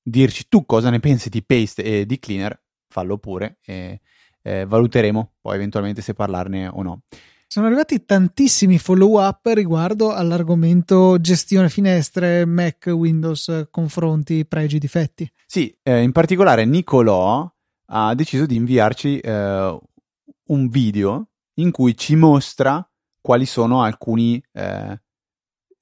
dirci 0.02 0.48
tu 0.48 0.64
cosa 0.64 0.88
ne 0.88 1.00
pensi 1.00 1.28
di 1.28 1.44
Paste 1.44 1.82
e 1.82 2.06
di 2.06 2.18
Cleaner, 2.18 2.58
fallo 2.88 3.18
pure 3.18 3.58
e 3.62 4.00
eh, 4.40 4.64
valuteremo 4.64 5.34
poi 5.40 5.54
eventualmente 5.56 6.00
se 6.00 6.14
parlarne 6.14 6.68
o 6.68 6.82
no. 6.82 7.02
Sono 7.46 7.66
arrivati 7.66 8.04
tantissimi 8.04 8.78
follow 8.78 9.20
up 9.20 9.46
riguardo 9.46 10.12
all'argomento 10.12 11.20
gestione 11.20 11.68
finestre, 11.68 12.46
Mac, 12.46 12.86
Windows, 12.86 13.68
confronti, 13.70 14.46
pregi, 14.46 14.78
difetti. 14.78 15.30
Sì, 15.46 15.76
eh, 15.82 16.00
in 16.02 16.12
particolare 16.12 16.64
Nicolò 16.64 17.48
ha 17.86 18.14
deciso 18.14 18.46
di 18.46 18.56
inviarci 18.56 19.18
eh, 19.18 19.78
un 20.46 20.68
video 20.68 21.28
in 21.54 21.70
cui 21.70 21.96
ci 21.96 22.16
mostra 22.16 22.86
quali 23.20 23.46
sono 23.46 23.82
alcuni 23.82 24.42
eh, 24.52 25.00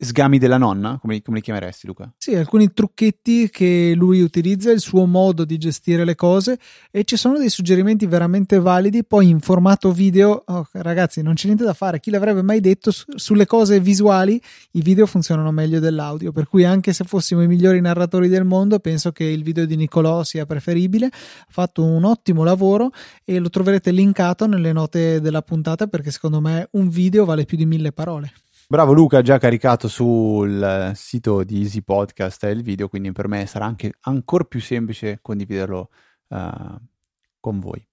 sgami 0.05 0.39
della 0.39 0.59
nonna, 0.59 0.99
come, 1.01 1.23
come, 1.23 1.37
li 1.39 1.43
chiameresti 1.43 1.87
Luca? 1.87 2.13
Sì, 2.17 2.35
alcuni 2.35 2.73
trucchetti 2.73 3.49
che 3.51 3.93
lui 3.95 4.21
utilizza, 4.21 4.71
il 4.73 4.81
suo 4.81 5.07
modo 5.07 5.45
di 5.45 5.59
gestire 5.59 6.05
le 6.05 6.17
cose 6.17 6.59
e 6.91 7.05
ci 7.05 7.17
sono 7.17 7.39
dei 7.39 7.49
suggerimenti 7.49 8.07
veramente 8.07 8.59
validi, 8.59 9.05
poi 9.05 9.29
in 9.29 9.41
formato 9.41 9.93
video, 9.93 10.43
oh, 10.45 10.69
ragazzi 10.73 11.23
non 11.23 11.35
c'è 11.35 11.47
niente 11.47 11.65
da 11.65 11.73
fare, 11.73 12.01
chi 12.01 12.11
l'avrebbe 12.11 12.43
mai 12.43 12.61
detto, 12.61 12.91
su, 12.91 13.05
sulle 13.15 13.47
cose 13.47 13.79
visuali 13.79 14.41
i 14.73 14.83
video 14.83 15.07
funzionano 15.07 15.53
meglio 15.53 15.79
dell'audio, 15.79 16.33
per 16.33 16.49
cui 16.49 16.65
anche 16.65 16.93
se 16.93 17.05
fossimo 17.05 17.43
i 17.43 17.47
migliori 17.47 17.81
narratori 17.81 18.29
del 18.29 18.45
mondo 18.45 18.81
penso 18.81 19.13
che 19.13 19.25
il 19.25 19.43
video 19.45 19.67
di 19.67 19.77
Nicolò 19.77 20.25
sia 20.25 20.47
preferibile, 20.47 21.07
ha 21.07 21.11
fatto 21.49 21.85
un 21.85 22.05
ottimo 22.05 22.43
lavoro 22.43 22.91
e 23.25 23.39
lo 23.39 23.51
troverete 23.51 23.93
linkato 23.93 24.47
nelle 24.47 24.73
note 24.73 25.21
della 25.21 25.43
puntata 25.43 25.87
perché 25.87 26.11
secondo 26.11 26.41
me 26.41 26.69
un 26.73 26.89
video 26.89 27.25
vale 27.25 27.45
più 27.45 27.57
di 27.57 27.67
mille 27.67 27.93
parole. 27.93 28.33
Bravo 28.69 28.93
Luca, 28.93 29.21
già 29.21 29.39
caricato 29.39 29.87
sul 29.87 30.93
sito 30.95 31.45
di 31.45 31.61
Easy 31.61 31.83
Podcast 31.83 32.45
il 32.45 32.63
video, 32.63 32.89
quindi 32.89 33.13
per 33.13 33.29
me 33.29 33.45
sarà 33.47 33.67
anche 33.67 33.93
ancora 34.03 34.45
più 34.45 34.61
semplice 34.61 35.19
condividerlo 35.21 35.91
uh, 36.29 36.77
con 37.39 37.61
voi. 37.61 37.87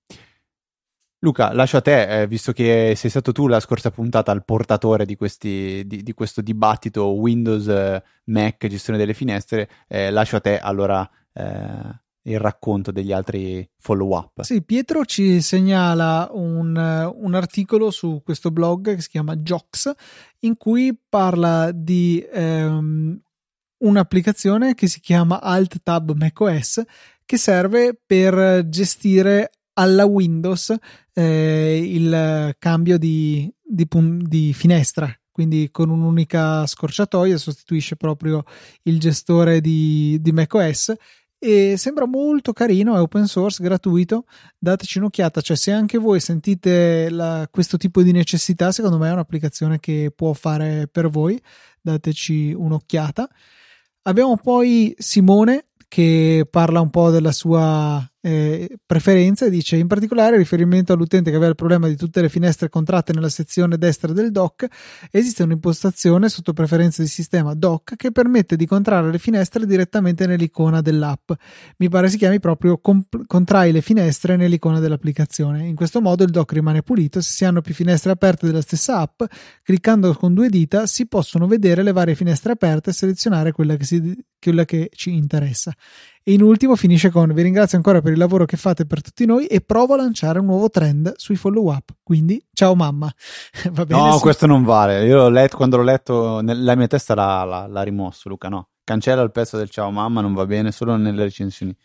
Luca, 1.22 1.52
lascio 1.52 1.76
a 1.78 1.82
te, 1.82 2.22
eh, 2.22 2.28
visto 2.28 2.54
che 2.54 2.94
sei 2.96 3.10
stato 3.10 3.34
tu 3.34 3.48
la 3.48 3.60
scorsa 3.60 3.92
puntata 3.92 4.32
il 4.32 4.46
portatore 4.46 5.06
di, 5.06 5.18
questi, 5.18 5.84
di, 5.86 6.02
di 6.02 6.14
questo 6.14 6.42
dibattito 6.42 7.14
Windows, 7.14 7.68
eh, 7.68 8.02
Mac, 8.26 8.66
gestione 8.68 8.98
delle 8.98 9.14
finestre, 9.14 9.70
eh, 9.90 10.12
lascio 10.12 10.38
a 10.38 10.40
te 10.40 10.60
allora 10.60 11.10
eh, 11.34 12.02
il 12.30 12.40
racconto 12.40 12.92
degli 12.92 13.12
altri 13.12 13.68
follow 13.78 14.16
up. 14.16 14.42
Sì, 14.42 14.62
Pietro 14.64 15.06
ci 15.06 15.42
segnala 15.42 16.30
un, 16.32 16.76
un, 16.76 17.34
articolo 17.34 17.92
su 17.92 18.22
questo 18.24 18.52
blog 18.52 18.96
che 18.96 19.02
si 19.02 19.10
chiama 19.10 19.36
Jox, 19.36 19.92
in 20.40 20.56
cui 20.58 20.98
parla 21.10 21.72
di 21.72 22.26
ehm, 22.32 23.20
un'applicazione 23.80 24.76
che 24.76 24.88
si 24.88 25.00
chiama 25.00 25.42
Alt 25.42 25.80
Tab 25.84 26.16
macOS 26.16 26.82
che 27.26 27.38
serve 27.38 28.00
per 28.06 28.68
gestire 28.68 29.52
alla 29.74 30.06
Windows 30.06 30.76
eh, 31.14 31.82
il 31.84 32.56
cambio 32.58 32.98
di, 32.98 33.52
di, 33.62 33.88
di 33.88 34.54
finestra 34.54 35.14
quindi 35.40 35.70
con 35.72 35.90
un'unica 35.90 36.68
scorciatoia 36.68 37.38
sostituisce 37.38 37.96
proprio 37.96 38.44
il 38.84 39.00
gestore 39.00 39.62
di, 39.62 40.18
di 40.20 40.34
macOS 40.34 40.94
e 41.40 41.76
sembra 41.78 42.06
molto 42.06 42.52
carino, 42.52 42.96
è 42.96 43.00
open 43.00 43.26
source, 43.26 43.64
gratuito, 43.64 44.26
dateci 44.58 44.98
un'occhiata, 44.98 45.40
cioè 45.40 45.56
se 45.56 45.72
anche 45.72 45.98
voi 45.98 46.20
sentite 46.20 47.10
la, 47.10 47.48
questo 47.50 47.78
tipo 47.78 48.04
di 48.04 48.12
necessità, 48.12 48.74
secondo 48.74 48.98
me 48.98 49.08
è 49.08 49.14
un'applicazione 49.14 49.80
che 49.80 50.12
può 50.14 50.34
fare 50.34 50.90
per 50.92 51.10
voi, 51.10 51.42
dateci 51.82 52.52
un'occhiata. 52.52 53.30
Abbiamo 54.04 54.36
poi 54.36 54.94
Simone 54.98 55.68
che 55.88 56.46
parla 56.50 56.82
un 56.82 56.90
po' 56.90 57.10
della 57.10 57.32
sua 57.32 58.06
eh, 58.22 58.78
preferenze 58.86 59.50
dice 59.50 59.78
in 59.78 59.88
particolare 59.88 60.36
riferimento 60.36 60.92
all'utente 60.92 61.30
che 61.30 61.38
aveva 61.38 61.52
il 61.52 61.56
problema 61.56 61.88
di 61.88 61.96
tutte 61.96 62.20
le 62.20 62.28
finestre 62.28 62.68
contratte 62.68 63.14
nella 63.14 63.30
sezione 63.30 63.78
destra 63.78 64.12
del 64.12 64.32
dock 64.32 64.68
esiste 65.10 65.44
un'impostazione 65.44 66.28
sotto 66.28 66.52
preferenze 66.52 67.02
di 67.02 67.08
sistema 67.08 67.54
dock 67.54 67.96
che 67.96 68.12
permette 68.12 68.58
di 68.58 68.66
contrarre 68.66 69.10
le 69.10 69.20
finestre 69.20 69.66
direttamente 69.66 70.28
nell'icona 70.28 70.82
dell'app. 70.82 71.32
Mi 71.78 71.88
pare 71.88 72.10
si 72.10 72.18
chiami 72.18 72.40
proprio 72.40 72.78
comp- 72.80 73.26
contrai 73.26 73.72
le 73.72 73.82
finestre 73.82 74.36
nell'icona 74.36 74.80
dell'applicazione. 74.80 75.66
In 75.66 75.76
questo 75.76 76.02
modo 76.02 76.24
il 76.24 76.32
dock 76.32 76.52
rimane 76.52 76.84
pulito 76.84 77.22
se 77.22 77.32
si 77.32 77.46
hanno 77.46 77.62
più 77.62 77.74
finestre 77.74 78.12
aperte 78.12 78.48
della 78.48 78.62
stessa 78.62 79.00
app 79.00 79.24
cliccando 79.64 80.14
con 80.14 80.34
due 80.34 80.50
dita 80.50 80.88
si 80.88 81.08
possono 81.08 81.48
vedere 81.48 81.84
le 81.84 81.94
varie 81.94 82.16
finestre 82.16 82.52
aperte 82.52 82.90
e 82.90 82.94
selezionare 82.94 83.54
quella 83.54 83.78
che, 83.78 83.86
si, 83.86 84.18
quella 84.40 84.66
che 84.66 84.90
ci 84.94 85.16
interessa 85.16 85.74
e 86.30 86.34
in 86.34 86.44
ultimo 86.44 86.76
finisce 86.76 87.10
con 87.10 87.34
vi 87.34 87.42
ringrazio 87.42 87.76
ancora 87.76 88.02
per 88.02 88.12
il 88.12 88.20
lavoro 88.20 88.46
che 88.46 88.56
fate 88.56 88.86
per 88.86 89.02
tutti 89.02 89.26
noi 89.26 89.48
e 89.48 89.62
provo 89.62 89.96
a 89.96 89.98
lanciare 89.98 90.38
un 90.38 90.46
nuovo 90.46 90.70
trend 90.70 91.14
sui 91.16 91.36
follow 91.36 91.74
up. 91.74 91.90
Quindi 92.04 92.40
ciao 92.54 92.76
mamma. 92.76 93.12
Va 93.72 93.84
bene, 93.84 94.00
no, 94.00 94.14
sì. 94.14 94.20
questo 94.20 94.46
non 94.46 94.64
vale. 94.64 95.06
Io 95.06 95.16
l'ho 95.16 95.30
letto, 95.30 95.58
quando 95.58 95.78
l'ho 95.78 95.84
letto, 95.84 96.42
nella 96.42 96.76
mia 96.76 96.86
testa 96.86 97.16
l'ha, 97.16 97.44
l'ha, 97.46 97.66
l'ha 97.66 97.82
rimosso 97.82 98.30
Luca, 98.30 98.48
no. 98.48 98.70
Cancella 98.84 99.24
il 99.24 99.32
pezzo 99.32 99.58
del 99.58 99.72
ciao 99.72 99.90
mamma, 99.90 100.22
non 100.22 100.36
va 100.36 100.46
bene, 100.46 100.72
solo 100.72 100.96
nelle 100.98 101.24
recensioni 101.24 101.76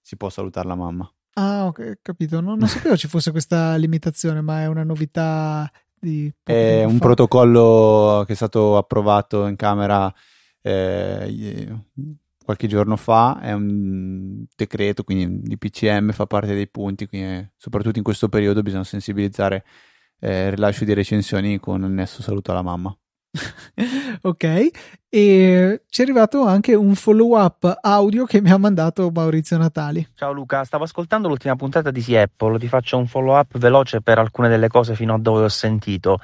si 0.00 0.16
può 0.16 0.30
salutare 0.30 0.68
la 0.68 0.76
mamma. 0.76 1.12
Ah, 1.34 1.66
ok, 1.66 1.98
capito. 2.00 2.40
Non, 2.40 2.58
non 2.58 2.68
sapevo 2.68 2.96
ci 2.96 3.08
fosse 3.08 3.32
questa 3.32 3.74
limitazione, 3.74 4.40
ma 4.40 4.60
è 4.60 4.66
una 4.66 4.84
novità 4.84 5.68
di... 5.98 6.32
È 6.44 6.84
un 6.84 6.98
fa. 6.98 6.98
protocollo 7.06 8.22
che 8.24 8.34
è 8.34 8.36
stato 8.36 8.76
approvato 8.76 9.46
in 9.48 9.56
Camera 9.56 10.14
eh, 10.62 11.76
qualche 12.50 12.66
giorno 12.66 12.96
fa, 12.96 13.38
è 13.40 13.52
un 13.52 14.44
decreto, 14.56 15.04
quindi 15.04 15.40
di 15.48 15.56
PCM 15.56 16.10
fa 16.10 16.26
parte 16.26 16.52
dei 16.54 16.68
punti, 16.68 17.06
quindi 17.06 17.48
soprattutto 17.56 17.98
in 17.98 18.04
questo 18.04 18.28
periodo 18.28 18.62
bisogna 18.62 18.82
sensibilizzare 18.82 19.64
eh, 20.18 20.46
il 20.46 20.52
rilascio 20.52 20.84
di 20.84 20.92
recensioni 20.92 21.60
con 21.60 21.84
annesso 21.84 22.22
saluto 22.22 22.50
alla 22.50 22.62
mamma. 22.62 22.96
ok, 24.22 24.44
e 25.08 25.82
ci 25.88 26.00
è 26.00 26.04
arrivato 26.04 26.44
anche 26.44 26.74
un 26.74 26.94
follow 26.94 27.38
up 27.38 27.78
audio 27.80 28.24
che 28.24 28.40
mi 28.40 28.50
ha 28.50 28.58
mandato 28.58 29.10
Maurizio 29.12 29.56
Natali. 29.56 30.06
Ciao 30.14 30.32
Luca, 30.32 30.64
stavo 30.64 30.84
ascoltando 30.84 31.28
l'ultima 31.28 31.54
puntata 31.54 31.90
di 31.90 32.00
Sì 32.00 32.16
Apple, 32.16 32.58
ti 32.58 32.66
faccio 32.66 32.98
un 32.98 33.06
follow 33.06 33.38
up 33.38 33.56
veloce 33.56 34.00
per 34.00 34.18
alcune 34.18 34.48
delle 34.48 34.68
cose 34.68 34.94
fino 34.94 35.14
a 35.14 35.18
dove 35.18 35.44
ho 35.44 35.48
sentito. 35.48 36.18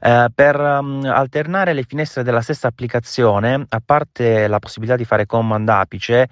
Eh, 0.00 0.28
per 0.34 0.58
um, 0.58 1.04
alternare 1.04 1.72
le 1.72 1.84
finestre 1.84 2.22
della 2.24 2.40
stessa 2.40 2.68
applicazione, 2.68 3.64
a 3.68 3.82
parte 3.84 4.48
la 4.48 4.58
possibilità 4.58 4.96
di 4.96 5.04
fare 5.04 5.26
command 5.26 5.68
apice, 5.68 6.28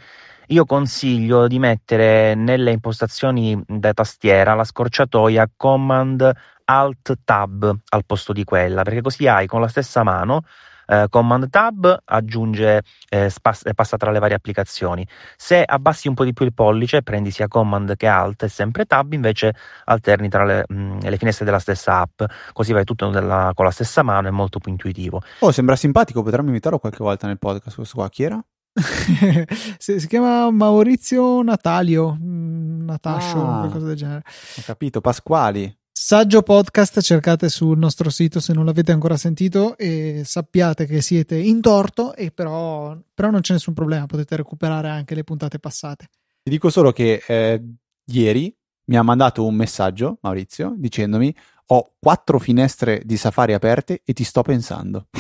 io 0.49 0.65
consiglio 0.65 1.49
di 1.49 1.59
mettere 1.59 2.35
nelle 2.35 2.71
impostazioni 2.71 3.61
da 3.67 3.93
tastiera 3.93 4.55
la 4.55 4.63
scorciatoia 4.63 5.51
command 5.57 6.33
alt 6.67 7.19
tab 7.25 7.77
al 7.89 8.05
posto 8.05 8.33
di 8.33 8.45
quella, 8.45 8.83
perché 8.83 9.01
così 9.01 9.27
hai 9.27 9.47
con 9.47 9.61
la 9.61 9.69
stessa 9.69 10.03
mano 10.03 10.45
eh, 10.87 11.07
Command 11.11 11.51
Tab 11.51 12.03
aggiunge, 12.05 12.83
eh, 13.09 13.29
spas- 13.29 13.69
passa 13.75 13.97
tra 13.97 14.11
le 14.11 14.19
varie 14.19 14.37
applicazioni. 14.37 15.07
Se 15.37 15.63
abbassi 15.63 16.09
un 16.09 16.15
po' 16.15 16.25
di 16.25 16.33
più 16.33 16.45
il 16.45 16.55
pollice, 16.55 17.03
prendi 17.03 17.31
sia 17.31 17.49
Command 17.49 17.97
che 17.97 18.07
Alt 18.07 18.45
e 18.45 18.49
sempre 18.49 18.85
Tab, 18.85 19.13
invece 19.13 19.55
alterni 19.85 20.29
tra 20.29 20.45
le, 20.45 20.65
mh, 20.67 20.75
mm, 20.75 20.99
le 21.01 21.17
finestre 21.17 21.45
della 21.45 21.59
stessa 21.59 22.01
app, 22.01 22.23
così 22.53 22.73
vai 22.73 22.85
tutto 22.85 23.09
della, 23.09 23.53
con 23.55 23.65
la 23.65 23.71
stessa 23.71 24.03
mano, 24.03 24.29
è 24.29 24.31
molto 24.31 24.59
più 24.59 24.71
intuitivo. 24.71 25.23
Oh, 25.41 25.51
sembra 25.51 25.77
simpatico, 25.77 26.23
potremmo 26.23 26.49
invitarlo 26.49 26.79
qualche 26.79 27.03
volta 27.03 27.27
nel 27.27 27.39
podcast 27.39 27.77
questo 27.77 27.97
qua. 27.97 28.09
Chi 28.09 28.23
era? 28.23 28.43
si, 29.79 29.99
si, 29.99 30.07
chiama 30.07 30.51
Maurizio 30.51 31.43
Natalio, 31.43 32.17
mm, 32.21 32.85
Natascio, 32.85 33.39
ah, 33.39 33.59
qualcosa 33.61 33.87
del 33.87 33.97
genere. 33.97 34.23
Ho 34.59 34.63
capito, 34.65 35.01
Pasquali. 35.01 35.75
Saggio 36.09 36.43
podcast 36.43 37.01
cercate 37.01 37.49
sul 37.49 37.77
nostro 37.77 38.11
sito 38.11 38.39
se 38.39 38.53
non 38.53 38.65
l'avete 38.65 38.93
ancora 38.93 39.17
sentito 39.17 39.77
e 39.77 40.23
sappiate 40.25 40.87
che 40.87 41.03
siete 41.03 41.37
in 41.37 41.61
torto 41.61 42.15
e 42.15 42.31
però, 42.31 42.97
però 43.13 43.29
non 43.29 43.41
c'è 43.41 43.55
nessun 43.55 43.75
problema, 43.75 44.07
potete 44.07 44.37
recuperare 44.37 44.89
anche 44.89 45.17
le 45.17 45.25
puntate 45.25 45.59
passate. 45.59 46.09
Ti 46.45 46.49
dico 46.49 46.71
solo 46.71 46.93
che 46.93 47.25
eh, 47.27 47.61
ieri 48.05 48.57
mi 48.85 48.97
ha 48.97 49.03
mandato 49.03 49.45
un 49.45 49.57
messaggio 49.57 50.19
Maurizio 50.21 50.75
dicendomi 50.77 51.35
ho 51.67 51.95
quattro 51.99 52.39
finestre 52.39 53.03
di 53.05 53.17
Safari 53.17 53.55
aperte 53.55 54.03
e 54.05 54.13
ti 54.13 54.23
sto 54.23 54.43
pensando. 54.43 55.09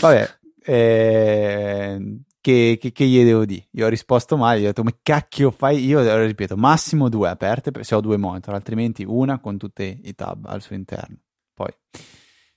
Vabbè, 0.00 0.28
eh, 0.64 2.18
che, 2.40 2.78
che, 2.80 2.92
che, 2.92 3.04
gli 3.04 3.22
devo 3.22 3.44
dire? 3.44 3.68
Io 3.72 3.86
ho 3.86 3.88
risposto 3.88 4.36
male, 4.36 4.60
gli 4.60 4.64
ho 4.64 4.68
detto, 4.68 4.82
ma 4.82 4.96
cacchio 5.02 5.50
fai? 5.50 5.84
Io 5.84 6.26
ripeto, 6.26 6.56
massimo 6.56 7.08
due 7.08 7.28
aperte 7.28 7.70
se 7.84 7.94
ho 7.94 8.00
due 8.00 8.16
monitor, 8.16 8.54
altrimenti 8.54 9.04
una 9.06 9.38
con 9.40 9.58
tutti 9.58 10.00
i 10.04 10.14
tab 10.14 10.46
al 10.46 10.62
suo 10.62 10.74
interno. 10.74 11.18
Poi 11.54 11.70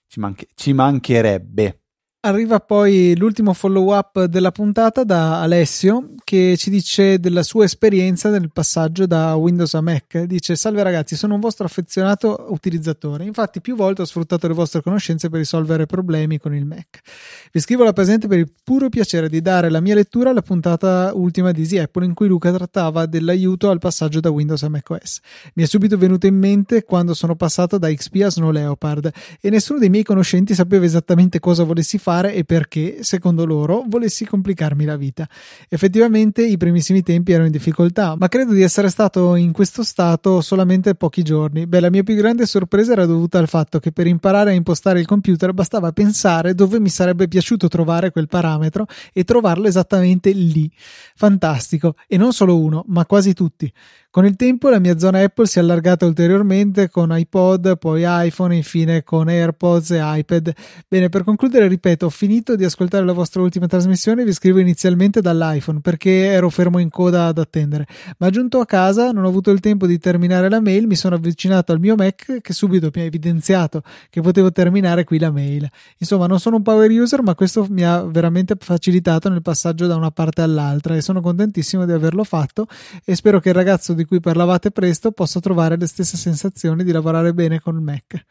ci, 0.07 0.19
manche- 0.19 0.47
ci 0.55 0.73
mancherebbe. 0.73 1.82
Arriva 2.25 2.61
poi 2.61 3.17
l'ultimo 3.17 3.51
follow 3.51 3.93
up 3.93 4.23
della 4.23 4.53
puntata 4.53 5.03
da 5.03 5.41
Alessio 5.41 6.11
che 6.23 6.55
ci 6.55 6.69
dice 6.69 7.19
della 7.19 7.43
sua 7.43 7.65
esperienza 7.65 8.29
nel 8.29 8.49
passaggio 8.49 9.05
da 9.05 9.35
Windows 9.35 9.73
a 9.73 9.81
Mac. 9.81 10.19
Dice: 10.19 10.55
Salve 10.55 10.83
ragazzi, 10.83 11.17
sono 11.17 11.33
un 11.33 11.41
vostro 11.41 11.65
affezionato 11.65 12.45
utilizzatore. 12.47 13.25
Infatti, 13.25 13.59
più 13.59 13.75
volte 13.75 14.03
ho 14.03 14.05
sfruttato 14.05 14.47
le 14.47 14.53
vostre 14.53 14.81
conoscenze 14.81 15.27
per 15.27 15.39
risolvere 15.39 15.85
problemi 15.85 16.37
con 16.37 16.55
il 16.55 16.65
Mac. 16.65 17.01
Vi 17.51 17.59
scrivo 17.59 17.83
la 17.83 17.91
presente 17.91 18.29
per 18.29 18.37
il 18.37 18.49
puro 18.63 18.87
piacere 18.87 19.27
di 19.27 19.41
dare 19.41 19.69
la 19.69 19.81
mia 19.81 19.93
lettura 19.93 20.29
alla 20.29 20.41
puntata 20.41 21.11
ultima 21.13 21.51
di 21.51 21.59
Easy 21.59 21.77
Apple 21.77 22.05
in 22.05 22.13
cui 22.13 22.29
Luca 22.29 22.53
trattava 22.53 23.05
dell'aiuto 23.05 23.69
al 23.69 23.79
passaggio 23.79 24.21
da 24.21 24.29
Windows 24.29 24.63
a 24.63 24.69
macOS. 24.69 25.19
Mi 25.55 25.63
è 25.63 25.65
subito 25.65 25.97
venuto 25.97 26.25
in 26.25 26.35
mente 26.35 26.85
quando 26.85 27.13
sono 27.13 27.35
passato 27.35 27.77
da 27.77 27.93
XP 27.93 28.21
a 28.23 28.29
Snow 28.29 28.51
Leopard 28.51 29.11
e 29.41 29.49
nessuno 29.49 29.77
dei 29.77 29.89
miei 29.89 30.03
conoscenti 30.05 30.53
sapeva 30.53 30.85
esattamente 30.85 31.41
cosa 31.41 31.65
volessi 31.65 31.97
fare 31.97 32.11
fare 32.13 32.33
e 32.35 32.43
perché, 32.43 32.97
secondo 33.01 33.45
loro, 33.45 33.83
volessi 33.87 34.25
complicarmi 34.25 34.85
la 34.85 34.95
vita. 34.95 35.27
Effettivamente 35.67 36.45
i 36.45 36.57
primissimi 36.57 37.01
tempi 37.01 37.31
ero 37.31 37.45
in 37.45 37.51
difficoltà, 37.51 38.15
ma 38.17 38.27
credo 38.27 38.53
di 38.53 38.61
essere 38.61 38.89
stato 38.89 39.35
in 39.35 39.51
questo 39.51 39.83
stato 39.83 40.41
solamente 40.41 40.93
pochi 40.93 41.23
giorni. 41.23 41.65
Beh, 41.65 41.79
la 41.79 41.89
mia 41.89 42.03
più 42.03 42.15
grande 42.15 42.45
sorpresa 42.45 42.91
era 42.91 43.05
dovuta 43.05 43.39
al 43.39 43.47
fatto 43.47 43.79
che 43.79 43.91
per 43.91 44.05
imparare 44.05 44.51
a 44.51 44.53
impostare 44.53 44.99
il 44.99 45.07
computer 45.07 45.53
bastava 45.53 45.91
pensare 45.91 46.53
dove 46.53 46.79
mi 46.79 46.89
sarebbe 46.89 47.27
piaciuto 47.27 47.67
trovare 47.67 48.11
quel 48.11 48.27
parametro 48.27 48.85
e 49.11 49.23
trovarlo 49.23 49.67
esattamente 49.67 50.31
lì. 50.31 50.69
Fantastico. 51.15 51.95
E 52.07 52.17
non 52.17 52.31
solo 52.31 52.59
uno, 52.59 52.83
ma 52.87 53.05
quasi 53.05 53.33
tutti. 53.33 53.71
Con 54.13 54.27
il 54.27 54.35
tempo 54.35 54.69
la 54.69 54.77
mia 54.77 54.99
zona 54.99 55.21
Apple 55.23 55.47
si 55.47 55.57
è 55.57 55.61
allargata 55.63 56.05
ulteriormente 56.05 56.87
con 56.87 57.09
iPod, 57.17 57.79
poi 57.79 58.03
iPhone, 58.05 58.55
infine 58.55 59.01
con 59.01 59.27
AirPods 59.27 59.89
e 59.89 59.99
iPad. 59.99 60.53
Bene, 60.87 61.09
per 61.09 61.23
concludere, 61.23 61.67
ripeto, 61.67 62.05
ho 62.05 62.09
finito 62.11 62.55
di 62.55 62.63
ascoltare 62.63 63.03
la 63.05 63.11
vostra 63.11 63.41
ultima 63.41 63.65
trasmissione 63.65 64.23
vi 64.23 64.31
scrivo 64.31 64.59
inizialmente 64.59 65.19
dall'iPhone 65.19 65.79
perché 65.79 66.25
ero 66.25 66.51
fermo 66.51 66.77
in 66.77 66.91
coda 66.91 67.25
ad 67.25 67.39
attendere. 67.39 67.87
Ma 68.19 68.29
giunto 68.29 68.59
a 68.59 68.67
casa 68.67 69.09
non 69.09 69.23
ho 69.23 69.27
avuto 69.27 69.49
il 69.49 69.59
tempo 69.59 69.87
di 69.87 69.97
terminare 69.97 70.47
la 70.47 70.61
mail, 70.61 70.85
mi 70.85 70.95
sono 70.95 71.15
avvicinato 71.15 71.71
al 71.71 71.79
mio 71.79 71.95
Mac 71.95 72.39
che 72.39 72.53
subito 72.53 72.91
mi 72.93 73.01
ha 73.01 73.05
evidenziato 73.05 73.81
che 74.11 74.21
potevo 74.21 74.51
terminare 74.51 75.05
qui 75.05 75.17
la 75.17 75.31
mail. 75.31 75.67
Insomma, 75.97 76.27
non 76.27 76.39
sono 76.39 76.57
un 76.57 76.61
power 76.61 76.91
user, 76.91 77.23
ma 77.23 77.33
questo 77.33 77.65
mi 77.67 77.83
ha 77.83 78.03
veramente 78.03 78.53
facilitato 78.59 79.27
nel 79.29 79.41
passaggio 79.41 79.87
da 79.87 79.95
una 79.95 80.11
parte 80.11 80.43
all'altra 80.43 80.95
e 80.95 81.01
sono 81.01 81.19
contentissimo 81.19 81.83
di 81.87 81.93
averlo 81.93 82.23
fatto 82.23 82.67
e 83.03 83.15
spero 83.15 83.39
che 83.39 83.49
il 83.49 83.55
ragazzo 83.55 83.93
di 83.93 84.01
di 84.03 84.05
cui 84.05 84.19
parlavate 84.19 84.71
presto 84.71 85.11
posso 85.11 85.39
trovare 85.39 85.77
le 85.77 85.87
stesse 85.87 86.17
sensazioni 86.17 86.83
di 86.83 86.91
lavorare 86.91 87.33
bene 87.33 87.59
con 87.59 87.75
il 87.75 87.81
Mac. 87.81 88.25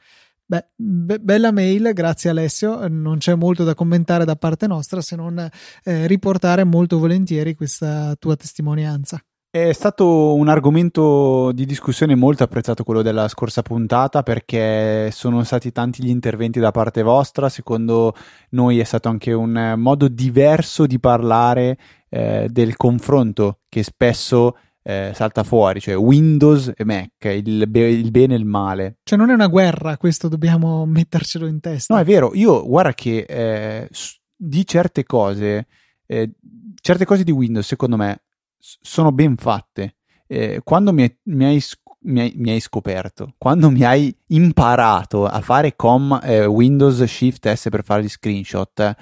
Beh, 0.45 0.67
be- 0.77 1.19
bella 1.19 1.51
mail, 1.51 1.93
grazie 1.95 2.31
Alessio. 2.31 2.87
Non 2.89 3.19
c'è 3.19 3.35
molto 3.35 3.65
da 3.65 3.75
commentare 3.75 4.25
da 4.25 4.37
parte 4.37 4.67
nostra 4.67 5.01
se 5.01 5.17
non 5.17 5.39
eh, 5.39 6.07
riportare 6.07 6.65
molto 6.65 6.99
volentieri 6.99 7.55
questa 7.55 8.15
tua 8.19 8.37
testimonianza. 8.37 9.19
È 9.55 9.73
stato 9.73 10.35
un 10.35 10.49
argomento 10.49 11.53
di 11.53 11.67
discussione 11.67 12.15
molto 12.15 12.43
apprezzato 12.43 12.85
quello 12.85 13.03
della 13.03 13.29
scorsa 13.29 13.61
puntata 13.61 14.23
perché 14.23 15.11
sono 15.11 15.45
stati 15.45 15.73
tanti 15.73 16.03
gli 16.03 16.09
interventi 16.09 16.59
da 16.59 16.71
parte 16.71 17.03
vostra, 17.03 17.51
secondo 17.51 18.15
noi 18.51 18.79
è 18.79 18.85
stato 18.85 19.11
anche 19.11 19.33
un 19.33 19.75
modo 19.77 20.09
diverso 20.09 20.87
di 20.87 20.99
parlare 20.99 21.77
eh, 22.09 22.49
del 22.51 22.77
confronto 22.77 23.59
che 23.69 23.83
spesso 23.83 24.57
eh, 24.83 25.13
salta 25.15 25.45
fuori, 25.45 25.81
cioè 25.81 25.97
Windows 25.97 26.73
e 26.75 26.85
Mac, 26.85 27.25
il, 27.25 27.69
be- 27.69 27.89
il, 27.89 28.11
bene 28.11 28.35
e 28.35 28.39
il 28.39 28.45
male. 28.45 28.99
Cioè 29.05 29.19
non 29.19 29.31
è 29.31 29.35
una 29.35 29.47
guerra, 29.47 29.97
questo 29.97 30.29
dobbiamo 30.29 30.85
mettercelo 30.87 31.47
in 31.47 31.61
testa. 31.61 31.95
No, 31.95 32.01
è 32.01 32.05
vero, 32.05 32.33
io 32.35 32.67
guarda 32.67 32.93
che 32.93 33.25
eh, 33.29 33.89
di 34.37 34.67
certe 34.67 35.05
cose, 35.05 35.67
eh, 36.07 36.33
certe 36.81 37.05
cose 37.05 37.25
di 37.25 37.31
Windows 37.31 37.67
secondo 37.67 37.97
me 37.97 38.23
sono 38.59 39.13
ben 39.13 39.37
fatte. 39.37 39.97
Eh, 40.27 40.61
quando 40.65 40.93
mi, 40.93 41.15
mi, 41.25 41.45
hai, 41.45 41.63
mi, 42.01 42.21
hai, 42.21 42.33
mi, 42.37 42.51
hai, 42.51 42.61
scoperto, 42.61 43.35
quando 43.39 43.71
mi 43.71 43.85
hai 43.85 44.15
imparato 44.29 45.27
a 45.27 45.41
fare 45.41 45.77
com 45.77 46.19
eh, 46.23 46.47
Windows 46.47 47.03
Shift 47.05 47.53
S 47.53 47.69
per 47.71 47.85
fare 47.85 48.03
gli 48.03 48.09
screenshot, 48.09 48.97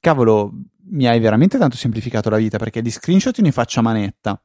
cavolo, 0.00 0.52
mi 0.92 1.06
hai 1.06 1.20
veramente 1.20 1.58
tanto 1.58 1.76
semplificato 1.76 2.30
la 2.30 2.38
vita 2.38 2.58
perché 2.58 2.82
di 2.82 2.90
screenshot 2.90 3.38
ne 3.40 3.52
faccio 3.52 3.80
a 3.80 3.82
manetta 3.82 4.42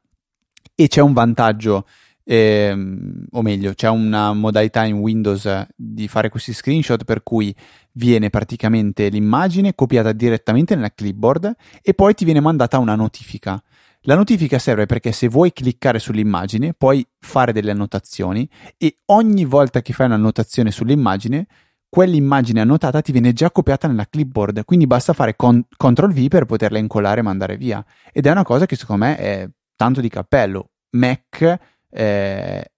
e 0.74 0.88
c'è 0.88 1.00
un 1.00 1.12
vantaggio. 1.12 1.86
Ehm, 2.24 3.26
o 3.30 3.42
meglio, 3.42 3.74
c'è 3.74 3.88
una 3.88 4.32
modalità 4.32 4.84
in 4.84 4.94
Windows 4.94 5.66
di 5.76 6.08
fare 6.08 6.28
questi 6.28 6.52
screenshot 6.52 7.04
per 7.04 7.22
cui 7.22 7.54
viene 7.92 8.30
praticamente 8.30 9.08
l'immagine 9.08 9.74
copiata 9.74 10.12
direttamente 10.12 10.74
nella 10.74 10.92
clipboard 10.92 11.54
e 11.82 11.94
poi 11.94 12.14
ti 12.14 12.24
viene 12.24 12.40
mandata 12.40 12.78
una 12.78 12.94
notifica. 12.94 13.62
La 14.02 14.14
notifica 14.14 14.58
serve 14.58 14.86
perché 14.86 15.12
se 15.12 15.28
vuoi 15.28 15.52
cliccare 15.52 15.98
sull'immagine 15.98 16.74
puoi 16.74 17.04
fare 17.18 17.52
delle 17.52 17.72
annotazioni 17.72 18.48
e 18.76 18.98
ogni 19.06 19.44
volta 19.44 19.82
che 19.82 19.92
fai 19.92 20.06
un'annotazione 20.06 20.70
sull'immagine 20.70 21.46
quell'immagine 21.88 22.60
annotata 22.60 23.00
ti 23.00 23.12
viene 23.12 23.32
già 23.32 23.50
copiata 23.50 23.88
nella 23.88 24.06
clipboard, 24.06 24.64
quindi 24.64 24.86
basta 24.86 25.12
fare 25.12 25.34
con- 25.34 25.64
CTRL 25.76 26.12
V 26.12 26.28
per 26.28 26.44
poterla 26.44 26.78
incollare 26.78 27.20
e 27.20 27.22
mandare 27.22 27.56
via. 27.56 27.84
Ed 28.12 28.26
è 28.26 28.30
una 28.30 28.42
cosa 28.42 28.66
che 28.66 28.76
secondo 28.76 29.06
me 29.06 29.16
è 29.16 29.48
tanto 29.76 30.00
di 30.00 30.08
cappello. 30.08 30.70
Mac 30.90 31.58
eh, 31.90 32.70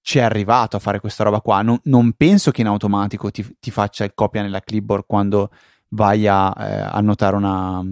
ci 0.00 0.18
è 0.18 0.22
arrivato 0.22 0.76
a 0.76 0.80
fare 0.80 1.00
questa 1.00 1.24
roba 1.24 1.40
qua. 1.40 1.62
Non, 1.62 1.78
non 1.84 2.12
penso 2.12 2.50
che 2.50 2.60
in 2.60 2.68
automatico 2.68 3.30
ti, 3.30 3.56
ti, 3.58 3.70
faccia 3.70 4.04
il 4.04 4.12
copia 4.14 4.42
nella 4.42 4.60
clipboard 4.60 5.04
quando 5.06 5.50
vai 5.90 6.26
a 6.26 6.54
eh, 6.56 6.80
annotare 6.92 7.36
una, 7.36 7.82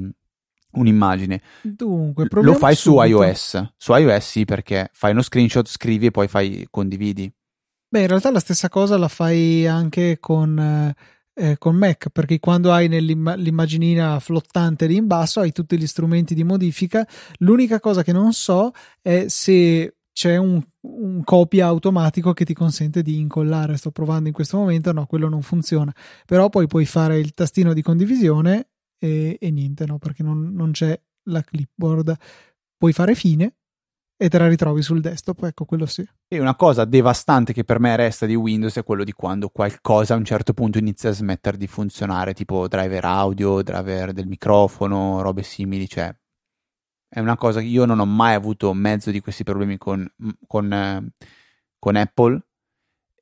un'immagine. 0.73 1.41
Dunque, 1.63 2.27
lo 2.31 2.55
fai 2.55 2.75
subito. 2.75 3.03
su 3.03 3.09
iOS. 3.09 3.73
Su 3.77 3.95
iOS 3.95 4.27
sì, 4.27 4.45
perché 4.45 4.91
fai 4.93 5.13
uno 5.13 5.23
screenshot, 5.23 5.67
scrivi 5.67 6.07
e 6.07 6.11
poi 6.11 6.29
fai 6.29 6.67
condividi. 6.71 7.33
Beh, 7.89 8.01
in 8.01 8.07
realtà 8.07 8.31
la 8.31 8.41
stessa 8.41 8.69
cosa 8.69 8.97
la 8.97 9.09
fai 9.09 9.67
anche 9.67 10.19
con, 10.19 10.59
eh, 10.59 10.95
eh 11.35 11.57
con 11.59 11.77
Mac, 11.77 12.11
perché 12.11 12.39
quando 12.39 12.73
hai 12.73 12.89
l'immaginina 12.89 14.21
flottante 14.21 14.87
lì 14.87 14.97
in 14.97 15.07
basso 15.07 15.41
hai 15.41 15.53
tutti 15.53 15.79
gli 15.79 15.87
strumenti 15.87 16.35
di 16.35 16.45
modifica. 16.45 17.07
L'unica 17.39 17.81
cosa 17.81 18.03
che 18.03 18.13
non 18.13 18.33
so 18.33 18.73
è 19.01 19.27
se 19.29 19.95
c'è 20.13 20.37
un, 20.37 20.63
un, 20.81 21.25
copia 21.25 21.67
automatico 21.67 22.33
che 22.33 22.45
ti 22.45 22.55
consente 22.55 23.03
di 23.03 23.19
incollare. 23.19 23.77
Sto 23.77 23.91
provando 23.91 24.29
in 24.29 24.35
questo 24.35 24.59
momento, 24.59 24.93
no, 24.93 25.07
quello 25.07 25.29
non 25.29 25.43
funziona. 25.43 25.93
Però 26.27 26.49
poi 26.49 26.67
puoi 26.67 26.85
fare 26.85 27.19
il 27.19 27.33
tastino 27.33 27.73
di 27.73 27.83
condivisione 27.83 28.69
e, 28.99 29.39
e 29.41 29.51
niente, 29.51 29.87
no? 29.87 29.99
Perché 29.99 30.23
non, 30.23 30.53
non, 30.53 30.73
c'è 30.73 30.99
la 31.25 31.43
clipboard. 31.43 32.15
Puoi 32.77 32.93
fare 32.93 33.15
fine 33.15 33.55
e 34.23 34.29
te 34.29 34.39
la 34.39 34.47
ritrovi 34.47 34.83
sul 34.83 35.01
desktop, 35.01 35.43
ecco 35.43 35.65
quello 35.65 35.85
sì. 35.85 36.09
E 36.29 36.39
una 36.39 36.55
cosa 36.55 36.85
devastante 36.85 37.53
che 37.53 37.65
per 37.65 37.81
me 37.81 37.97
resta 37.97 38.25
di 38.25 38.37
Windows 38.37 38.77
è 38.77 38.85
quello 38.85 39.03
di 39.03 39.11
quando 39.11 39.49
qualcosa 39.49 40.15
a 40.15 40.17
un 40.17 40.25
certo 40.25 40.53
punto 40.53 40.79
inizia 40.79 41.11
a 41.11 41.13
smettere 41.13 41.57
di 41.57 41.67
funzionare, 41.67 42.33
tipo 42.33 42.69
driver 42.69 43.05
audio, 43.05 43.63
driver 43.63 44.13
del 44.13 44.29
microfono, 44.29 45.23
robe 45.23 45.43
simili, 45.43 45.89
cioè 45.89 46.15
è 47.09 47.19
una 47.19 47.37
cosa 47.37 47.59
che 47.59 47.67
io 47.67 47.85
non 47.85 47.99
ho 47.99 48.07
mai 48.07 48.35
avuto 48.35 48.73
mezzo 48.73 49.11
di 49.11 49.21
questi 49.21 49.43
problemi 49.43 49.77
con, 49.77 50.09
con, 50.47 50.73
eh, 50.73 51.11
con 51.79 51.97
Apple 51.97 52.47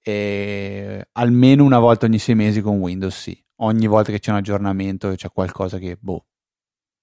e 0.02 1.08
almeno 1.12 1.64
una 1.64 1.78
volta 1.78 2.04
ogni 2.04 2.18
sei 2.18 2.34
mesi 2.34 2.60
con 2.60 2.78
Windows 2.78 3.18
sì 3.18 3.44
ogni 3.62 3.86
volta 3.86 4.12
che 4.12 4.18
c'è 4.18 4.30
un 4.30 4.38
aggiornamento 4.38 5.12
c'è 5.14 5.30
qualcosa 5.30 5.78
che 5.78 5.96
boh. 5.98 6.24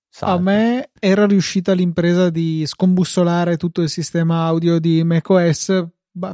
Salta. 0.09 0.35
A 0.35 0.39
me 0.39 0.89
era 0.99 1.25
riuscita 1.25 1.73
l'impresa 1.73 2.29
di 2.29 2.65
scombussolare 2.65 3.57
tutto 3.57 3.81
il 3.81 3.89
sistema 3.89 4.45
audio 4.45 4.79
di 4.79 5.03
macOS 5.03 5.85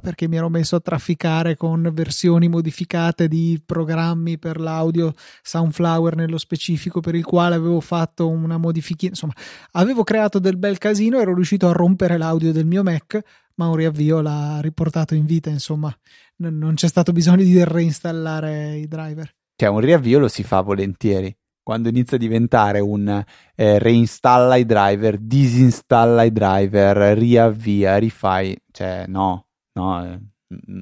perché 0.01 0.29
mi 0.29 0.37
ero 0.37 0.49
messo 0.49 0.77
a 0.77 0.79
trafficare 0.79 1.57
con 1.57 1.89
versioni 1.93 2.47
modificate 2.47 3.27
di 3.27 3.61
programmi 3.65 4.39
per 4.39 4.57
l'audio 4.57 5.13
Soundflower 5.41 6.15
nello 6.15 6.37
specifico 6.37 7.01
per 7.01 7.15
il 7.15 7.25
quale 7.25 7.55
avevo 7.55 7.81
fatto 7.81 8.29
una 8.29 8.57
modifica 8.57 9.07
insomma 9.07 9.33
avevo 9.71 10.03
creato 10.03 10.39
del 10.39 10.57
bel 10.57 10.77
casino 10.77 11.19
ero 11.19 11.33
riuscito 11.35 11.67
a 11.67 11.73
rompere 11.73 12.17
l'audio 12.17 12.53
del 12.53 12.65
mio 12.65 12.81
Mac 12.81 13.19
ma 13.55 13.67
un 13.67 13.75
riavvio 13.75 14.21
l'ha 14.21 14.61
riportato 14.61 15.15
in 15.15 15.25
vita 15.25 15.49
insomma 15.49 15.93
non 16.37 16.75
c'è 16.75 16.87
stato 16.87 17.11
bisogno 17.11 17.43
di 17.43 17.61
reinstallare 17.61 18.77
i 18.77 18.87
driver 18.87 19.35
cioè 19.55 19.69
un 19.69 19.79
riavvio 19.79 20.19
lo 20.19 20.27
si 20.27 20.43
fa 20.43 20.61
volentieri. 20.61 21.35
Quando 21.63 21.87
inizia 21.87 22.17
a 22.17 22.19
diventare 22.19 22.81
un 22.81 23.23
eh, 23.55 23.79
reinstalla 23.79 24.57
i 24.57 24.65
driver, 24.65 25.17
disinstalla 25.17 26.23
i 26.23 26.31
driver, 26.31 27.17
riavvia, 27.17 27.97
rifai, 27.97 28.55
cioè 28.71 29.05
no, 29.07 29.47
no, 29.71 30.03
eh, 30.03 30.19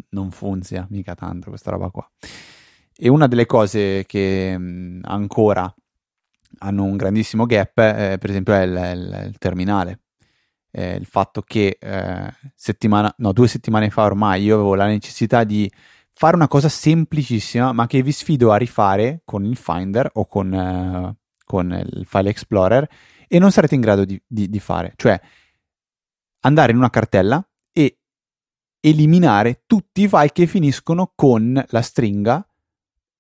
non 0.10 0.32
funziona 0.32 0.88
mica 0.90 1.14
tanto 1.14 1.50
questa 1.50 1.70
roba 1.70 1.92
qua. 1.92 2.10
E 2.98 3.10
una 3.10 3.28
delle 3.28 3.46
cose 3.46 4.06
che 4.08 4.58
mh, 4.58 5.02
ancora 5.04 5.72
hanno 6.60 6.84
un 6.84 6.98
grandissimo 6.98 7.46
gap, 7.46 7.78
eh, 7.78 8.18
per 8.20 8.30
esempio, 8.30 8.54
è 8.54 8.64
il, 8.64 8.72
il, 8.72 9.26
il 9.28 9.38
terminale. 9.38 10.00
Il 10.74 11.06
fatto 11.06 11.42
che 11.42 11.78
eh, 11.78 12.34
settimana, 12.56 13.14
no, 13.18 13.34
due 13.34 13.50
settimane 13.50 13.90
fa 13.90 14.04
ormai 14.04 14.42
io 14.42 14.56
avevo 14.56 14.74
la 14.74 14.86
necessità 14.86 15.44
di 15.44 15.70
fare 16.22 16.36
una 16.36 16.48
cosa 16.48 16.70
semplicissima, 16.70 17.72
ma 17.72 17.88
che 17.88 18.04
vi 18.04 18.12
sfido 18.12 18.52
a 18.52 18.58
rifare 18.58 19.24
con 19.26 19.44
il 19.44 19.56
Finder 19.56 20.08
o 20.14 20.28
con, 20.28 20.52
uh, 20.54 21.16
con 21.44 21.72
il 21.72 22.06
File 22.06 22.30
Explorer 22.30 22.88
e 23.28 23.40
non 23.40 23.52
sarete 23.52 23.74
in 23.74 23.82
grado 23.82 24.06
di, 24.06 24.22
di, 24.28 24.48
di 24.48 24.60
fare. 24.60 24.94
Cioè, 24.98 25.20
andare 26.42 26.74
in 26.74 26.78
una 26.78 26.92
cartella 26.92 27.44
e 27.74 27.98
eliminare 28.82 29.64
tutti 29.66 30.04
i 30.04 30.08
file 30.08 30.32
che 30.32 30.46
finiscono 30.46 31.12
con 31.16 31.60
la 31.70 31.82
stringa 31.82 32.48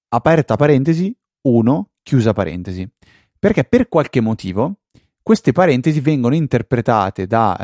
aperta 0.09 0.55
parentesi 0.55 1.11
1 1.41 1.89
chiusa 2.03 2.33
parentesi. 2.33 2.87
Perché 3.39 3.63
per 3.63 3.87
qualche 3.87 4.21
motivo 4.21 4.81
queste 5.23 5.53
parentesi 5.53 6.01
vengono 6.01 6.35
interpretate 6.35 7.25
da, 7.25 7.57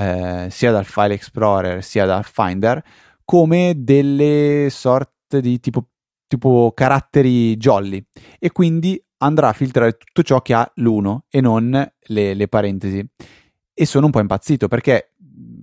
eh, 0.46 0.50
sia 0.50 0.72
dal 0.72 0.86
File 0.86 1.14
Explorer 1.14 1.84
sia 1.84 2.08
dal 2.08 2.26
Finder 2.26 2.84
come 3.24 3.76
delle 3.78 4.70
sorte 4.72 5.17
di 5.30 5.60
tipo, 5.60 5.90
tipo 6.28 6.72
caratteri 6.74 7.58
jolly 7.58 8.04
e 8.40 8.52
quindi 8.52 9.02
andrà 9.18 9.50
a 9.50 9.54
filtrare 9.54 9.98
tutto 9.98 10.24
ciò 10.24 10.42
che 10.42 10.54
ha 10.54 10.72
l'uno 10.76 11.26
e 11.30 11.42
non 11.42 11.72
le, 12.00 12.34
le 12.34 12.48
parentesi. 12.48 13.06
E 13.74 13.86
sono 13.86 14.06
un 14.06 14.12
po' 14.12 14.20
impazzito 14.20 14.68
perché 14.68 15.14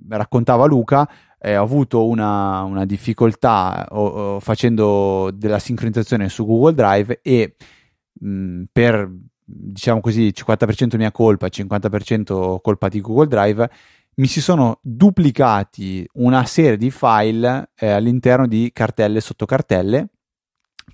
raccontava 0.08 0.66
Luca, 0.66 1.08
eh, 1.38 1.56
ho 1.56 1.62
avuto 1.62 2.06
una, 2.06 2.62
una 2.62 2.84
difficoltà 2.84 3.86
o, 3.90 4.06
o 4.06 4.40
facendo 4.40 5.30
della 5.32 5.58
sincronizzazione 5.58 6.28
su 6.28 6.46
Google 6.46 6.74
Drive 6.74 7.20
e 7.22 7.56
mh, 8.12 8.64
per 8.70 9.10
diciamo 9.44 10.00
così 10.00 10.32
50% 10.34 10.96
mia 10.96 11.12
colpa, 11.12 11.46
50% 11.46 12.60
colpa 12.60 12.88
di 12.88 13.00
Google 13.00 13.26
Drive 13.26 13.70
mi 14.16 14.26
si 14.26 14.40
sono 14.40 14.78
duplicati 14.82 16.06
una 16.14 16.44
serie 16.44 16.76
di 16.76 16.90
file 16.90 17.70
eh, 17.76 17.90
all'interno 17.90 18.46
di 18.46 18.70
cartelle 18.72 19.20
sotto 19.20 19.44
cartelle, 19.44 20.10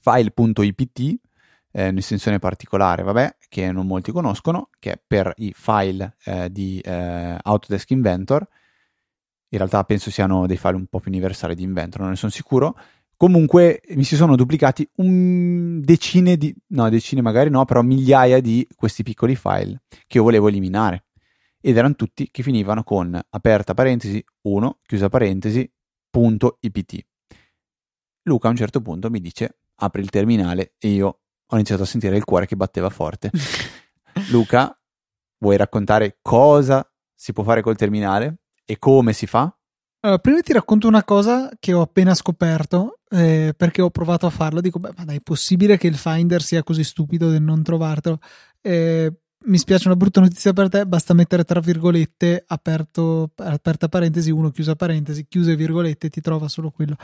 file.ipt, 0.00 1.18
eh, 1.72 1.88
un'estensione 1.88 2.38
particolare, 2.38 3.02
vabbè, 3.02 3.36
che 3.48 3.70
non 3.72 3.86
molti 3.86 4.12
conoscono, 4.12 4.70
che 4.78 4.92
è 4.92 5.02
per 5.04 5.32
i 5.36 5.52
file 5.54 6.16
eh, 6.24 6.50
di 6.50 6.80
eh, 6.80 7.36
Autodesk 7.42 7.90
Inventor. 7.90 8.46
In 9.52 9.58
realtà 9.58 9.84
penso 9.84 10.10
siano 10.10 10.46
dei 10.46 10.56
file 10.56 10.76
un 10.76 10.86
po' 10.86 11.00
più 11.00 11.10
universali 11.10 11.54
di 11.54 11.62
Inventor, 11.62 12.00
non 12.00 12.10
ne 12.10 12.16
sono 12.16 12.30
sicuro. 12.30 12.76
Comunque 13.16 13.82
mi 13.90 14.04
si 14.04 14.16
sono 14.16 14.34
duplicati 14.34 14.88
decine 14.94 16.36
di, 16.38 16.54
no, 16.68 16.88
decine 16.88 17.20
magari 17.20 17.50
no, 17.50 17.66
però 17.66 17.82
migliaia 17.82 18.40
di 18.40 18.66
questi 18.74 19.02
piccoli 19.02 19.36
file 19.36 19.82
che 20.06 20.16
io 20.16 20.22
volevo 20.22 20.48
eliminare 20.48 21.04
ed 21.60 21.76
erano 21.76 21.94
tutti 21.94 22.30
che 22.30 22.42
finivano 22.42 22.82
con 22.82 23.18
aperta 23.30 23.74
parentesi 23.74 24.24
1, 24.42 24.78
chiusa 24.86 25.08
parentesi, 25.08 25.70
punto 26.08 26.58
ipt. 26.60 27.06
Luca 28.22 28.48
a 28.48 28.50
un 28.50 28.56
certo 28.56 28.80
punto 28.80 29.10
mi 29.10 29.20
dice 29.20 29.58
apri 29.76 30.02
il 30.02 30.10
terminale 30.10 30.74
e 30.78 30.88
io 30.88 31.20
ho 31.46 31.54
iniziato 31.54 31.82
a 31.82 31.86
sentire 31.86 32.16
il 32.16 32.24
cuore 32.24 32.46
che 32.46 32.56
batteva 32.56 32.90
forte. 32.90 33.30
Luca, 34.30 34.78
vuoi 35.38 35.56
raccontare 35.56 36.18
cosa 36.22 36.84
si 37.14 37.32
può 37.32 37.42
fare 37.42 37.62
col 37.62 37.76
terminale? 37.76 38.38
E 38.64 38.78
come 38.78 39.12
si 39.12 39.26
fa? 39.26 39.54
Allora, 40.02 40.18
prima 40.18 40.40
ti 40.40 40.52
racconto 40.52 40.88
una 40.88 41.04
cosa 41.04 41.50
che 41.58 41.74
ho 41.74 41.82
appena 41.82 42.14
scoperto 42.14 43.00
eh, 43.10 43.52
perché 43.54 43.82
ho 43.82 43.90
provato 43.90 44.26
a 44.26 44.30
farlo. 44.30 44.60
Dico, 44.60 44.78
beh, 44.78 44.92
ma 44.96 45.04
dai, 45.04 45.16
è 45.16 45.20
possibile 45.20 45.76
che 45.76 45.88
il 45.88 45.96
Finder 45.96 46.40
sia 46.40 46.62
così 46.62 46.84
stupido 46.84 47.30
di 47.30 47.40
non 47.40 47.62
trovartelo? 47.62 48.18
Eh, 48.62 49.12
mi 49.42 49.56
spiace 49.56 49.88
una 49.88 49.96
brutta 49.96 50.20
notizia 50.20 50.52
per 50.52 50.68
te, 50.68 50.86
basta 50.86 51.14
mettere 51.14 51.44
tra 51.44 51.60
virgolette, 51.60 52.44
aperto, 52.46 53.30
aperta 53.36 53.88
parentesi, 53.88 54.30
uno 54.30 54.50
chiusa 54.50 54.76
parentesi, 54.76 55.26
chiuse 55.26 55.56
virgolette, 55.56 56.10
ti 56.10 56.20
trova 56.20 56.46
solo 56.48 56.70
quello. 56.70 56.96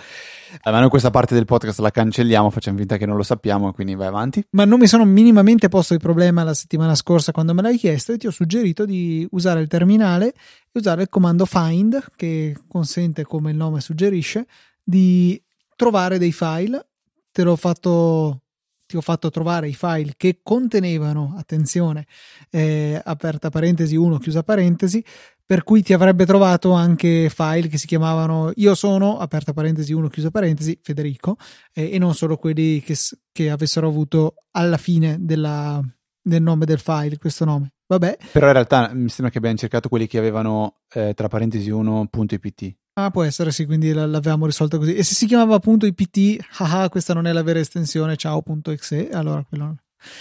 Ma 0.64 0.79
noi 0.79 0.90
questa 0.90 1.11
parte 1.11 1.35
del 1.35 1.46
podcast 1.46 1.79
la 1.79 1.90
cancelliamo, 1.90 2.51
facciamo 2.51 2.77
finta 2.77 2.99
che 2.99 3.07
non 3.07 3.16
lo 3.16 3.22
sappiamo, 3.22 3.72
quindi 3.72 3.94
vai 3.94 4.09
avanti. 4.09 4.44
Ma 4.51 4.66
non 4.66 4.79
mi 4.79 4.87
sono 4.87 5.05
minimamente 5.07 5.68
posto 5.68 5.94
il 5.94 6.01
problema 6.01 6.42
la 6.42 6.55
settimana 6.55 6.94
scorsa 6.94 7.33
quando 7.33 7.55
me 7.55 7.62
l'hai 7.62 7.79
chiesto 7.79 8.12
e 8.12 8.18
ti 8.18 8.27
ho 8.27 8.31
suggerito 8.31 8.85
di 8.85 9.27
usare 9.31 9.61
il 9.61 9.68
terminale 9.68 10.29
e 10.29 10.35
usare 10.72 11.03
il 11.03 11.09
comando 11.09 11.46
find, 11.46 12.05
che 12.16 12.55
consente, 12.68 13.25
come 13.25 13.51
il 13.51 13.57
nome 13.57 13.81
suggerisce, 13.81 14.46
di 14.83 15.42
trovare 15.75 16.18
dei 16.18 16.33
file. 16.33 16.87
Te 17.33 17.42
l'ho 17.42 17.57
fatto 17.57 18.42
ti 18.87 18.96
ho 18.96 19.01
fatto 19.01 19.31
trovare 19.31 19.68
i 19.68 19.75
file 19.75 20.14
che 20.16 20.40
contenevano, 20.42 21.35
attenzione, 21.37 22.07
eh, 22.51 23.01
aperta 23.05 23.51
parentesi 23.51 23.96
1, 23.96 24.18
chiusa 24.18 24.42
parentesi, 24.42 25.05
per 25.44 25.62
cui 25.62 25.83
ti 25.83 25.92
avrebbe 25.92 26.27
trovato 26.27 26.72
anche 26.72 27.29
file 27.29 27.68
che 27.68 27.79
si 27.79 27.87
chiamavano 27.87 28.53
io 28.57 28.75
sono, 28.75 29.18
aperta 29.18 29.53
parentesi 29.53 29.92
1, 29.92 30.09
chiusa 30.09 30.31
parentesi, 30.31 30.79
Federico, 30.83 31.37
eh, 31.72 31.90
e 31.92 31.99
non 31.99 32.14
solo 32.14 32.37
quelli 32.37 32.81
che, 32.83 32.96
che 33.33 33.51
avessero 33.51 33.87
avuto 33.88 34.35
alla 34.53 34.77
fine 34.77 35.18
della, 35.20 35.81
del 36.20 36.42
nome 36.42 36.64
del 36.64 36.81
file 36.81 37.18
questo 37.18 37.44
nome. 37.44 37.75
Vabbè. 37.87 38.18
Però 38.33 38.46
in 38.46 38.53
realtà 38.53 38.92
mi 38.92 39.09
sembra 39.09 39.31
che 39.31 39.38
abbiamo 39.38 39.57
cercato 39.57 39.88
quelli 39.88 40.09
che 40.09 40.18
avevano 40.18 40.81
eh, 40.92 41.12
tra 41.14 41.29
parentesi 41.29 41.70
1.ipt. 41.70 42.77
Ah, 42.98 43.11
può 43.11 43.24
essere, 43.24 43.52
sì, 43.52 43.66
quindi 43.66 43.92
l'avevamo 43.92 44.46
risolta 44.46 44.78
così. 44.78 44.94
E 44.94 45.02
se 45.02 45.14
si 45.14 45.26
chiamava 45.26 45.54
appunto 45.54 45.85
IPT, 45.85 46.38
haha, 46.59 46.88
questa 46.88 47.12
non 47.12 47.26
è 47.26 47.32
la 47.32 47.42
vera 47.42 47.59
estensione, 47.59 48.16
ciao.exe, 48.16 49.11
allora 49.11 49.44
quello... 49.46 49.76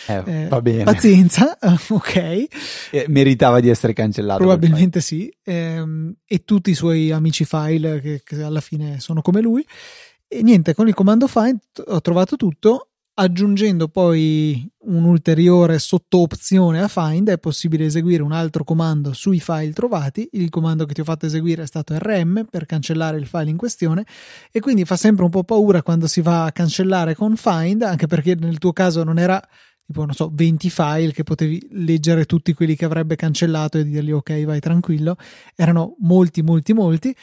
Eh, 0.08 0.24
eh, 0.26 0.48
va 0.50 0.62
bene. 0.62 0.84
Pazienza, 0.84 1.58
ok. 1.90 2.16
Eh, 2.92 3.06
meritava 3.08 3.62
di 3.62 3.70
essere 3.70 3.94
cancellato. 3.94 4.40
Probabilmente 4.40 5.00
sì. 5.00 5.34
Ehm, 5.44 6.16
e 6.26 6.44
tutti 6.44 6.72
i 6.72 6.76
suoi 6.76 7.12
amici 7.12 7.46
file 7.46 8.02
che, 8.02 8.22
che 8.26 8.44
alla 8.44 8.62
fine 8.62 9.00
sono 9.00 9.22
come 9.22 9.40
lui. 9.40 9.66
E 10.28 10.42
niente, 10.42 10.74
con 10.74 10.90
il 10.90 10.94
comando 10.94 11.28
find 11.28 11.60
ho 11.86 12.02
trovato 12.02 12.36
tutto 12.36 12.90
Aggiungendo 13.18 13.88
poi 13.88 14.70
un'ulteriore 14.80 15.80
sottoopzione 15.80 16.82
a 16.82 16.90
find 16.90 17.30
è 17.30 17.38
possibile 17.38 17.86
eseguire 17.86 18.22
un 18.22 18.34
altro 18.34 18.66
comando 18.66 19.14
sui 19.14 19.40
file 19.40 19.72
trovati. 19.72 20.28
Il 20.34 20.50
comando 20.50 20.86
che 20.86 20.94
ti 20.94 21.00
ho 21.00 21.06
fatto 21.06 21.26
eseguire 21.26 21.64
è 21.64 21.66
stato 21.66 21.98
rm 21.98 22.46
per 22.50 22.66
cancellare 22.66 23.18
il 23.18 23.26
file 23.26 23.52
in 23.52 23.56
questione 23.56 24.06
e 24.52 24.60
quindi 24.60 24.84
fa 24.84 24.98
sempre 24.98 25.24
un 25.24 25.30
po' 25.30 25.46
paura 25.46 25.82
quando 25.82 26.08
si 26.08 26.20
va 26.20 26.44
a 26.44 26.52
cancellare 26.52 27.16
con 27.16 27.38
find, 27.38 27.84
anche 27.84 28.06
perché 28.06 28.36
nel 28.36 28.58
tuo 28.58 28.74
caso 28.74 29.02
non 29.06 29.18
era 29.18 29.42
tipo, 29.86 30.04
non 30.04 30.14
so, 30.14 30.30
20 30.34 30.70
file 30.70 31.14
che 31.14 31.24
potevi 31.24 31.68
leggere 31.72 32.26
tutti 32.26 32.54
quelli 32.54 32.76
che 32.76 32.84
avrebbe 32.84 33.16
cancellato 33.16 33.78
e 33.78 33.86
dirgli 33.86 34.12
ok, 34.12 34.44
vai 34.44 34.60
tranquillo. 34.60 35.16
Erano 35.56 35.96
molti, 36.00 36.42
molti, 36.42 36.74
molti 36.74 37.16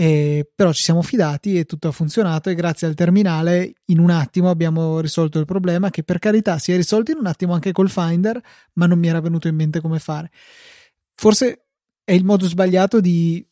eh, 0.00 0.48
però 0.54 0.72
ci 0.72 0.84
siamo 0.84 1.02
fidati 1.02 1.58
e 1.58 1.64
tutto 1.64 1.88
ha 1.88 1.90
funzionato 1.90 2.50
e 2.50 2.54
grazie 2.54 2.86
al 2.86 2.94
terminale 2.94 3.72
in 3.86 3.98
un 3.98 4.10
attimo 4.10 4.48
abbiamo 4.48 5.00
risolto 5.00 5.40
il 5.40 5.44
problema 5.44 5.90
che 5.90 6.04
per 6.04 6.20
carità 6.20 6.58
si 6.58 6.70
è 6.70 6.76
risolto 6.76 7.10
in 7.10 7.16
un 7.18 7.26
attimo 7.26 7.52
anche 7.52 7.72
col 7.72 7.90
Finder 7.90 8.40
ma 8.74 8.86
non 8.86 8.96
mi 9.00 9.08
era 9.08 9.20
venuto 9.20 9.48
in 9.48 9.56
mente 9.56 9.80
come 9.80 9.98
fare. 9.98 10.30
Forse 11.16 11.64
è 12.04 12.12
il 12.12 12.24
modo 12.24 12.46
sbagliato 12.46 13.00
di 13.00 13.44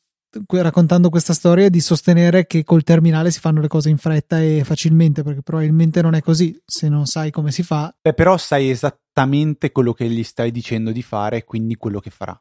raccontando 0.49 1.11
questa 1.11 1.33
storia 1.33 1.69
di 1.69 1.81
sostenere 1.81 2.47
che 2.47 2.63
col 2.63 2.85
terminale 2.85 3.33
si 3.33 3.41
fanno 3.41 3.61
le 3.61 3.67
cose 3.67 3.89
in 3.89 3.99
fretta 3.99 4.41
e 4.41 4.63
facilmente 4.65 5.25
perché 5.25 5.43
probabilmente 5.43 6.01
non 6.01 6.15
è 6.15 6.21
così 6.21 6.57
se 6.65 6.89
non 6.89 7.07
sai 7.07 7.33
come 7.33 7.51
si 7.51 7.65
fa. 7.65 7.93
Beh, 8.01 8.15
però 8.15 8.37
sai 8.37 8.71
esattamente 8.71 9.73
quello 9.73 9.93
che 9.93 10.09
gli 10.09 10.23
stai 10.23 10.53
dicendo 10.53 10.93
di 10.93 11.03
fare 11.03 11.39
e 11.39 11.45
quindi 11.45 11.75
quello 11.75 11.99
che 11.99 12.11
farà 12.11 12.41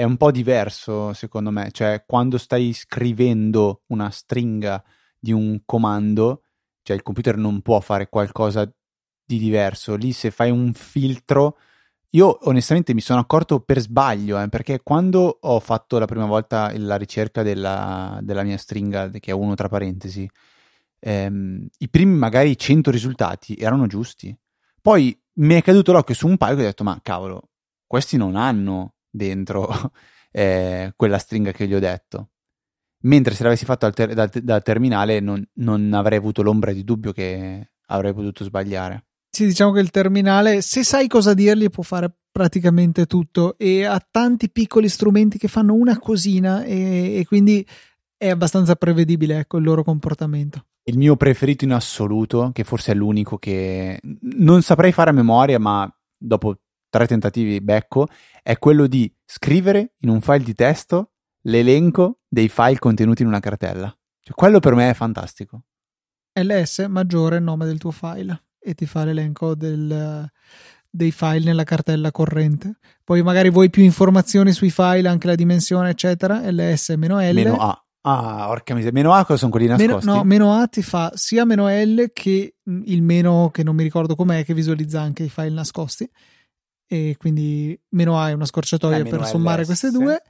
è 0.00 0.04
un 0.04 0.16
po' 0.16 0.30
diverso 0.30 1.12
secondo 1.12 1.50
me, 1.50 1.70
cioè 1.72 2.04
quando 2.06 2.38
stai 2.38 2.72
scrivendo 2.72 3.82
una 3.88 4.08
stringa 4.08 4.82
di 5.18 5.30
un 5.30 5.60
comando, 5.66 6.44
cioè 6.82 6.96
il 6.96 7.02
computer 7.02 7.36
non 7.36 7.60
può 7.60 7.80
fare 7.80 8.08
qualcosa 8.08 8.64
di 8.64 9.36
diverso, 9.36 9.96
lì 9.96 10.12
se 10.12 10.30
fai 10.30 10.50
un 10.50 10.72
filtro, 10.72 11.58
io 12.12 12.48
onestamente 12.48 12.94
mi 12.94 13.02
sono 13.02 13.20
accorto 13.20 13.60
per 13.60 13.78
sbaglio, 13.80 14.40
eh, 14.40 14.48
perché 14.48 14.80
quando 14.82 15.36
ho 15.38 15.60
fatto 15.60 15.98
la 15.98 16.06
prima 16.06 16.24
volta 16.24 16.72
la 16.78 16.96
ricerca 16.96 17.42
della, 17.42 18.20
della 18.22 18.42
mia 18.42 18.56
stringa, 18.56 19.10
che 19.10 19.30
è 19.32 19.34
uno 19.34 19.54
tra 19.54 19.68
parentesi, 19.68 20.26
ehm, 20.98 21.68
i 21.76 21.88
primi 21.90 22.16
magari 22.16 22.56
100 22.56 22.90
risultati 22.90 23.54
erano 23.54 23.86
giusti. 23.86 24.34
Poi 24.80 25.14
mi 25.34 25.54
è 25.56 25.62
caduto 25.62 25.92
l'occhio 25.92 26.14
su 26.14 26.26
un 26.26 26.38
paio 26.38 26.56
e 26.56 26.60
ho 26.60 26.64
detto, 26.64 26.84
ma 26.84 26.98
cavolo, 27.02 27.50
questi 27.86 28.16
non 28.16 28.36
hanno 28.36 28.94
dentro 29.10 29.68
eh, 30.30 30.92
quella 30.96 31.18
stringa 31.18 31.52
che 31.52 31.66
gli 31.66 31.74
ho 31.74 31.80
detto. 31.80 32.30
Mentre 33.02 33.34
se 33.34 33.42
l'avessi 33.42 33.64
fatto 33.64 33.90
ter- 33.90 34.12
dal, 34.12 34.28
dal, 34.28 34.62
terminale 34.62 35.20
non, 35.20 35.42
non 35.54 35.92
avrei 35.94 36.18
avuto 36.18 36.42
l'ombra 36.42 36.72
di 36.72 36.84
dubbio 36.84 37.12
che 37.12 37.70
avrei 37.86 38.12
potuto 38.12 38.44
sbagliare. 38.44 39.06
Sì, 39.30 39.46
diciamo 39.46 39.72
che 39.72 39.80
il 39.80 39.90
terminale, 39.90 40.60
se 40.60 40.84
sai 40.84 41.06
cosa 41.06 41.32
dirgli, 41.34 41.70
può 41.70 41.82
fare 41.82 42.12
praticamente 42.30 43.06
tutto 43.06 43.56
e 43.58 43.84
ha 43.84 44.04
tanti 44.10 44.50
piccoli 44.50 44.88
strumenti 44.88 45.38
che 45.38 45.48
fanno 45.48 45.74
una 45.74 45.98
cosina 45.98 46.64
e, 46.64 47.16
e 47.16 47.24
quindi 47.26 47.66
è 48.16 48.28
abbastanza 48.28 48.76
prevedibile 48.76 49.38
ecco, 49.38 49.56
il 49.56 49.64
loro 49.64 49.82
comportamento. 49.82 50.66
Il 50.82 50.98
mio 50.98 51.16
preferito 51.16 51.64
in 51.64 51.72
assoluto, 51.72 52.50
che 52.52 52.64
forse 52.64 52.92
è 52.92 52.94
l'unico 52.94 53.38
che 53.38 54.00
non 54.22 54.62
saprei 54.62 54.92
fare 54.92 55.10
a 55.10 55.14
memoria, 55.14 55.58
ma 55.58 55.90
dopo 56.18 56.56
tre 56.90 57.06
tentativi 57.06 57.60
becco, 57.60 58.08
è 58.42 58.58
quello 58.58 58.86
di 58.86 59.10
scrivere 59.24 59.94
in 60.00 60.10
un 60.10 60.20
file 60.20 60.44
di 60.44 60.54
testo 60.54 61.12
l'elenco 61.42 62.18
dei 62.28 62.48
file 62.48 62.78
contenuti 62.78 63.22
in 63.22 63.28
una 63.28 63.40
cartella. 63.40 63.96
Cioè, 64.20 64.34
quello 64.34 64.58
per 64.58 64.74
me 64.74 64.90
è 64.90 64.94
fantastico. 64.94 65.62
ls 66.32 66.78
maggiore 66.88 67.36
il 67.36 67.42
nome 67.42 67.64
del 67.64 67.78
tuo 67.78 67.92
file 67.92 68.48
e 68.58 68.74
ti 68.74 68.84
fa 68.84 69.04
l'elenco 69.04 69.54
del, 69.54 70.28
dei 70.90 71.10
file 71.10 71.44
nella 71.44 71.64
cartella 71.64 72.10
corrente. 72.10 72.78
Poi 73.02 73.22
magari 73.22 73.50
vuoi 73.50 73.70
più 73.70 73.82
informazioni 73.82 74.52
sui 74.52 74.70
file, 74.70 75.08
anche 75.08 75.28
la 75.28 75.34
dimensione, 75.34 75.90
eccetera. 75.90 76.42
ls-l. 76.50 76.98
Meno 76.98 77.56
A. 77.56 77.84
Ah, 78.02 78.48
orca 78.48 78.74
miseria. 78.74 78.92
Meno 78.92 79.12
A 79.12 79.24
cosa 79.24 79.38
sono 79.38 79.50
quelli 79.50 79.66
nascosti? 79.66 80.06
Meno, 80.06 80.18
no, 80.18 80.24
meno 80.24 80.52
A 80.54 80.66
ti 80.66 80.82
fa 80.82 81.12
sia 81.14 81.44
meno 81.44 81.68
L 81.68 82.10
che 82.12 82.54
il 82.64 83.02
meno 83.02 83.50
che 83.52 83.62
non 83.62 83.74
mi 83.74 83.82
ricordo 83.82 84.14
com'è, 84.14 84.44
che 84.44 84.54
visualizza 84.54 85.00
anche 85.00 85.24
i 85.24 85.28
file 85.28 85.50
nascosti 85.50 86.10
e 86.92 87.14
quindi 87.16 87.80
meno 87.90 88.18
A 88.18 88.30
è 88.30 88.32
una 88.32 88.44
scorciatoia 88.44 88.98
eh, 88.98 89.04
per 89.04 89.24
sommare 89.24 89.64
queste 89.64 89.92
due. 89.92 90.20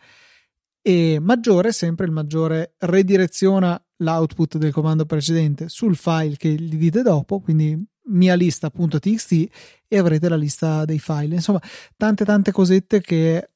E 0.83 1.19
maggiore, 1.19 1.73
sempre 1.73 2.05
il 2.05 2.13
maggiore 2.13 2.75
redireziona 2.81 3.83
l'output 3.97 4.59
del 4.59 4.71
comando 4.71 5.07
precedente 5.07 5.71
sul 5.71 5.97
file 5.97 6.37
che 6.37 6.51
gli 6.51 6.77
dite 6.77 7.01
dopo, 7.01 7.41
quindi 7.41 7.83
mia 8.09 8.35
lista.txt 8.35 9.49
e 9.89 9.99
avrete 9.99 10.29
la 10.29 10.37
lista 10.37 10.85
dei 10.85 10.99
file. 10.99 11.37
Insomma, 11.37 11.63
tante 11.97 12.27
tante 12.27 12.53
cosette 12.53 13.01
che 13.01 13.51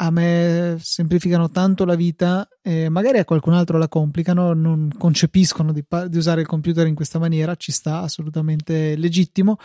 a 0.00 0.10
me 0.10 0.76
semplificano 0.80 1.50
tanto 1.50 1.86
la 1.86 1.94
vita 1.94 2.46
e 2.60 2.90
magari 2.90 3.18
a 3.18 3.24
qualcun 3.24 3.54
altro 3.54 3.78
la 3.78 3.88
complicano, 3.88 4.52
non 4.52 4.92
concepiscono 4.98 5.72
di, 5.72 5.82
di 6.08 6.16
usare 6.18 6.42
il 6.42 6.46
computer 6.46 6.86
in 6.86 6.94
questa 6.94 7.18
maniera, 7.18 7.56
ci 7.56 7.72
sta 7.72 8.02
assolutamente 8.02 8.96
legittimo 8.96 9.56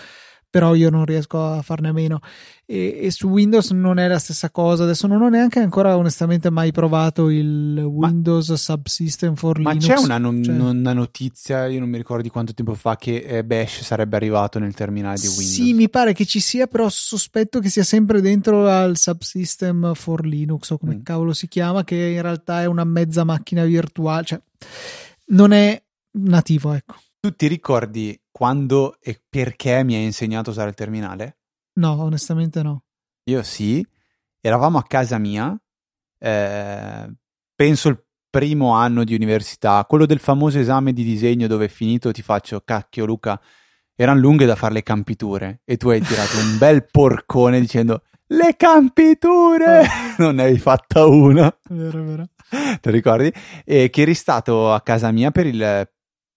però 0.54 0.76
io 0.76 0.92
non 0.92 1.04
riesco 1.04 1.44
a 1.44 1.64
farne 1.64 1.88
a 1.88 1.94
meno. 1.94 2.20
E, 2.64 3.00
e, 3.02 3.10
su 3.10 3.28
Windows 3.28 3.72
non 3.72 3.98
è 3.98 4.08
la 4.08 4.20
stessa 4.20 4.52
cosa. 4.52 4.84
Adesso 4.84 5.08
non 5.08 5.24
ho 5.24 5.28
neanche 5.28 5.58
ancora 5.58 5.98
onestamente 5.98 6.52
mai 6.52 6.72
provato 6.72 7.32
il 7.32 7.80
Windows 7.80 8.50
ma, 8.50 8.56
Subsystem 8.56 9.34
for 9.34 9.60
ma 9.60 9.72
Linux. 9.72 9.88
Ma 9.88 9.96
c'è 9.96 10.00
una, 10.04 10.18
non, 10.20 10.44
cioè... 10.44 10.56
una, 10.56 10.94
notizia, 10.94 11.66
io 11.66 11.80
non 11.80 11.90
mi 11.90 11.98
ricordo 11.98 12.22
di 12.22 12.30
quanto 12.30 12.54
tempo 12.54 12.76
fa, 12.76 12.98
che 12.98 13.24
eh, 13.26 13.44
Bash 13.44 13.82
sarebbe 13.82 14.16
arrivato 14.16 14.60
nel 14.60 14.76
terminale 14.76 15.18
di 15.20 15.26
Windows. 15.26 15.54
Sì, 15.54 15.74
mi 15.74 15.90
pare 15.90 16.14
che 16.14 16.26
ci 16.26 16.40
sia, 16.40 16.68
però 16.68 16.88
sospetto 16.88 17.60
che 17.60 17.70
sia 17.70 17.84
sempre 17.84 18.22
dentro 18.22 18.68
al 18.70 18.96
Subsystem 18.96 19.96
for 19.96 20.24
Linux 20.24 20.70
o 20.70 20.78
come 20.78 20.98
mm. 20.98 21.02
cavolo 21.02 21.34
si 21.34 21.48
chiama, 21.48 21.84
che 21.84 21.96
in 21.96 22.22
realtà 22.22 22.62
è 22.62 22.66
una 22.66 22.84
mezza 22.84 23.24
macchina 23.24 23.66
virtuale. 23.66 24.26
Cioè, 24.26 24.42
non 25.30 25.52
è 25.52 25.82
nativo, 26.12 26.74
ecco. 26.74 26.94
Tu 27.20 27.36
ti 27.36 27.48
ricordi 27.48 28.16
quando 28.34 28.98
e 29.00 29.22
perché 29.30 29.84
mi 29.84 29.96
hai 29.96 30.04
insegnato 30.04 30.50
a 30.50 30.54
usare 30.54 30.70
il 30.70 30.76
terminale? 30.76 31.38
No, 31.76 32.02
onestamente 32.02 32.64
no. 32.64 32.84
Io 33.26 33.44
sì, 33.44 33.86
eravamo 34.42 34.80
a 34.80 34.84
casa 34.84 35.20
mia, 35.20 35.56
eh, 36.18 37.14
penso 37.56 37.90
il 37.90 38.04
primo 38.30 38.72
anno 38.72 39.04
di 39.04 39.14
università, 39.14 39.86
quello 39.88 40.08
del 40.08 40.20
famoso 40.20 40.58
esame 40.58 40.92
di 40.92 41.04
disegno 41.04 41.46
dove 41.46 41.70
finito 41.70 42.12
ti 42.12 42.24
faccio 42.24 42.62
cacchio 42.66 43.06
Luca, 43.06 43.40
erano 43.96 44.20
lunghe 44.20 44.48
da 44.48 44.56
fare 44.56 44.74
le 44.74 44.84
campiture 44.84 45.62
e 45.64 45.78
tu 45.78 45.90
hai 45.90 46.02
tirato 46.02 46.38
un 46.40 46.58
bel 46.58 46.88
porcone 46.90 47.60
dicendo 47.60 48.02
le 48.28 48.56
campiture! 48.58 49.82
Oh. 49.82 50.16
non 50.24 50.36
ne 50.36 50.44
hai 50.44 50.58
fatta 50.58 51.06
una. 51.06 51.56
Vero, 51.70 52.04
vero. 52.04 52.28
Ti 52.82 52.90
ricordi? 52.90 53.32
E 53.64 53.92
che 53.92 54.02
eri 54.02 54.16
stato 54.16 54.74
a 54.74 54.82
casa 54.82 55.12
mia 55.12 55.30
per, 55.30 55.46
il, 55.46 55.88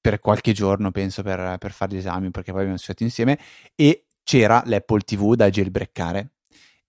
per 0.07 0.21
qualche 0.21 0.53
giorno, 0.53 0.93
penso, 0.93 1.25
per, 1.25 1.57
per 1.59 1.73
fare 1.73 1.97
gli 1.97 1.99
esami, 1.99 2.31
perché 2.31 2.53
poi 2.53 2.61
abbiamo 2.61 2.79
studiato 2.79 3.03
insieme, 3.03 3.41
e 3.75 4.07
c'era 4.23 4.63
l'Apple 4.65 5.01
TV 5.01 5.35
da 5.35 5.51
jailbreakare. 5.51 6.35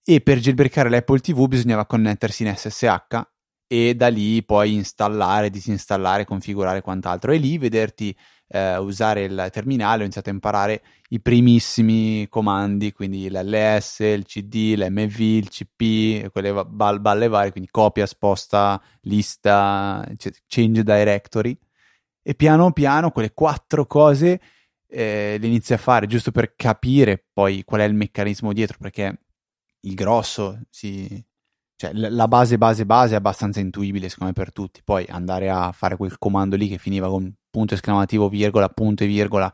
E 0.04 0.20
per 0.20 0.38
jailbreakare 0.38 0.88
l'Apple 0.88 1.18
TV 1.18 1.48
bisognava 1.48 1.84
connettersi 1.84 2.44
in 2.44 2.54
SSH 2.56 3.20
e 3.66 3.96
da 3.96 4.06
lì 4.06 4.44
poi 4.44 4.74
installare, 4.74 5.50
disinstallare, 5.50 6.24
configurare 6.24 6.80
quant'altro. 6.80 7.32
E 7.32 7.38
lì 7.38 7.58
vederti 7.58 8.16
eh, 8.46 8.76
usare 8.76 9.24
il 9.24 9.48
terminale 9.50 10.02
ho 10.02 10.04
iniziato 10.04 10.30
a 10.30 10.32
imparare 10.32 10.82
i 11.08 11.20
primissimi 11.20 12.28
comandi, 12.28 12.92
quindi 12.92 13.28
l'LS, 13.28 13.98
il 13.98 14.26
CD, 14.26 14.74
l'MV, 14.76 15.18
il 15.18 15.48
CP, 15.48 16.30
quelle 16.30 16.64
balle 16.64 17.26
varie, 17.26 17.50
quindi 17.50 17.68
copia, 17.68 18.06
sposta, 18.06 18.80
lista, 19.00 20.08
change 20.46 20.84
directory. 20.84 21.58
E 22.28 22.34
piano 22.34 22.72
piano 22.72 23.10
quelle 23.10 23.32
quattro 23.32 23.86
cose 23.86 24.38
eh, 24.86 25.38
le 25.40 25.46
inizi 25.46 25.72
a 25.72 25.78
fare 25.78 26.06
giusto 26.06 26.30
per 26.30 26.56
capire 26.56 27.24
poi 27.32 27.64
qual 27.64 27.80
è 27.80 27.84
il 27.84 27.94
meccanismo 27.94 28.52
dietro, 28.52 28.76
perché 28.78 29.20
il 29.80 29.94
grosso 29.94 30.60
si, 30.68 31.24
cioè, 31.74 31.92
la 31.94 32.28
base, 32.28 32.58
base, 32.58 32.84
base 32.84 33.14
è 33.14 33.16
abbastanza 33.16 33.60
intuibile, 33.60 34.10
secondo 34.10 34.34
me, 34.36 34.44
per 34.44 34.52
tutti. 34.52 34.82
Poi 34.84 35.06
andare 35.08 35.48
a 35.48 35.72
fare 35.72 35.96
quel 35.96 36.18
comando 36.18 36.54
lì 36.54 36.68
che 36.68 36.76
finiva 36.76 37.08
con 37.08 37.34
punto 37.48 37.72
esclamativo, 37.72 38.28
virgola, 38.28 38.68
punto 38.68 39.04
e 39.04 39.06
virgola, 39.06 39.50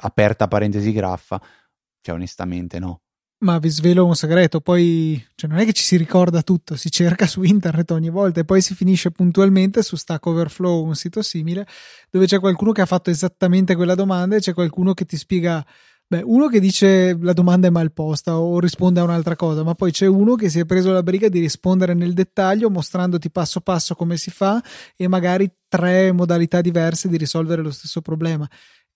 aperta 0.00 0.48
parentesi 0.48 0.90
graffa, 0.90 1.40
cioè, 2.00 2.16
onestamente, 2.16 2.80
no. 2.80 3.02
Ma 3.42 3.58
vi 3.58 3.70
svelo 3.70 4.04
un 4.04 4.14
segreto, 4.14 4.60
poi 4.60 5.18
cioè, 5.34 5.48
non 5.48 5.60
è 5.60 5.64
che 5.64 5.72
ci 5.72 5.82
si 5.82 5.96
ricorda 5.96 6.42
tutto, 6.42 6.76
si 6.76 6.90
cerca 6.90 7.26
su 7.26 7.42
internet 7.42 7.90
ogni 7.92 8.10
volta 8.10 8.40
e 8.40 8.44
poi 8.44 8.60
si 8.60 8.74
finisce 8.74 9.10
puntualmente 9.12 9.82
su 9.82 9.96
Stack 9.96 10.26
Overflow, 10.26 10.84
un 10.84 10.94
sito 10.94 11.22
simile, 11.22 11.66
dove 12.10 12.26
c'è 12.26 12.38
qualcuno 12.38 12.72
che 12.72 12.82
ha 12.82 12.86
fatto 12.86 13.08
esattamente 13.08 13.76
quella 13.76 13.94
domanda 13.94 14.36
e 14.36 14.40
c'è 14.40 14.52
qualcuno 14.52 14.92
che 14.92 15.06
ti 15.06 15.16
spiega 15.16 15.64
Beh, 16.12 16.22
uno 16.24 16.48
che 16.48 16.58
dice 16.58 17.16
la 17.20 17.32
domanda 17.32 17.68
è 17.68 17.70
mal 17.70 17.92
posta 17.92 18.36
o 18.36 18.58
risponde 18.58 18.98
a 18.98 19.04
un'altra 19.04 19.36
cosa, 19.36 19.62
ma 19.62 19.76
poi 19.76 19.92
c'è 19.92 20.06
uno 20.06 20.34
che 20.34 20.48
si 20.48 20.58
è 20.58 20.64
preso 20.64 20.90
la 20.90 21.04
briga 21.04 21.28
di 21.28 21.38
rispondere 21.38 21.94
nel 21.94 22.14
dettaglio 22.14 22.68
mostrandoti 22.68 23.30
passo 23.30 23.60
passo 23.60 23.94
come 23.94 24.16
si 24.16 24.32
fa 24.32 24.60
e 24.96 25.06
magari 25.06 25.48
tre 25.68 26.10
modalità 26.10 26.60
diverse 26.60 27.06
di 27.08 27.16
risolvere 27.16 27.62
lo 27.62 27.70
stesso 27.70 28.00
problema. 28.00 28.44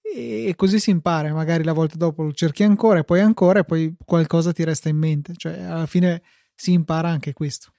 E 0.04 0.52
così 0.56 0.78
si 0.78 0.90
impara, 0.90 1.32
magari 1.32 1.64
la 1.64 1.72
volta 1.72 1.96
dopo 1.96 2.22
lo 2.22 2.32
cerchi 2.32 2.62
ancora 2.62 3.00
e 3.00 3.04
poi 3.04 3.20
ancora 3.20 3.60
e 3.60 3.64
poi 3.64 3.96
qualcosa 4.04 4.52
ti 4.52 4.62
resta 4.62 4.88
in 4.88 4.96
mente, 4.96 5.32
cioè 5.36 5.60
alla 5.62 5.86
fine 5.86 6.22
si 6.54 6.72
impara 6.72 7.08
anche 7.08 7.32
questo. 7.32 7.72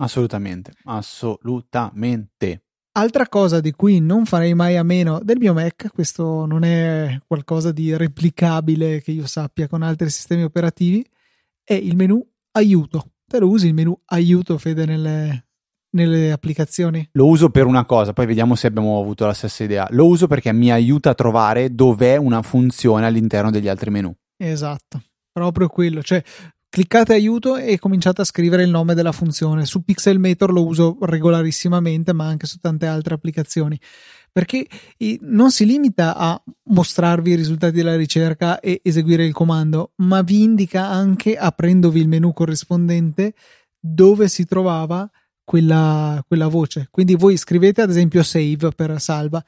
Assolutamente, 0.00 0.72
assolutamente. 0.84 2.64
Altra 2.92 3.28
cosa 3.28 3.60
di 3.60 3.70
cui 3.72 4.00
non 4.00 4.24
farei 4.26 4.54
mai 4.54 4.76
a 4.76 4.82
meno 4.82 5.20
del 5.22 5.38
mio 5.38 5.52
Mac, 5.54 5.88
questo 5.92 6.46
non 6.46 6.64
è 6.64 7.20
qualcosa 7.26 7.70
di 7.70 7.96
replicabile 7.96 9.00
che 9.00 9.12
io 9.12 9.26
sappia 9.26 9.68
con 9.68 9.82
altri 9.82 10.10
sistemi 10.10 10.42
operativi, 10.42 11.08
è 11.62 11.74
il 11.74 11.94
menu 11.94 12.20
aiuto. 12.52 13.12
Te 13.24 13.38
lo 13.38 13.48
usi 13.48 13.68
il 13.68 13.74
menu 13.74 13.96
aiuto, 14.06 14.58
Fede, 14.58 14.84
nelle, 14.84 15.47
nelle 15.90 16.32
applicazioni? 16.32 17.08
Lo 17.12 17.26
uso 17.26 17.50
per 17.50 17.66
una 17.66 17.84
cosa, 17.84 18.12
poi 18.12 18.26
vediamo 18.26 18.54
se 18.54 18.66
abbiamo 18.66 19.00
avuto 19.00 19.26
la 19.26 19.32
stessa 19.32 19.64
idea. 19.64 19.86
Lo 19.90 20.06
uso 20.06 20.26
perché 20.26 20.52
mi 20.52 20.70
aiuta 20.70 21.10
a 21.10 21.14
trovare 21.14 21.74
dov'è 21.74 22.16
una 22.16 22.42
funzione 22.42 23.06
all'interno 23.06 23.50
degli 23.50 23.68
altri 23.68 23.90
menu. 23.90 24.14
Esatto, 24.36 25.02
proprio 25.32 25.68
quello. 25.68 26.02
Cioè, 26.02 26.22
cliccate 26.68 27.14
aiuto 27.14 27.56
e 27.56 27.78
cominciate 27.78 28.20
a 28.20 28.24
scrivere 28.24 28.62
il 28.62 28.70
nome 28.70 28.94
della 28.94 29.12
funzione. 29.12 29.64
Su 29.64 29.82
Pixelmator 29.82 30.52
lo 30.52 30.66
uso 30.66 30.98
regolarissimamente, 31.00 32.12
ma 32.12 32.26
anche 32.26 32.46
su 32.46 32.58
tante 32.58 32.86
altre 32.86 33.14
applicazioni. 33.14 33.80
Perché 34.30 34.66
non 35.22 35.50
si 35.50 35.64
limita 35.64 36.14
a 36.14 36.40
mostrarvi 36.64 37.30
i 37.30 37.34
risultati 37.34 37.74
della 37.74 37.96
ricerca 37.96 38.60
e 38.60 38.80
eseguire 38.84 39.24
il 39.24 39.32
comando, 39.32 39.92
ma 39.96 40.22
vi 40.22 40.42
indica 40.42 40.86
anche, 40.86 41.34
aprendovi 41.34 41.98
il 41.98 42.06
menu 42.08 42.32
corrispondente, 42.32 43.32
dove 43.80 44.28
si 44.28 44.44
trovava 44.44 45.10
quella, 45.48 46.22
quella 46.28 46.46
voce. 46.46 46.88
Quindi 46.90 47.14
voi 47.14 47.38
scrivete 47.38 47.80
ad 47.80 47.88
esempio 47.88 48.22
save 48.22 48.68
per 48.76 49.00
salva 49.00 49.42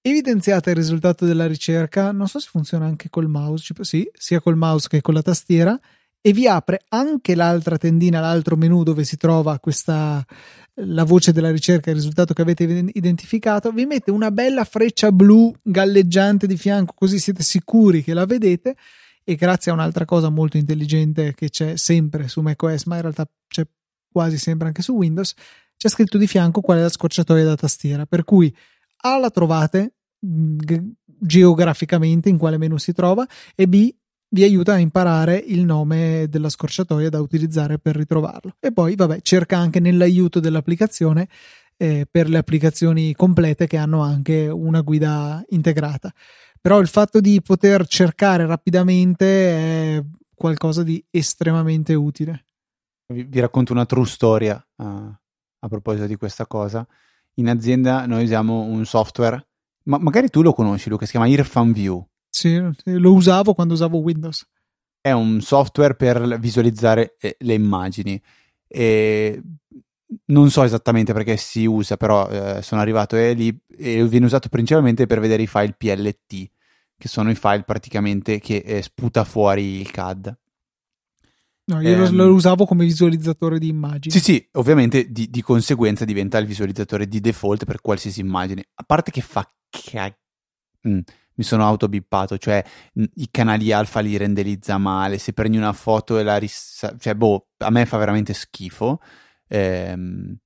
evidenziate 0.00 0.70
il 0.70 0.76
risultato 0.76 1.26
della 1.26 1.46
ricerca. 1.46 2.12
Non 2.12 2.28
so 2.28 2.38
se 2.38 2.48
funziona 2.50 2.86
anche 2.86 3.10
col 3.10 3.28
mouse, 3.28 3.74
sì, 3.82 4.08
sia 4.14 4.40
col 4.40 4.56
mouse 4.56 4.88
che 4.88 5.02
con 5.02 5.12
la 5.12 5.20
tastiera 5.20 5.78
e 6.22 6.32
vi 6.32 6.48
apre 6.48 6.80
anche 6.88 7.34
l'altra 7.34 7.76
tendina, 7.76 8.20
l'altro 8.20 8.56
menu 8.56 8.82
dove 8.84 9.04
si 9.04 9.18
trova 9.18 9.58
questa 9.58 10.24
la 10.76 11.04
voce 11.04 11.32
della 11.32 11.50
ricerca, 11.50 11.90
il 11.90 11.96
risultato 11.96 12.32
che 12.32 12.40
avete 12.40 12.62
identificato, 12.94 13.70
vi 13.70 13.84
mette 13.84 14.10
una 14.10 14.30
bella 14.30 14.64
freccia 14.64 15.12
blu 15.12 15.52
galleggiante 15.60 16.46
di 16.46 16.56
fianco, 16.56 16.94
così 16.96 17.18
siete 17.18 17.42
sicuri 17.42 18.02
che 18.02 18.14
la 18.14 18.24
vedete. 18.24 18.76
E 19.24 19.34
grazie 19.34 19.70
a 19.70 19.74
un'altra 19.74 20.06
cosa 20.06 20.30
molto 20.30 20.56
intelligente 20.56 21.34
che 21.34 21.50
c'è 21.50 21.76
sempre 21.76 22.28
su 22.28 22.40
macOS, 22.40 22.84
ma 22.84 22.94
in 22.94 23.02
realtà 23.02 23.28
c'è 23.46 23.66
quasi 24.10 24.38
sempre 24.38 24.68
anche 24.68 24.82
su 24.82 24.92
Windows, 24.92 25.34
c'è 25.76 25.88
scritto 25.88 26.18
di 26.18 26.26
fianco 26.26 26.60
qual 26.60 26.78
è 26.78 26.82
la 26.82 26.88
scorciatoia 26.88 27.44
da 27.44 27.54
tastiera. 27.56 28.06
Per 28.06 28.24
cui 28.24 28.54
A 29.02 29.18
la 29.18 29.30
trovate 29.30 29.94
g- 30.18 30.92
geograficamente 31.04 32.28
in 32.28 32.38
quale 32.38 32.58
menu 32.58 32.76
si 32.76 32.92
trova 32.92 33.26
e 33.54 33.68
B 33.68 33.94
vi 34.30 34.42
aiuta 34.42 34.74
a 34.74 34.78
imparare 34.78 35.36
il 35.36 35.64
nome 35.64 36.26
della 36.28 36.50
scorciatoia 36.50 37.08
da 37.08 37.20
utilizzare 37.20 37.78
per 37.78 37.96
ritrovarlo. 37.96 38.56
E 38.60 38.72
poi, 38.72 38.94
vabbè, 38.94 39.20
cerca 39.22 39.56
anche 39.56 39.80
nell'aiuto 39.80 40.38
dell'applicazione 40.40 41.28
eh, 41.78 42.06
per 42.10 42.28
le 42.28 42.38
applicazioni 42.38 43.14
complete 43.14 43.66
che 43.66 43.78
hanno 43.78 44.02
anche 44.02 44.48
una 44.48 44.82
guida 44.82 45.42
integrata. 45.48 46.12
Però 46.60 46.80
il 46.80 46.88
fatto 46.88 47.20
di 47.20 47.40
poter 47.40 47.86
cercare 47.86 48.44
rapidamente 48.44 49.96
è 49.96 50.04
qualcosa 50.34 50.82
di 50.82 51.02
estremamente 51.10 51.94
utile. 51.94 52.44
Vi, 53.08 53.22
vi 53.24 53.40
racconto 53.40 53.72
una 53.72 53.86
true 53.86 54.06
storia 54.06 54.64
uh, 54.76 54.84
a 54.84 55.68
proposito 55.68 56.06
di 56.06 56.16
questa 56.16 56.46
cosa. 56.46 56.86
In 57.34 57.48
azienda 57.48 58.06
noi 58.06 58.24
usiamo 58.24 58.62
un 58.62 58.84
software, 58.84 59.48
ma 59.84 59.98
magari 59.98 60.28
tu 60.28 60.42
lo 60.42 60.52
conosci, 60.52 60.88
Luca, 60.88 61.04
si 61.04 61.12
chiama 61.12 61.26
Irfan 61.26 61.72
View 61.72 62.06
sì, 62.30 62.60
lo 62.84 63.12
usavo 63.14 63.54
quando 63.54 63.74
usavo 63.74 63.98
Windows. 63.98 64.46
È 65.00 65.10
un 65.10 65.40
software 65.40 65.94
per 65.94 66.38
visualizzare 66.38 67.16
eh, 67.18 67.36
le 67.40 67.54
immagini. 67.54 68.20
E 68.66 69.42
non 70.26 70.50
so 70.50 70.62
esattamente 70.62 71.12
perché 71.12 71.36
si 71.36 71.64
usa, 71.66 71.96
però 71.96 72.28
eh, 72.28 72.62
sono 72.62 72.80
arrivato 72.80 73.16
e 73.16 73.32
lì 73.32 73.58
e 73.76 74.04
viene 74.06 74.26
usato 74.26 74.48
principalmente 74.48 75.06
per 75.06 75.20
vedere 75.20 75.42
i 75.42 75.46
file 75.46 75.74
PLT, 75.76 76.50
che 76.96 77.08
sono 77.08 77.30
i 77.30 77.34
file 77.34 77.64
praticamente 77.64 78.38
che 78.38 78.56
eh, 78.64 78.82
sputa 78.82 79.24
fuori 79.24 79.80
il 79.80 79.90
CAD. 79.90 80.36
No, 81.68 81.80
io 81.80 82.04
ehm, 82.04 82.14
lo, 82.14 82.32
usavo 82.32 82.64
come 82.64 82.84
visualizzatore 82.84 83.58
di 83.58 83.68
immagini. 83.68 84.12
Sì, 84.12 84.20
sì, 84.20 84.48
ovviamente 84.52 85.10
di, 85.10 85.28
di, 85.30 85.42
conseguenza 85.42 86.04
diventa 86.04 86.38
il 86.38 86.46
visualizzatore 86.46 87.06
di 87.06 87.20
default 87.20 87.64
per 87.64 87.80
qualsiasi 87.80 88.20
immagine. 88.20 88.64
A 88.74 88.84
parte 88.84 89.10
che 89.10 89.20
fa 89.20 89.48
cag... 89.68 90.14
Mm 90.88 91.00
mi 91.38 91.44
sono 91.44 91.64
autobippato, 91.64 92.36
cioè 92.36 92.64
i 93.14 93.28
canali 93.30 93.70
alfa 93.72 94.00
li 94.00 94.16
renderizza 94.16 94.76
male, 94.76 95.18
se 95.18 95.32
prendi 95.32 95.56
una 95.56 95.72
foto 95.72 96.18
e 96.18 96.24
la 96.24 96.36
ris... 96.36 96.94
cioè 96.98 97.14
boh, 97.14 97.50
a 97.58 97.70
me 97.70 97.86
fa 97.86 97.96
veramente 97.96 98.34
schifo. 98.34 99.00
Ehm, 99.46 100.36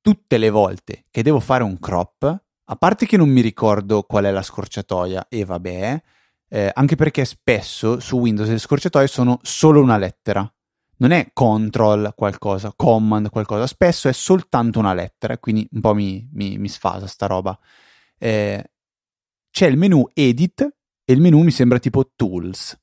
tutte 0.00 0.38
le 0.38 0.50
volte 0.50 1.06
che 1.10 1.22
devo 1.22 1.40
fare 1.40 1.64
un 1.64 1.80
crop, 1.80 2.44
a 2.68 2.76
parte 2.76 3.06
che 3.06 3.16
non 3.16 3.30
mi 3.30 3.40
ricordo 3.40 4.02
qual 4.02 4.24
è 4.24 4.30
la 4.30 4.42
scorciatoia 4.42 5.28
e 5.28 5.44
vabbè, 5.44 6.02
eh, 6.48 6.70
anche 6.72 6.96
perché 6.96 7.24
spesso 7.24 8.00
su 8.00 8.18
Windows 8.18 8.48
le 8.48 8.58
scorciatoie 8.58 9.06
sono 9.06 9.38
solo 9.42 9.80
una 9.80 9.98
lettera. 9.98 10.48
Non 10.98 11.10
è 11.10 11.28
control 11.32 12.12
qualcosa, 12.14 12.72
command 12.74 13.28
qualcosa, 13.28 13.66
spesso 13.66 14.08
è 14.08 14.12
soltanto 14.12 14.78
una 14.78 14.94
lettera, 14.94 15.36
quindi 15.38 15.68
un 15.72 15.80
po' 15.80 15.94
mi, 15.94 16.26
mi, 16.32 16.56
mi 16.56 16.68
sfasa 16.68 17.06
sta 17.06 17.26
roba. 17.26 17.58
Eh, 18.18 18.70
c'è 19.50 19.66
il 19.66 19.76
menu 19.76 20.06
edit 20.14 20.62
e 21.04 21.12
il 21.12 21.20
menu 21.20 21.42
mi 21.42 21.50
sembra 21.50 21.78
tipo 21.78 22.12
tools. 22.16 22.78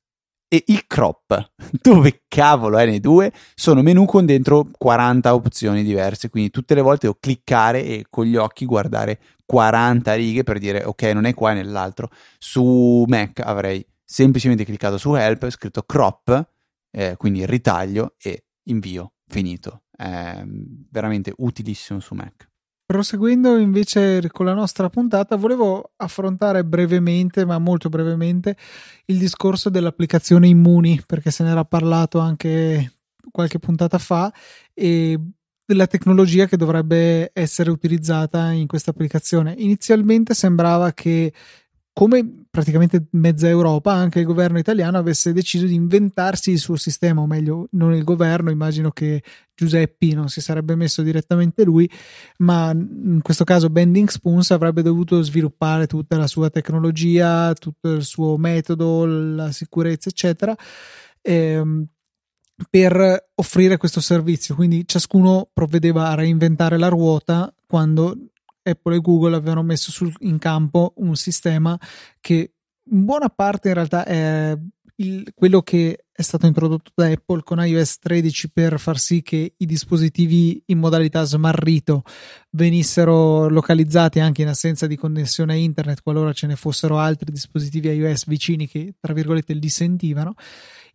E 0.47 0.63
il 0.67 0.85
crop, 0.85 1.53
dove 1.81 2.23
cavolo 2.27 2.77
è 2.77 2.85
nei 2.85 2.99
due, 2.99 3.33
sono 3.55 3.81
menu 3.81 4.05
con 4.05 4.27
dentro 4.27 4.69
40 4.77 5.33
opzioni 5.33 5.83
diverse, 5.83 6.29
quindi 6.29 6.51
tutte 6.51 6.75
le 6.75 6.81
volte 6.81 7.07
devo 7.07 7.17
cliccare 7.19 7.83
e 7.83 8.05
con 8.07 8.25
gli 8.25 8.35
occhi 8.35 8.65
guardare 8.65 9.19
40 9.45 10.13
righe 10.13 10.43
per 10.43 10.59
dire 10.59 10.83
ok, 10.83 11.03
non 11.13 11.25
è 11.25 11.33
qua 11.33 11.51
è 11.51 11.55
nell'altro. 11.55 12.09
Su 12.37 13.03
Mac 13.07 13.39
avrei 13.39 13.85
semplicemente 14.03 14.65
cliccato 14.65 14.97
su 14.97 15.13
help, 15.15 15.49
scritto 15.49 15.83
crop, 15.83 16.49
eh, 16.91 17.15
quindi 17.17 17.45
ritaglio 17.45 18.15
e 18.21 18.45
invio, 18.63 19.13
finito. 19.27 19.83
È 19.95 20.43
veramente 20.45 21.33
utilissimo 21.37 21.99
su 21.99 22.13
Mac. 22.15 22.49
Proseguendo 22.85 23.57
invece 23.57 24.29
con 24.29 24.45
la 24.45 24.53
nostra 24.53 24.89
puntata, 24.89 25.35
volevo 25.35 25.93
affrontare 25.95 26.65
brevemente, 26.65 27.45
ma 27.45 27.57
molto 27.57 27.89
brevemente, 27.89 28.57
il 29.05 29.17
discorso 29.17 29.69
dell'applicazione 29.69 30.47
Immuni, 30.47 31.01
perché 31.05 31.31
se 31.31 31.43
n'era 31.43 31.63
parlato 31.63 32.19
anche 32.19 32.97
qualche 33.31 33.57
puntata 33.57 33.97
fa 33.97 34.31
e 34.73 35.17
della 35.65 35.87
tecnologia 35.87 36.45
che 36.45 36.57
dovrebbe 36.57 37.31
essere 37.33 37.69
utilizzata 37.69 38.51
in 38.51 38.67
questa 38.67 38.91
applicazione. 38.91 39.55
Inizialmente 39.57 40.33
sembrava 40.33 40.91
che 40.93 41.33
come 41.93 42.45
praticamente 42.49 43.05
mezza 43.11 43.47
Europa, 43.47 43.93
anche 43.93 44.19
il 44.19 44.25
governo 44.25 44.57
italiano 44.57 44.97
avesse 44.97 45.31
deciso 45.31 45.67
di 45.67 45.75
inventarsi 45.75 46.49
il 46.49 46.57
suo 46.57 46.75
sistema, 46.75 47.21
o 47.21 47.27
meglio, 47.27 47.67
non 47.71 47.93
il 47.93 48.03
governo, 48.03 48.49
immagino 48.49 48.89
che 48.89 49.21
Giuseppi 49.53 50.13
non 50.13 50.27
si 50.27 50.41
sarebbe 50.41 50.75
messo 50.75 51.03
direttamente 51.03 51.63
lui, 51.63 51.89
ma 52.37 52.71
in 52.71 53.19
questo 53.21 53.43
caso 53.43 53.69
Bending 53.69 54.09
Spoons 54.09 54.49
avrebbe 54.49 54.81
dovuto 54.81 55.21
sviluppare 55.21 55.85
tutta 55.85 56.17
la 56.17 56.25
sua 56.25 56.49
tecnologia, 56.49 57.53
tutto 57.53 57.91
il 57.91 58.03
suo 58.03 58.37
metodo, 58.37 59.05
la 59.05 59.51
sicurezza, 59.51 60.09
eccetera. 60.09 60.55
Ehm, 61.21 61.85
per 62.69 63.31
offrire 63.35 63.77
questo 63.77 64.01
servizio. 64.01 64.55
Quindi 64.55 64.87
ciascuno 64.87 65.49
provvedeva 65.51 66.09
a 66.09 66.15
reinventare 66.15 66.77
la 66.77 66.87
ruota 66.87 67.53
quando 67.65 68.15
Apple 68.63 68.95
e 68.95 68.99
Google 68.99 69.35
avevano 69.35 69.63
messo 69.63 69.91
sul, 69.91 70.13
in 70.19 70.37
campo 70.39 70.93
un 70.97 71.15
sistema 71.15 71.77
che 72.19 72.53
in 72.85 73.05
buona 73.05 73.29
parte 73.29 73.69
in 73.69 73.73
realtà 73.73 74.05
è 74.05 74.57
il, 74.97 75.31
quello 75.33 75.61
che 75.61 76.05
è 76.11 76.21
stato 76.21 76.45
introdotto 76.45 76.91
da 76.93 77.07
Apple 77.07 77.41
con 77.43 77.65
iOS 77.65 77.97
13 77.97 78.51
per 78.51 78.79
far 78.79 78.99
sì 78.99 79.21
che 79.23 79.53
i 79.57 79.65
dispositivi 79.65 80.61
in 80.67 80.77
modalità 80.77 81.23
smarrito 81.23 82.03
venissero 82.51 83.49
localizzati 83.49 84.19
anche 84.19 84.43
in 84.43 84.49
assenza 84.49 84.85
di 84.85 84.95
connessione 84.95 85.53
a 85.53 85.55
internet 85.55 86.03
qualora 86.03 86.31
ce 86.33 86.45
ne 86.45 86.55
fossero 86.55 86.99
altri 86.99 87.31
dispositivi 87.31 87.89
iOS 87.89 88.27
vicini 88.27 88.67
che 88.67 88.93
tra 88.99 89.13
virgolette 89.13 89.53
li 89.53 89.69
sentivano 89.69 90.35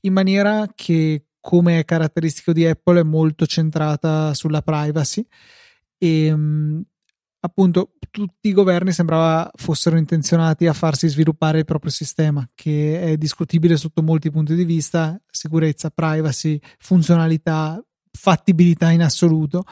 in 0.03 0.13
maniera 0.13 0.71
che 0.73 1.25
come 1.49 1.79
è 1.79 1.85
caratteristico 1.87 2.53
di 2.53 2.67
Apple, 2.67 3.01
è 3.01 3.03
molto 3.03 3.47
centrata 3.47 4.35
sulla 4.35 4.61
privacy. 4.61 5.27
E 5.97 6.35
appunto 7.41 7.93
tutti 8.11 8.49
i 8.49 8.53
governi 8.53 8.93
sembrava 8.93 9.51
fossero 9.55 9.97
intenzionati 9.97 10.67
a 10.67 10.75
farsi 10.75 11.09
sviluppare 11.09 11.61
il 11.61 11.65
proprio 11.65 11.91
sistema, 11.91 12.47
che 12.55 13.01
è 13.01 13.17
discutibile 13.17 13.79
sotto 13.79 14.03
molti 14.03 14.31
punti 14.31 14.55
di 14.55 14.65
vista, 14.65 15.19
sicurezza, 15.31 15.89
privacy, 15.89 16.61
funzionalità, 16.77 17.83
fattibilità 18.29 18.91
in 18.91 19.01
assoluto 19.01 19.65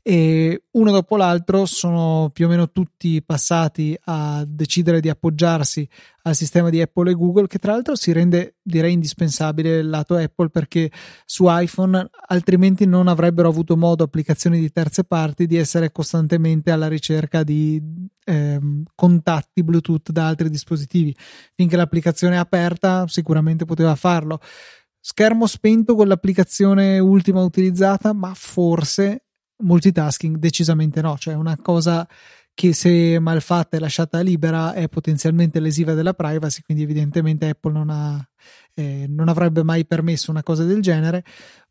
e 0.00 0.62
uno 0.70 0.92
dopo 0.92 1.16
l'altro 1.16 1.66
sono 1.66 2.30
più 2.32 2.46
o 2.46 2.48
meno 2.48 2.70
tutti 2.70 3.20
passati 3.24 3.98
a 4.04 4.44
decidere 4.46 5.00
di 5.00 5.08
appoggiarsi 5.08 5.88
al 6.22 6.36
sistema 6.36 6.70
di 6.70 6.80
Apple 6.80 7.10
e 7.10 7.14
Google 7.14 7.48
che 7.48 7.58
tra 7.58 7.72
l'altro 7.72 7.96
si 7.96 8.12
rende 8.12 8.58
direi 8.62 8.92
indispensabile 8.92 9.78
il 9.78 9.88
lato 9.88 10.14
Apple 10.14 10.50
perché 10.50 10.92
su 11.24 11.46
iPhone 11.48 12.08
altrimenti 12.28 12.86
non 12.86 13.08
avrebbero 13.08 13.48
avuto 13.48 13.76
modo 13.76 14.04
applicazioni 14.04 14.60
di 14.60 14.70
terze 14.70 15.02
parti 15.02 15.46
di 15.46 15.56
essere 15.56 15.90
costantemente 15.90 16.70
alla 16.70 16.86
ricerca 16.86 17.42
di 17.42 17.82
eh, 18.24 18.60
contatti 18.94 19.64
Bluetooth 19.64 20.10
da 20.10 20.28
altri 20.28 20.50
dispositivi. 20.50 21.16
Finché 21.56 21.74
l'applicazione 21.74 22.36
è 22.36 22.38
aperta 22.38 23.08
sicuramente 23.08 23.64
poteva 23.64 23.96
farlo 23.96 24.38
schermo 25.08 25.46
spento 25.46 25.94
con 25.94 26.08
l'applicazione 26.08 26.98
ultima 26.98 27.40
utilizzata 27.40 28.12
ma 28.12 28.32
forse 28.34 29.26
multitasking 29.58 30.36
decisamente 30.36 31.00
no, 31.00 31.16
cioè 31.16 31.34
una 31.34 31.56
cosa 31.62 32.06
che 32.52 32.72
se 32.74 33.20
mal 33.20 33.40
fatta 33.40 33.76
e 33.76 33.80
lasciata 33.80 34.20
libera 34.20 34.72
è 34.72 34.88
potenzialmente 34.88 35.60
lesiva 35.60 35.94
della 35.94 36.12
privacy, 36.12 36.62
quindi 36.62 36.82
evidentemente 36.82 37.48
Apple 37.50 37.72
non, 37.72 37.90
ha, 37.90 38.28
eh, 38.74 39.06
non 39.08 39.28
avrebbe 39.28 39.62
mai 39.62 39.86
permesso 39.86 40.32
una 40.32 40.42
cosa 40.42 40.64
del 40.64 40.82
genere. 40.82 41.22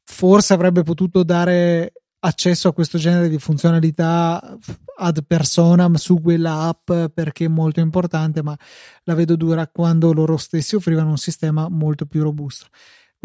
Forse 0.03 0.53
avrebbe 0.53 0.83
potuto 0.83 1.23
dare 1.23 1.91
accesso 2.19 2.69
a 2.69 2.73
questo 2.73 2.97
genere 2.97 3.27
di 3.27 3.37
funzionalità 3.37 4.57
ad 4.97 5.25
personam 5.27 5.95
su 5.95 6.21
quella 6.21 6.67
app 6.67 7.11
perché 7.13 7.45
è 7.45 7.49
molto 7.49 7.81
importante, 7.81 8.41
ma 8.41 8.57
la 9.03 9.13
vedo 9.13 9.35
dura 9.35 9.67
quando 9.67 10.13
loro 10.13 10.37
stessi 10.37 10.75
offrivano 10.75 11.09
un 11.09 11.17
sistema 11.17 11.67
molto 11.67 12.05
più 12.05 12.23
robusto. 12.23 12.67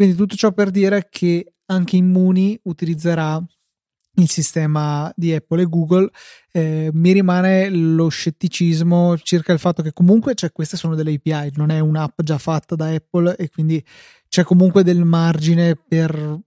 Quindi 0.01 0.17
tutto 0.17 0.35
ciò 0.35 0.51
per 0.51 0.71
dire 0.71 1.09
che 1.11 1.53
anche 1.67 1.95
Immuni 1.95 2.59
utilizzerà 2.63 3.39
il 4.15 4.27
sistema 4.27 5.13
di 5.15 5.31
Apple 5.31 5.61
e 5.61 5.65
Google, 5.65 6.09
eh, 6.51 6.89
mi 6.91 7.11
rimane 7.11 7.69
lo 7.69 8.09
scetticismo 8.09 9.15
circa 9.19 9.53
il 9.53 9.59
fatto 9.59 9.83
che 9.83 9.93
comunque 9.93 10.33
cioè, 10.33 10.51
queste 10.51 10.75
sono 10.75 10.95
delle 10.95 11.13
API, 11.23 11.51
non 11.53 11.69
è 11.69 11.77
un'app 11.77 12.19
già 12.23 12.39
fatta 12.39 12.73
da 12.73 12.87
Apple 12.87 13.35
e 13.35 13.49
quindi 13.49 13.85
c'è 14.27 14.41
comunque 14.41 14.81
del 14.81 15.05
margine 15.05 15.75
per 15.75 16.39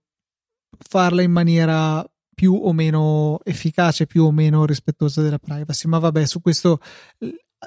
farla 0.76 1.22
in 1.22 1.30
maniera 1.30 2.04
più 2.34 2.54
o 2.54 2.72
meno 2.72 3.38
efficace, 3.44 4.06
più 4.06 4.24
o 4.24 4.32
meno 4.32 4.66
rispettosa 4.66 5.22
della 5.22 5.38
privacy. 5.38 5.86
Ma 5.86 6.00
vabbè, 6.00 6.26
su 6.26 6.40
questo 6.40 6.80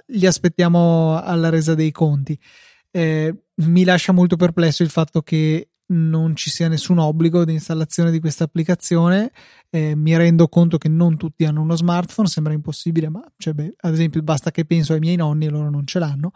li 0.08 0.26
aspettiamo 0.26 1.18
alla 1.18 1.48
resa 1.48 1.76
dei 1.76 1.92
conti. 1.92 2.38
Eh, 2.92 3.34
mi 3.56 3.84
lascia 3.84 4.12
molto 4.12 4.36
perplesso 4.36 4.84
il 4.84 4.90
fatto 4.90 5.22
che 5.22 5.70
non 5.88 6.36
ci 6.36 6.50
sia 6.50 6.68
nessun 6.68 7.00
obbligo 7.00 7.46
di 7.46 7.54
installazione 7.54 8.12
di 8.12 8.20
questa 8.20 8.44
applicazione. 8.44 9.32
Eh, 9.70 9.96
mi 9.96 10.16
rendo 10.18 10.48
conto 10.48 10.78
che 10.78 10.90
non 10.90 11.18
tutti 11.18 11.46
hanno 11.46 11.62
uno 11.62 11.76
smartphone, 11.76 12.28
sembra 12.28 12.54
impossibile, 12.54 13.10
ma 13.10 13.24
cioè, 13.38 13.54
beh, 13.54 13.76
ad 13.82 13.94
esempio 13.94 14.22
basta 14.22 14.52
che 14.52 14.66
penso 14.66 14.94
ai 14.94 15.00
miei 15.00 15.16
nonni 15.16 15.46
e 15.46 15.50
loro 15.50 15.70
non 15.70 15.86
ce 15.86 16.00
l'hanno. 16.00 16.32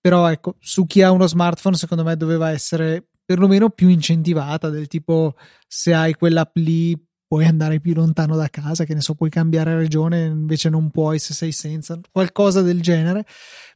Però 0.00 0.30
ecco, 0.30 0.56
su 0.58 0.86
chi 0.86 1.02
ha 1.02 1.10
uno 1.10 1.26
smartphone, 1.26 1.76
secondo 1.76 2.04
me 2.04 2.16
doveva 2.16 2.50
essere 2.50 3.06
perlomeno 3.24 3.70
più 3.70 3.88
incentivata, 3.88 4.70
del 4.70 4.88
tipo 4.88 5.34
se 5.68 5.94
hai 5.94 6.14
quell'app 6.14 6.56
lì 6.56 6.96
puoi 7.30 7.44
andare 7.44 7.78
più 7.78 7.94
lontano 7.94 8.34
da 8.34 8.48
casa, 8.48 8.84
che 8.84 8.92
ne 8.92 9.00
so, 9.00 9.14
puoi 9.14 9.30
cambiare 9.30 9.76
regione, 9.76 10.24
invece 10.24 10.68
non 10.68 10.90
puoi 10.90 11.20
se 11.20 11.32
sei 11.32 11.52
senza, 11.52 12.00
qualcosa 12.10 12.60
del 12.60 12.80
genere, 12.80 13.24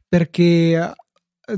perché 0.09 0.93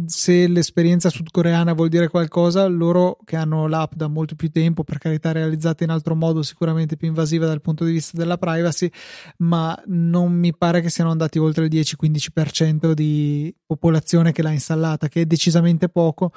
se 0.06 0.48
l'esperienza 0.48 1.10
sudcoreana 1.10 1.74
vuol 1.74 1.90
dire 1.90 2.08
qualcosa, 2.10 2.68
loro 2.68 3.18
che 3.24 3.36
hanno 3.36 3.68
l'app 3.68 3.94
da 3.94 4.08
molto 4.08 4.36
più 4.36 4.50
tempo, 4.50 4.84
per 4.84 4.98
carità 4.98 5.32
realizzata 5.32 5.84
in 5.84 5.90
altro 5.90 6.16
modo, 6.16 6.44
sicuramente 6.44 6.98
più 6.98 7.08
invasiva 7.08 7.46
dal 7.46 7.62
punto 7.62 7.86
di 7.86 7.92
vista 7.92 8.18
della 8.18 8.38
privacy, 8.38 8.90
ma 9.38 9.80
non 9.86 10.34
mi 10.34 10.56
pare 10.56 10.82
che 10.82 10.90
siano 10.90 11.12
andati 11.12 11.40
oltre 11.40 11.66
il 11.66 11.72
10-15% 11.72 12.92
di 12.92 13.54
popolazione 13.66 14.32
che 14.32 14.42
l'ha 14.42 14.52
installata, 14.52 15.08
che 15.08 15.22
è 15.22 15.26
decisamente 15.26 15.90
poco. 15.90 16.32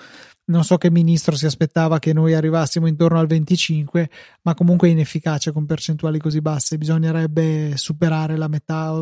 Non 0.50 0.64
so 0.64 0.78
che 0.78 0.90
ministro 0.90 1.36
si 1.36 1.46
aspettava 1.46 2.00
che 2.00 2.12
noi 2.12 2.34
arrivassimo 2.34 2.88
intorno 2.88 3.20
al 3.20 3.28
25, 3.28 4.10
ma 4.42 4.54
comunque 4.54 4.88
è 4.88 4.90
inefficace 4.90 5.52
con 5.52 5.64
percentuali 5.64 6.18
così 6.18 6.40
basse. 6.40 6.76
Bisognerebbe 6.76 7.76
superare 7.76 8.36
la 8.36 8.48
metà. 8.48 8.92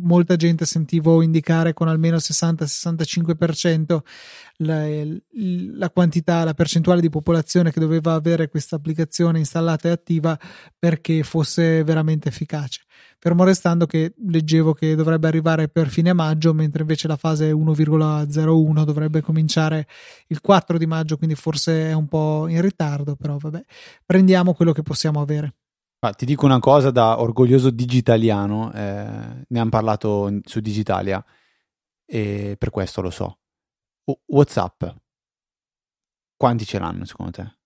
Molta 0.00 0.34
gente 0.34 0.66
sentivo 0.66 1.22
indicare 1.22 1.72
con 1.72 1.86
almeno 1.86 2.16
il 2.16 2.22
60-65% 2.24 4.00
la, 4.56 4.84
la 5.76 5.90
quantità, 5.90 6.42
la 6.42 6.54
percentuale 6.54 7.00
di 7.00 7.10
popolazione 7.10 7.70
che 7.70 7.78
doveva 7.78 8.14
avere 8.14 8.48
questa 8.48 8.74
applicazione 8.74 9.38
installata 9.38 9.88
e 9.88 9.92
attiva 9.92 10.36
perché 10.76 11.22
fosse 11.22 11.84
veramente 11.84 12.28
efficace 12.28 12.80
fermo 13.22 13.44
restando 13.44 13.86
che 13.86 14.14
leggevo 14.16 14.74
che 14.74 14.96
dovrebbe 14.96 15.28
arrivare 15.28 15.68
per 15.68 15.88
fine 15.88 16.12
maggio, 16.12 16.52
mentre 16.52 16.80
invece 16.80 17.06
la 17.06 17.14
fase 17.14 17.52
1,01 17.52 18.82
dovrebbe 18.82 19.20
cominciare 19.20 19.86
il 20.26 20.40
4 20.40 20.76
di 20.76 20.86
maggio, 20.86 21.16
quindi 21.16 21.36
forse 21.36 21.90
è 21.90 21.92
un 21.92 22.08
po' 22.08 22.48
in 22.48 22.60
ritardo, 22.60 23.14
però 23.14 23.36
vabbè, 23.36 23.62
prendiamo 24.04 24.54
quello 24.54 24.72
che 24.72 24.82
possiamo 24.82 25.20
avere. 25.20 25.54
Ah, 26.00 26.12
ti 26.12 26.26
dico 26.26 26.46
una 26.46 26.58
cosa 26.58 26.90
da 26.90 27.20
orgoglioso 27.20 27.70
digitaliano, 27.70 28.72
eh, 28.72 29.44
ne 29.46 29.58
hanno 29.60 29.70
parlato 29.70 30.40
su 30.42 30.58
Digitalia 30.58 31.24
e 32.04 32.56
per 32.58 32.70
questo 32.70 33.02
lo 33.02 33.10
so. 33.10 33.38
O- 34.06 34.20
WhatsApp, 34.26 34.82
quanti 36.36 36.64
ce 36.64 36.80
l'hanno 36.80 37.04
secondo 37.04 37.30
te? 37.30 37.56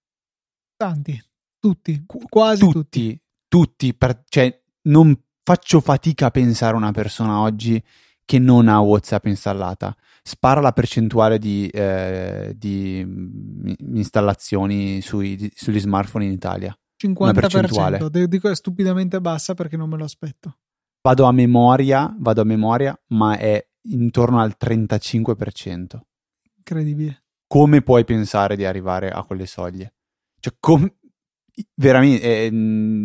Tanti, 0.76 1.18
tutti, 1.58 2.04
quasi 2.28 2.60
tutti. 2.60 2.72
Tutti, 2.74 3.20
tutti 3.48 3.94
per, 3.94 4.22
cioè 4.28 4.62
non 4.82 5.18
faccio 5.46 5.80
fatica 5.80 6.26
a 6.26 6.30
pensare 6.32 6.74
a 6.74 6.78
una 6.78 6.90
persona 6.90 7.38
oggi 7.38 7.80
che 8.24 8.40
non 8.40 8.66
ha 8.66 8.80
WhatsApp 8.80 9.26
installata. 9.26 9.96
Spara 10.20 10.60
la 10.60 10.72
percentuale 10.72 11.38
di, 11.38 11.68
eh, 11.68 12.52
di 12.56 13.04
mm, 13.06 13.72
installazioni 13.94 15.00
sui, 15.00 15.48
sugli 15.54 15.78
smartphone 15.78 16.24
in 16.24 16.32
Italia. 16.32 16.76
50%, 17.00 18.24
dico 18.26 18.50
è 18.50 18.56
stupidamente 18.56 19.20
bassa 19.20 19.54
perché 19.54 19.76
non 19.76 19.88
me 19.88 19.96
lo 19.96 20.04
aspetto. 20.04 20.56
Vado 21.00 21.24
a 21.24 21.30
memoria, 21.32 22.12
vado 22.18 22.40
a 22.40 22.44
memoria, 22.44 23.00
ma 23.08 23.38
è 23.38 23.64
intorno 23.82 24.40
al 24.40 24.56
35%. 24.60 26.00
Incredibile. 26.56 27.22
Come 27.46 27.82
puoi 27.82 28.04
pensare 28.04 28.56
di 28.56 28.64
arrivare 28.64 29.10
a 29.10 29.22
quelle 29.22 29.46
soglie? 29.46 29.94
Cioè, 30.40 30.56
com- 30.58 30.92
veramente 31.74 32.22
eh, 32.22 32.50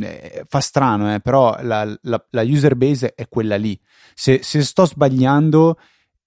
eh, 0.01 0.43
fa 0.47 0.59
strano, 0.59 1.13
eh, 1.13 1.19
però 1.19 1.57
la, 1.61 1.85
la, 2.01 2.25
la, 2.29 2.41
user 2.43 2.75
base 2.75 3.13
è 3.15 3.27
quella 3.27 3.55
lì. 3.55 3.79
Se, 4.13 4.41
se 4.43 4.61
sto 4.63 4.85
sbagliando 4.85 5.77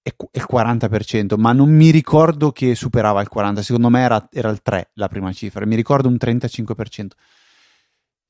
è, 0.02 0.08
è, 0.08 0.38
il 0.38 0.46
40%, 0.50 1.38
ma 1.38 1.52
non 1.52 1.70
mi 1.70 1.90
ricordo 1.90 2.52
che 2.52 2.74
superava 2.74 3.20
il 3.20 3.28
40%, 3.34 3.60
secondo 3.60 3.90
me 3.90 4.00
era, 4.00 4.28
era 4.32 4.50
il 4.50 4.62
3 4.62 4.90
la 4.94 5.08
prima 5.08 5.32
cifra, 5.32 5.66
mi 5.66 5.76
ricordo 5.76 6.08
un 6.08 6.16
35%. 6.18 7.08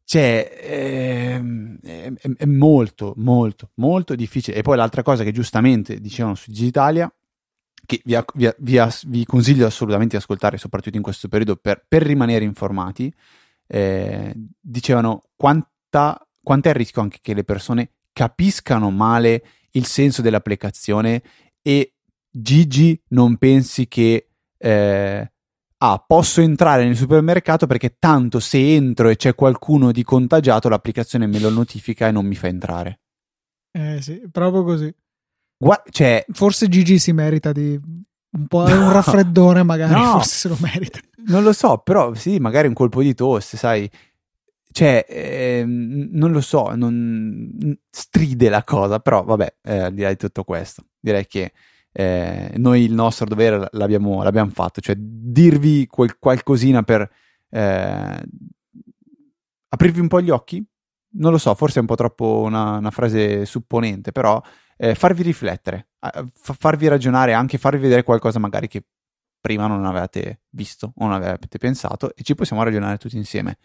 cioè, 0.05 0.59
ehm, 0.61 1.79
è, 1.83 2.13
è, 2.13 2.31
è, 2.37 2.47
molto, 2.47 3.15
molto, 3.17 3.71
molto 3.75 4.15
difficile. 4.15 4.57
E 4.57 4.63
poi 4.63 4.77
l'altra 4.77 5.03
cosa 5.03 5.23
che 5.23 5.33
giustamente 5.33 6.01
dicevano 6.01 6.35
su 6.35 6.51
Digitalia, 6.51 7.13
che 7.87 8.01
vi, 8.05 8.19
vi, 8.35 8.51
vi, 8.59 8.81
vi 9.07 9.25
consiglio 9.25 9.67
assolutamente 9.67 10.17
di 10.17 10.23
ascoltare, 10.23 10.59
soprattutto 10.59 10.97
in 10.97 11.03
questo 11.03 11.29
periodo, 11.29 11.57
per, 11.57 11.85
per 11.87 12.03
rimanere 12.03 12.45
informati, 12.45 13.13
eh, 13.75 14.33
dicevano 14.61 15.25
quanta, 15.35 16.25
quanto 16.41 16.69
è 16.69 16.71
il 16.71 16.77
rischio 16.77 17.03
anche 17.03 17.19
che 17.21 17.35
le 17.35 17.43
persone 17.43 17.91
capiscano 18.13 18.93
male 18.93 19.45
il 19.73 19.85
senso 19.87 20.23
dell'applicazione 20.23 21.21
e 21.61 21.95
Gigi 22.31 23.03
non 23.09 23.37
pensi 23.37 23.89
che 23.89 24.29
eh, 24.57 25.33
ah, 25.77 26.05
posso 26.07 26.41
entrare 26.41 26.85
nel 26.85 26.97
supermercato 26.97 27.67
perché 27.67 27.97
tanto 27.99 28.39
se 28.39 28.77
entro 28.77 29.09
e 29.09 29.17
c'è 29.17 29.35
qualcuno 29.35 29.91
di 29.91 30.05
contagiato 30.05 30.69
l'applicazione 30.69 31.27
me 31.27 31.41
lo 31.41 31.51
notifica 31.51 32.07
e 32.07 32.13
non 32.13 32.27
mi 32.27 32.37
fa 32.37 32.47
entrare. 32.47 33.01
Eh 33.73 34.01
sì, 34.01 34.23
proprio 34.31 34.63
così. 34.63 34.95
Gua- 35.57 35.83
cioè... 35.91 36.25
Forse 36.31 36.69
Gigi 36.69 37.01
si 37.01 37.13
merita 37.13 37.51
di 37.51 37.81
un 38.37 38.47
po' 38.47 38.67
no, 38.69 38.87
un 38.87 38.93
raffreddore, 38.93 39.63
magari 39.63 39.93
no, 39.93 40.13
forse 40.13 40.37
se 40.37 40.49
lo 40.49 40.57
merita. 40.61 40.99
Non 41.27 41.43
lo 41.43 41.53
so, 41.53 41.79
però 41.79 42.15
sì, 42.15 42.39
magari 42.39 42.69
un 42.69 42.75
colpo 42.75 43.03
di 43.03 43.15
tosse, 43.15 43.57
sai. 43.57 43.89
Cioè, 44.71 45.07
eh, 45.09 45.65
non 45.65 46.33
lo 46.33 46.41
so, 46.41 46.75
non 46.75 47.79
stride 47.91 48.49
la 48.49 48.65
cosa, 48.65 48.99
però 48.99 49.23
vabbè, 49.23 49.57
eh, 49.63 49.79
al 49.79 49.95
di 49.95 50.03
là 50.03 50.09
di 50.09 50.17
tutto 50.17 50.43
questo, 50.43 50.87
direi 50.99 51.27
che 51.29 51.53
eh, 51.93 52.53
noi 52.57 52.83
il 52.83 52.93
nostro 52.93 53.25
dovere 53.25 53.69
l'abbiamo, 53.71 54.25
l'abbiamo, 54.25 54.51
fatto, 54.51 54.81
cioè 54.81 54.97
dirvi 54.99 55.87
quel, 55.87 56.19
qualcosina 56.19 56.83
per 56.83 57.09
eh, 57.51 58.23
aprirvi 59.69 60.01
un 60.01 60.09
po' 60.09 60.21
gli 60.21 60.31
occhi. 60.31 60.65
Non 61.17 61.31
lo 61.31 61.39
so, 61.39 61.55
forse 61.55 61.77
è 61.77 61.81
un 61.81 61.87
po' 61.87 61.95
troppo 61.95 62.41
una, 62.45 62.79
una 62.79 62.91
frase 62.91 63.47
supponente, 63.47 64.11
però 64.11 64.43
eh, 64.77 64.95
farvi 64.95 65.23
riflettere, 65.23 65.89
farvi 66.33 66.89
ragionare, 66.89 67.33
anche 67.33 67.59
farvi 67.59 67.81
vedere 67.81 68.03
qualcosa 68.03 68.39
magari 68.39 68.69
che 68.69 68.85
prima 69.41 69.67
non 69.67 69.85
avevate 69.85 70.43
visto 70.51 70.93
o 70.97 71.05
non 71.05 71.13
avevate 71.13 71.59
pensato 71.59 72.15
e 72.15 72.23
ci 72.23 72.35
possiamo 72.35 72.63
ragionare 72.63 72.97
tutti 72.97 73.17
insieme. 73.17 73.59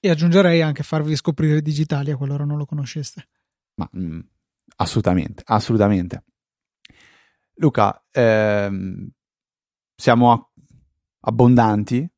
E 0.00 0.10
aggiungerei 0.10 0.62
anche 0.62 0.82
farvi 0.82 1.14
scoprire 1.14 1.62
Digitalia 1.62 2.16
qualora 2.16 2.44
non 2.44 2.58
lo 2.58 2.66
conosceste. 2.66 3.28
Ma 3.76 3.88
mh, 3.90 4.04
mm, 4.04 4.20
assolutamente, 4.76 5.42
assolutamente. 5.46 6.24
Luca, 7.54 8.04
ehm, 8.10 9.08
siamo 9.94 10.50
abbondanti, 11.20 12.08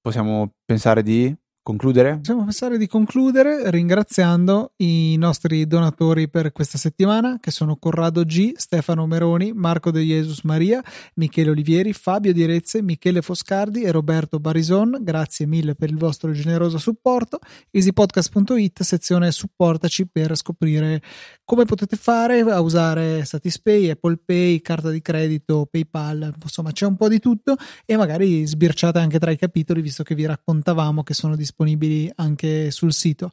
possiamo 0.00 0.54
pensare 0.64 1.02
di 1.02 1.32
concludere? 1.68 2.16
Possiamo 2.16 2.44
pensare 2.44 2.78
di 2.78 2.86
concludere 2.86 3.70
ringraziando 3.70 4.72
i 4.76 5.16
nostri 5.18 5.66
donatori 5.66 6.30
per 6.30 6.50
questa 6.50 6.78
settimana, 6.78 7.36
che 7.40 7.50
sono 7.50 7.76
Corrado 7.76 8.24
G, 8.24 8.52
Stefano 8.56 9.06
Meroni, 9.06 9.52
Marco 9.52 9.90
De 9.90 10.00
Jesus 10.00 10.44
Maria, 10.44 10.82
Michele 11.16 11.50
Olivieri, 11.50 11.92
Fabio 11.92 12.32
Di 12.32 12.46
Rezze, 12.46 12.80
Michele 12.80 13.20
Foscardi 13.20 13.82
e 13.82 13.90
Roberto 13.90 14.40
Barison. 14.40 14.96
Grazie 15.02 15.44
mille 15.44 15.74
per 15.74 15.90
il 15.90 15.98
vostro 15.98 16.32
generoso 16.32 16.78
supporto. 16.78 17.38
easypodcast.it, 17.70 18.82
sezione 18.82 19.30
supportaci 19.30 20.08
per 20.08 20.34
scoprire 20.36 21.02
come 21.44 21.66
potete 21.66 21.96
fare 21.96 22.40
a 22.40 22.60
usare 22.60 23.26
Satispay, 23.26 23.90
Apple 23.90 24.20
Pay, 24.24 24.62
carta 24.62 24.90
di 24.90 25.02
credito, 25.02 25.68
PayPal, 25.70 26.32
insomma 26.42 26.72
c'è 26.72 26.86
un 26.86 26.96
po' 26.96 27.08
di 27.08 27.18
tutto 27.18 27.56
e 27.84 27.96
magari 27.96 28.46
sbirciate 28.46 28.98
anche 28.98 29.18
tra 29.18 29.30
i 29.30 29.36
capitoli 29.36 29.82
visto 29.82 30.02
che 30.02 30.14
vi 30.14 30.24
raccontavamo 30.24 31.02
che 31.02 31.12
sono 31.12 31.36
disponibili 31.36 31.56
disponibili 31.58 32.10
anche 32.16 32.70
sul 32.70 32.92
sito. 32.92 33.32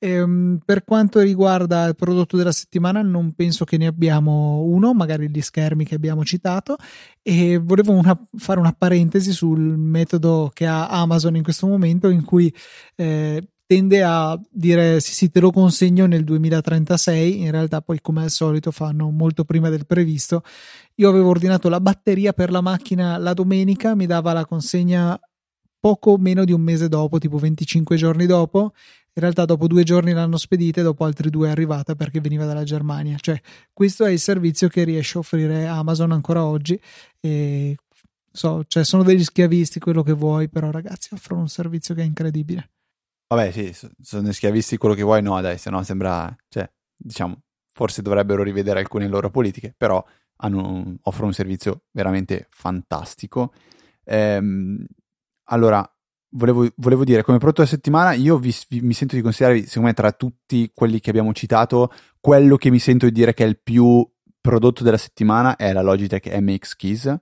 Ehm, 0.00 0.60
per 0.64 0.84
quanto 0.84 1.18
riguarda 1.20 1.84
il 1.86 1.96
prodotto 1.96 2.36
della 2.36 2.52
settimana, 2.52 3.02
non 3.02 3.32
penso 3.34 3.64
che 3.64 3.76
ne 3.76 3.86
abbiamo 3.86 4.62
uno, 4.62 4.94
magari 4.94 5.28
gli 5.28 5.40
schermi 5.40 5.84
che 5.84 5.96
abbiamo 5.96 6.24
citato. 6.24 6.76
E 7.22 7.58
volevo 7.58 7.92
una, 7.92 8.18
fare 8.36 8.60
una 8.60 8.72
parentesi 8.72 9.32
sul 9.32 9.60
metodo 9.60 10.50
che 10.52 10.66
ha 10.66 10.88
Amazon 10.88 11.36
in 11.36 11.42
questo 11.42 11.66
momento, 11.66 12.08
in 12.08 12.24
cui 12.24 12.52
eh, 12.94 13.42
tende 13.66 14.02
a 14.02 14.40
dire 14.50 15.00
sì, 15.00 15.12
sì, 15.12 15.30
te 15.30 15.40
lo 15.40 15.50
consegno 15.50 16.06
nel 16.06 16.24
2036. 16.24 17.40
In 17.40 17.50
realtà, 17.50 17.80
poi, 17.82 18.00
come 18.00 18.22
al 18.22 18.30
solito, 18.30 18.70
fanno 18.70 19.10
molto 19.10 19.44
prima 19.44 19.68
del 19.68 19.84
previsto. 19.86 20.42
Io 20.96 21.08
avevo 21.08 21.28
ordinato 21.28 21.68
la 21.68 21.80
batteria 21.80 22.32
per 22.32 22.50
la 22.50 22.60
macchina 22.60 23.18
la 23.18 23.34
domenica, 23.34 23.94
mi 23.94 24.06
dava 24.06 24.32
la 24.32 24.46
consegna 24.46 25.18
poco 25.88 26.18
meno 26.18 26.44
di 26.44 26.52
un 26.52 26.60
mese 26.60 26.86
dopo, 26.86 27.18
tipo 27.18 27.38
25 27.38 27.96
giorni 27.96 28.26
dopo. 28.26 28.72
In 29.14 29.22
realtà 29.22 29.46
dopo 29.46 29.66
due 29.66 29.84
giorni 29.84 30.12
l'hanno 30.12 30.36
spedita 30.36 30.80
e 30.80 30.84
dopo 30.84 31.04
altri 31.04 31.30
due 31.30 31.48
è 31.48 31.50
arrivata 31.50 31.94
perché 31.94 32.20
veniva 32.20 32.44
dalla 32.44 32.62
Germania. 32.62 33.16
Cioè, 33.18 33.40
questo 33.72 34.04
è 34.04 34.10
il 34.10 34.18
servizio 34.18 34.68
che 34.68 34.84
riesce 34.84 35.16
a 35.16 35.20
offrire 35.20 35.66
Amazon 35.66 36.12
ancora 36.12 36.44
oggi. 36.44 36.78
E 37.20 37.74
so, 38.30 38.64
cioè, 38.66 38.84
sono 38.84 39.02
degli 39.02 39.24
schiavisti, 39.24 39.80
quello 39.80 40.02
che 40.02 40.12
vuoi, 40.12 40.50
però 40.50 40.70
ragazzi 40.70 41.14
offrono 41.14 41.40
un 41.40 41.48
servizio 41.48 41.94
che 41.94 42.02
è 42.02 42.04
incredibile. 42.04 42.70
Vabbè, 43.28 43.50
sì, 43.50 43.74
sono 44.02 44.30
schiavisti 44.30 44.76
quello 44.76 44.94
che 44.94 45.02
vuoi, 45.02 45.22
no, 45.22 45.40
dai, 45.40 45.56
se 45.56 45.70
no 45.70 45.82
sembra, 45.82 46.36
cioè, 46.48 46.70
diciamo, 46.94 47.40
forse 47.72 48.02
dovrebbero 48.02 48.42
rivedere 48.42 48.80
alcune 48.80 49.08
loro 49.08 49.30
politiche, 49.30 49.72
però 49.74 50.04
hanno, 50.36 50.96
offrono 51.02 51.28
un 51.28 51.34
servizio 51.34 51.84
veramente 51.92 52.46
fantastico. 52.50 53.52
Ehm, 54.04 54.84
allora, 55.48 55.88
volevo, 56.30 56.66
volevo, 56.76 57.04
dire, 57.04 57.22
come 57.22 57.38
prodotto 57.38 57.62
della 57.62 57.74
settimana, 57.74 58.12
io 58.12 58.38
vi, 58.38 58.54
vi, 58.68 58.80
mi 58.80 58.92
sento 58.94 59.14
di 59.14 59.22
considerare, 59.22 59.64
secondo 59.66 59.88
me, 59.88 59.94
tra 59.94 60.12
tutti 60.12 60.70
quelli 60.74 61.00
che 61.00 61.10
abbiamo 61.10 61.32
citato, 61.32 61.92
quello 62.20 62.56
che 62.56 62.70
mi 62.70 62.78
sento 62.78 63.06
di 63.06 63.12
dire 63.12 63.34
che 63.34 63.44
è 63.44 63.46
il 63.46 63.60
più 63.60 64.06
prodotto 64.40 64.82
della 64.82 64.96
settimana 64.96 65.56
è 65.56 65.72
la 65.72 65.82
Logitech 65.82 66.34
MX 66.40 66.76
Keys. 66.76 67.18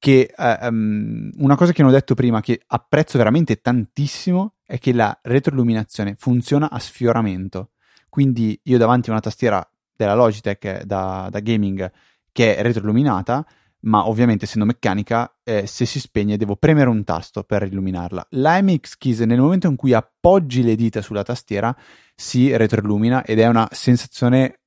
Che 0.00 0.32
eh, 0.36 0.68
um, 0.68 1.30
una 1.38 1.56
cosa 1.56 1.72
che 1.72 1.82
non 1.82 1.90
ho 1.90 1.94
detto 1.94 2.14
prima, 2.14 2.40
che 2.40 2.62
apprezzo 2.66 3.18
veramente 3.18 3.60
tantissimo, 3.60 4.54
è 4.64 4.78
che 4.78 4.92
la 4.92 5.18
retroilluminazione 5.22 6.14
funziona 6.16 6.70
a 6.70 6.78
sfioramento. 6.78 7.70
Quindi 8.08 8.58
io 8.64 8.78
davanti 8.78 9.08
a 9.08 9.12
una 9.12 9.20
tastiera 9.20 9.66
della 9.96 10.14
Logitech 10.14 10.84
da, 10.84 11.28
da 11.30 11.40
gaming 11.40 11.90
che 12.30 12.56
è 12.56 12.62
retroilluminata, 12.62 13.44
ma 13.80 14.08
ovviamente 14.08 14.44
essendo 14.44 14.66
meccanica, 14.66 15.36
eh, 15.44 15.66
se 15.66 15.86
si 15.86 16.00
spegne 16.00 16.36
devo 16.36 16.56
premere 16.56 16.88
un 16.88 17.04
tasto 17.04 17.44
per 17.44 17.62
illuminarla. 17.62 18.26
La 18.30 18.60
MX 18.60 18.96
Keys 18.96 19.20
nel 19.20 19.40
momento 19.40 19.68
in 19.68 19.76
cui 19.76 19.92
appoggi 19.92 20.62
le 20.62 20.74
dita 20.74 21.00
sulla 21.00 21.22
tastiera 21.22 21.74
si 22.14 22.54
retroillumina 22.56 23.24
ed 23.24 23.38
è 23.38 23.46
una 23.46 23.68
sensazione 23.70 24.60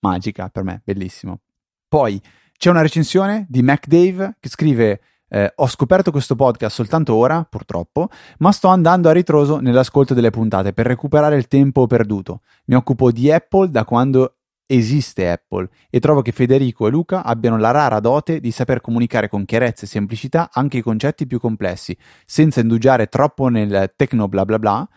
magica 0.00 0.48
per 0.48 0.62
me, 0.62 0.82
bellissimo. 0.84 1.40
Poi 1.88 2.20
c'è 2.56 2.70
una 2.70 2.82
recensione 2.82 3.46
di 3.48 3.62
MacDave 3.62 4.36
che 4.38 4.48
scrive 4.48 5.00
eh, 5.28 5.52
ho 5.56 5.66
scoperto 5.66 6.12
questo 6.12 6.36
podcast 6.36 6.74
soltanto 6.74 7.14
ora, 7.14 7.44
purtroppo, 7.44 8.08
ma 8.38 8.52
sto 8.52 8.68
andando 8.68 9.08
a 9.08 9.12
ritroso 9.12 9.58
nell'ascolto 9.58 10.14
delle 10.14 10.30
puntate 10.30 10.72
per 10.72 10.86
recuperare 10.86 11.36
il 11.36 11.48
tempo 11.48 11.86
perduto. 11.86 12.42
Mi 12.66 12.76
occupo 12.76 13.10
di 13.10 13.30
Apple 13.30 13.70
da 13.70 13.84
quando 13.84 14.35
esiste 14.66 15.30
Apple 15.30 15.68
e 15.88 16.00
trovo 16.00 16.22
che 16.22 16.32
Federico 16.32 16.86
e 16.86 16.90
Luca 16.90 17.22
abbiano 17.24 17.56
la 17.56 17.70
rara 17.70 18.00
dote 18.00 18.40
di 18.40 18.50
saper 18.50 18.80
comunicare 18.80 19.28
con 19.28 19.44
chiarezza 19.44 19.84
e 19.84 19.88
semplicità 19.88 20.50
anche 20.52 20.78
i 20.78 20.82
concetti 20.82 21.26
più 21.26 21.38
complessi, 21.38 21.96
senza 22.24 22.60
indugiare 22.60 23.06
troppo 23.06 23.48
nel 23.48 23.92
tecno 23.96 24.28
bla 24.28 24.44
bla 24.44 24.58
bla. 24.58 24.88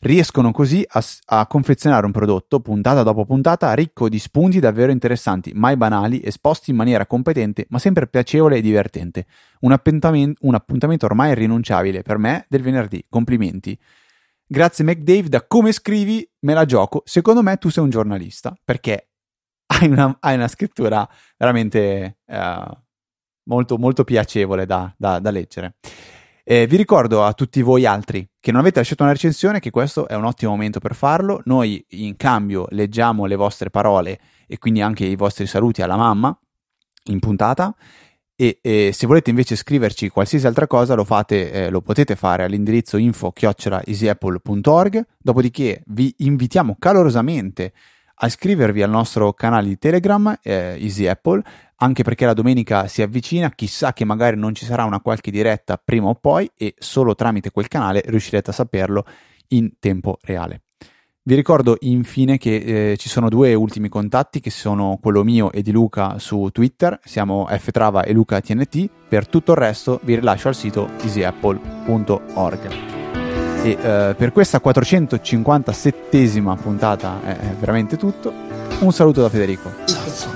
Riescono 0.00 0.52
così 0.52 0.84
a, 0.86 1.02
a 1.26 1.46
confezionare 1.46 2.04
un 2.04 2.12
prodotto, 2.12 2.60
puntata 2.60 3.02
dopo 3.02 3.24
puntata, 3.24 3.72
ricco 3.72 4.10
di 4.10 4.18
spunti 4.18 4.60
davvero 4.60 4.92
interessanti, 4.92 5.52
mai 5.54 5.78
banali, 5.78 6.20
esposti 6.22 6.72
in 6.72 6.76
maniera 6.76 7.06
competente, 7.06 7.64
ma 7.70 7.78
sempre 7.78 8.06
piacevole 8.06 8.58
e 8.58 8.60
divertente. 8.60 9.24
Un 9.60 9.72
appuntamento, 9.72 10.46
un 10.46 10.54
appuntamento 10.54 11.06
ormai 11.06 11.30
irrinunciabile 11.30 12.02
per 12.02 12.18
me 12.18 12.44
del 12.50 12.60
venerdì. 12.60 13.02
Complimenti. 13.08 13.78
Grazie 14.46 14.84
McDave, 14.84 15.30
da 15.30 15.46
come 15.46 15.72
scrivi 15.72 16.28
me 16.40 16.52
la 16.52 16.66
gioco. 16.66 17.00
Secondo 17.06 17.42
me 17.42 17.56
tu 17.56 17.70
sei 17.70 17.82
un 17.82 17.88
giornalista, 17.88 18.54
perché 18.62 19.08
hai 19.80 19.88
una, 19.88 20.16
hai 20.20 20.34
una 20.34 20.48
scrittura 20.48 21.08
veramente 21.36 22.18
uh, 22.26 22.70
molto, 23.44 23.78
molto 23.78 24.04
piacevole 24.04 24.66
da, 24.66 24.92
da, 24.96 25.18
da 25.18 25.30
leggere. 25.30 25.76
Eh, 26.46 26.66
vi 26.66 26.76
ricordo 26.76 27.24
a 27.24 27.32
tutti 27.32 27.62
voi 27.62 27.86
altri 27.86 28.28
che 28.38 28.50
non 28.50 28.60
avete 28.60 28.78
lasciato 28.78 29.02
una 29.02 29.12
recensione 29.12 29.60
che 29.60 29.70
questo 29.70 30.06
è 30.06 30.14
un 30.14 30.24
ottimo 30.24 30.50
momento 30.50 30.78
per 30.78 30.94
farlo. 30.94 31.40
Noi 31.44 31.82
in 31.90 32.16
cambio 32.16 32.66
leggiamo 32.70 33.24
le 33.24 33.36
vostre 33.36 33.70
parole 33.70 34.18
e 34.46 34.58
quindi 34.58 34.82
anche 34.82 35.06
i 35.06 35.16
vostri 35.16 35.46
saluti 35.46 35.80
alla 35.80 35.96
mamma 35.96 36.38
in 37.04 37.18
puntata. 37.18 37.74
E, 38.36 38.58
e 38.60 38.90
se 38.92 39.06
volete 39.06 39.30
invece 39.30 39.56
scriverci 39.56 40.10
qualsiasi 40.10 40.46
altra 40.46 40.66
cosa 40.66 40.92
lo, 40.94 41.04
fate, 41.04 41.50
eh, 41.50 41.70
lo 41.70 41.80
potete 41.80 42.14
fare 42.16 42.44
all'indirizzo 42.44 42.98
info-easyapple.org. 42.98 45.06
Dopodiché 45.18 45.82
vi 45.86 46.14
invitiamo 46.18 46.76
calorosamente 46.78 47.72
a 48.14 48.26
iscrivervi 48.26 48.82
al 48.82 48.90
nostro 48.90 49.32
canale 49.32 49.68
di 49.68 49.78
Telegram, 49.78 50.38
eh, 50.42 50.76
Easy 50.78 51.06
Apple, 51.06 51.42
anche 51.76 52.02
perché 52.02 52.26
la 52.26 52.34
domenica 52.34 52.86
si 52.86 53.02
avvicina, 53.02 53.50
chissà 53.50 53.92
che 53.92 54.04
magari 54.04 54.36
non 54.36 54.54
ci 54.54 54.64
sarà 54.64 54.84
una 54.84 55.00
qualche 55.00 55.30
diretta 55.30 55.80
prima 55.82 56.08
o 56.08 56.14
poi 56.14 56.50
e 56.56 56.74
solo 56.78 57.14
tramite 57.14 57.50
quel 57.50 57.68
canale 57.68 58.02
riuscirete 58.06 58.50
a 58.50 58.54
saperlo 58.54 59.04
in 59.48 59.72
tempo 59.78 60.18
reale. 60.22 60.62
Vi 61.26 61.34
ricordo 61.34 61.78
infine 61.80 62.36
che 62.36 62.90
eh, 62.92 62.96
ci 62.98 63.08
sono 63.08 63.30
due 63.30 63.54
ultimi 63.54 63.88
contatti 63.88 64.40
che 64.40 64.50
sono 64.50 64.98
quello 65.00 65.24
mio 65.24 65.52
e 65.52 65.62
di 65.62 65.72
Luca 65.72 66.18
su 66.18 66.50
Twitter, 66.52 67.00
siamo 67.02 67.46
ftrava 67.50 68.02
e 68.02 68.12
Luca 68.12 68.42
TNT, 68.42 68.90
per 69.08 69.26
tutto 69.26 69.52
il 69.52 69.58
resto 69.58 70.00
vi 70.02 70.16
rilascio 70.16 70.48
al 70.48 70.54
sito 70.54 70.90
easyapple.org. 71.00 72.93
E 73.64 73.78
eh, 73.80 74.14
per 74.14 74.30
questa 74.30 74.60
457esima 74.62 76.54
puntata 76.54 77.20
è, 77.24 77.34
è 77.34 77.54
veramente 77.58 77.96
tutto. 77.96 78.30
Un 78.80 78.92
saluto 78.92 79.22
da 79.22 79.30
Federico. 79.30 79.72
Esatto. 79.84 80.28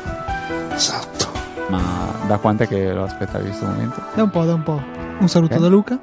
Esatto. 0.75 1.27
Ma 1.69 2.15
da 2.27 2.39
quanto 2.39 2.63
è 2.63 2.67
che 2.67 2.91
lo 2.91 3.05
aspettavi 3.05 3.45
questo 3.45 3.67
momento? 3.67 4.01
Da 4.15 4.23
un 4.23 4.31
po', 4.31 4.45
da 4.45 4.55
un 4.55 4.63
po'. 4.63 4.83
Un 5.19 5.29
saluto 5.29 5.57
Ok. 5.57 5.61
da 5.61 5.69
Luca. 5.69 5.99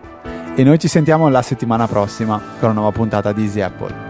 E 0.54 0.64
noi 0.64 0.78
ci 0.78 0.88
sentiamo 0.88 1.28
la 1.30 1.42
settimana 1.42 1.88
prossima 1.88 2.38
con 2.60 2.70
una 2.70 2.74
nuova 2.80 2.92
puntata 2.92 3.32
di 3.32 3.42
Easy 3.42 3.62
Apple. 3.62 4.05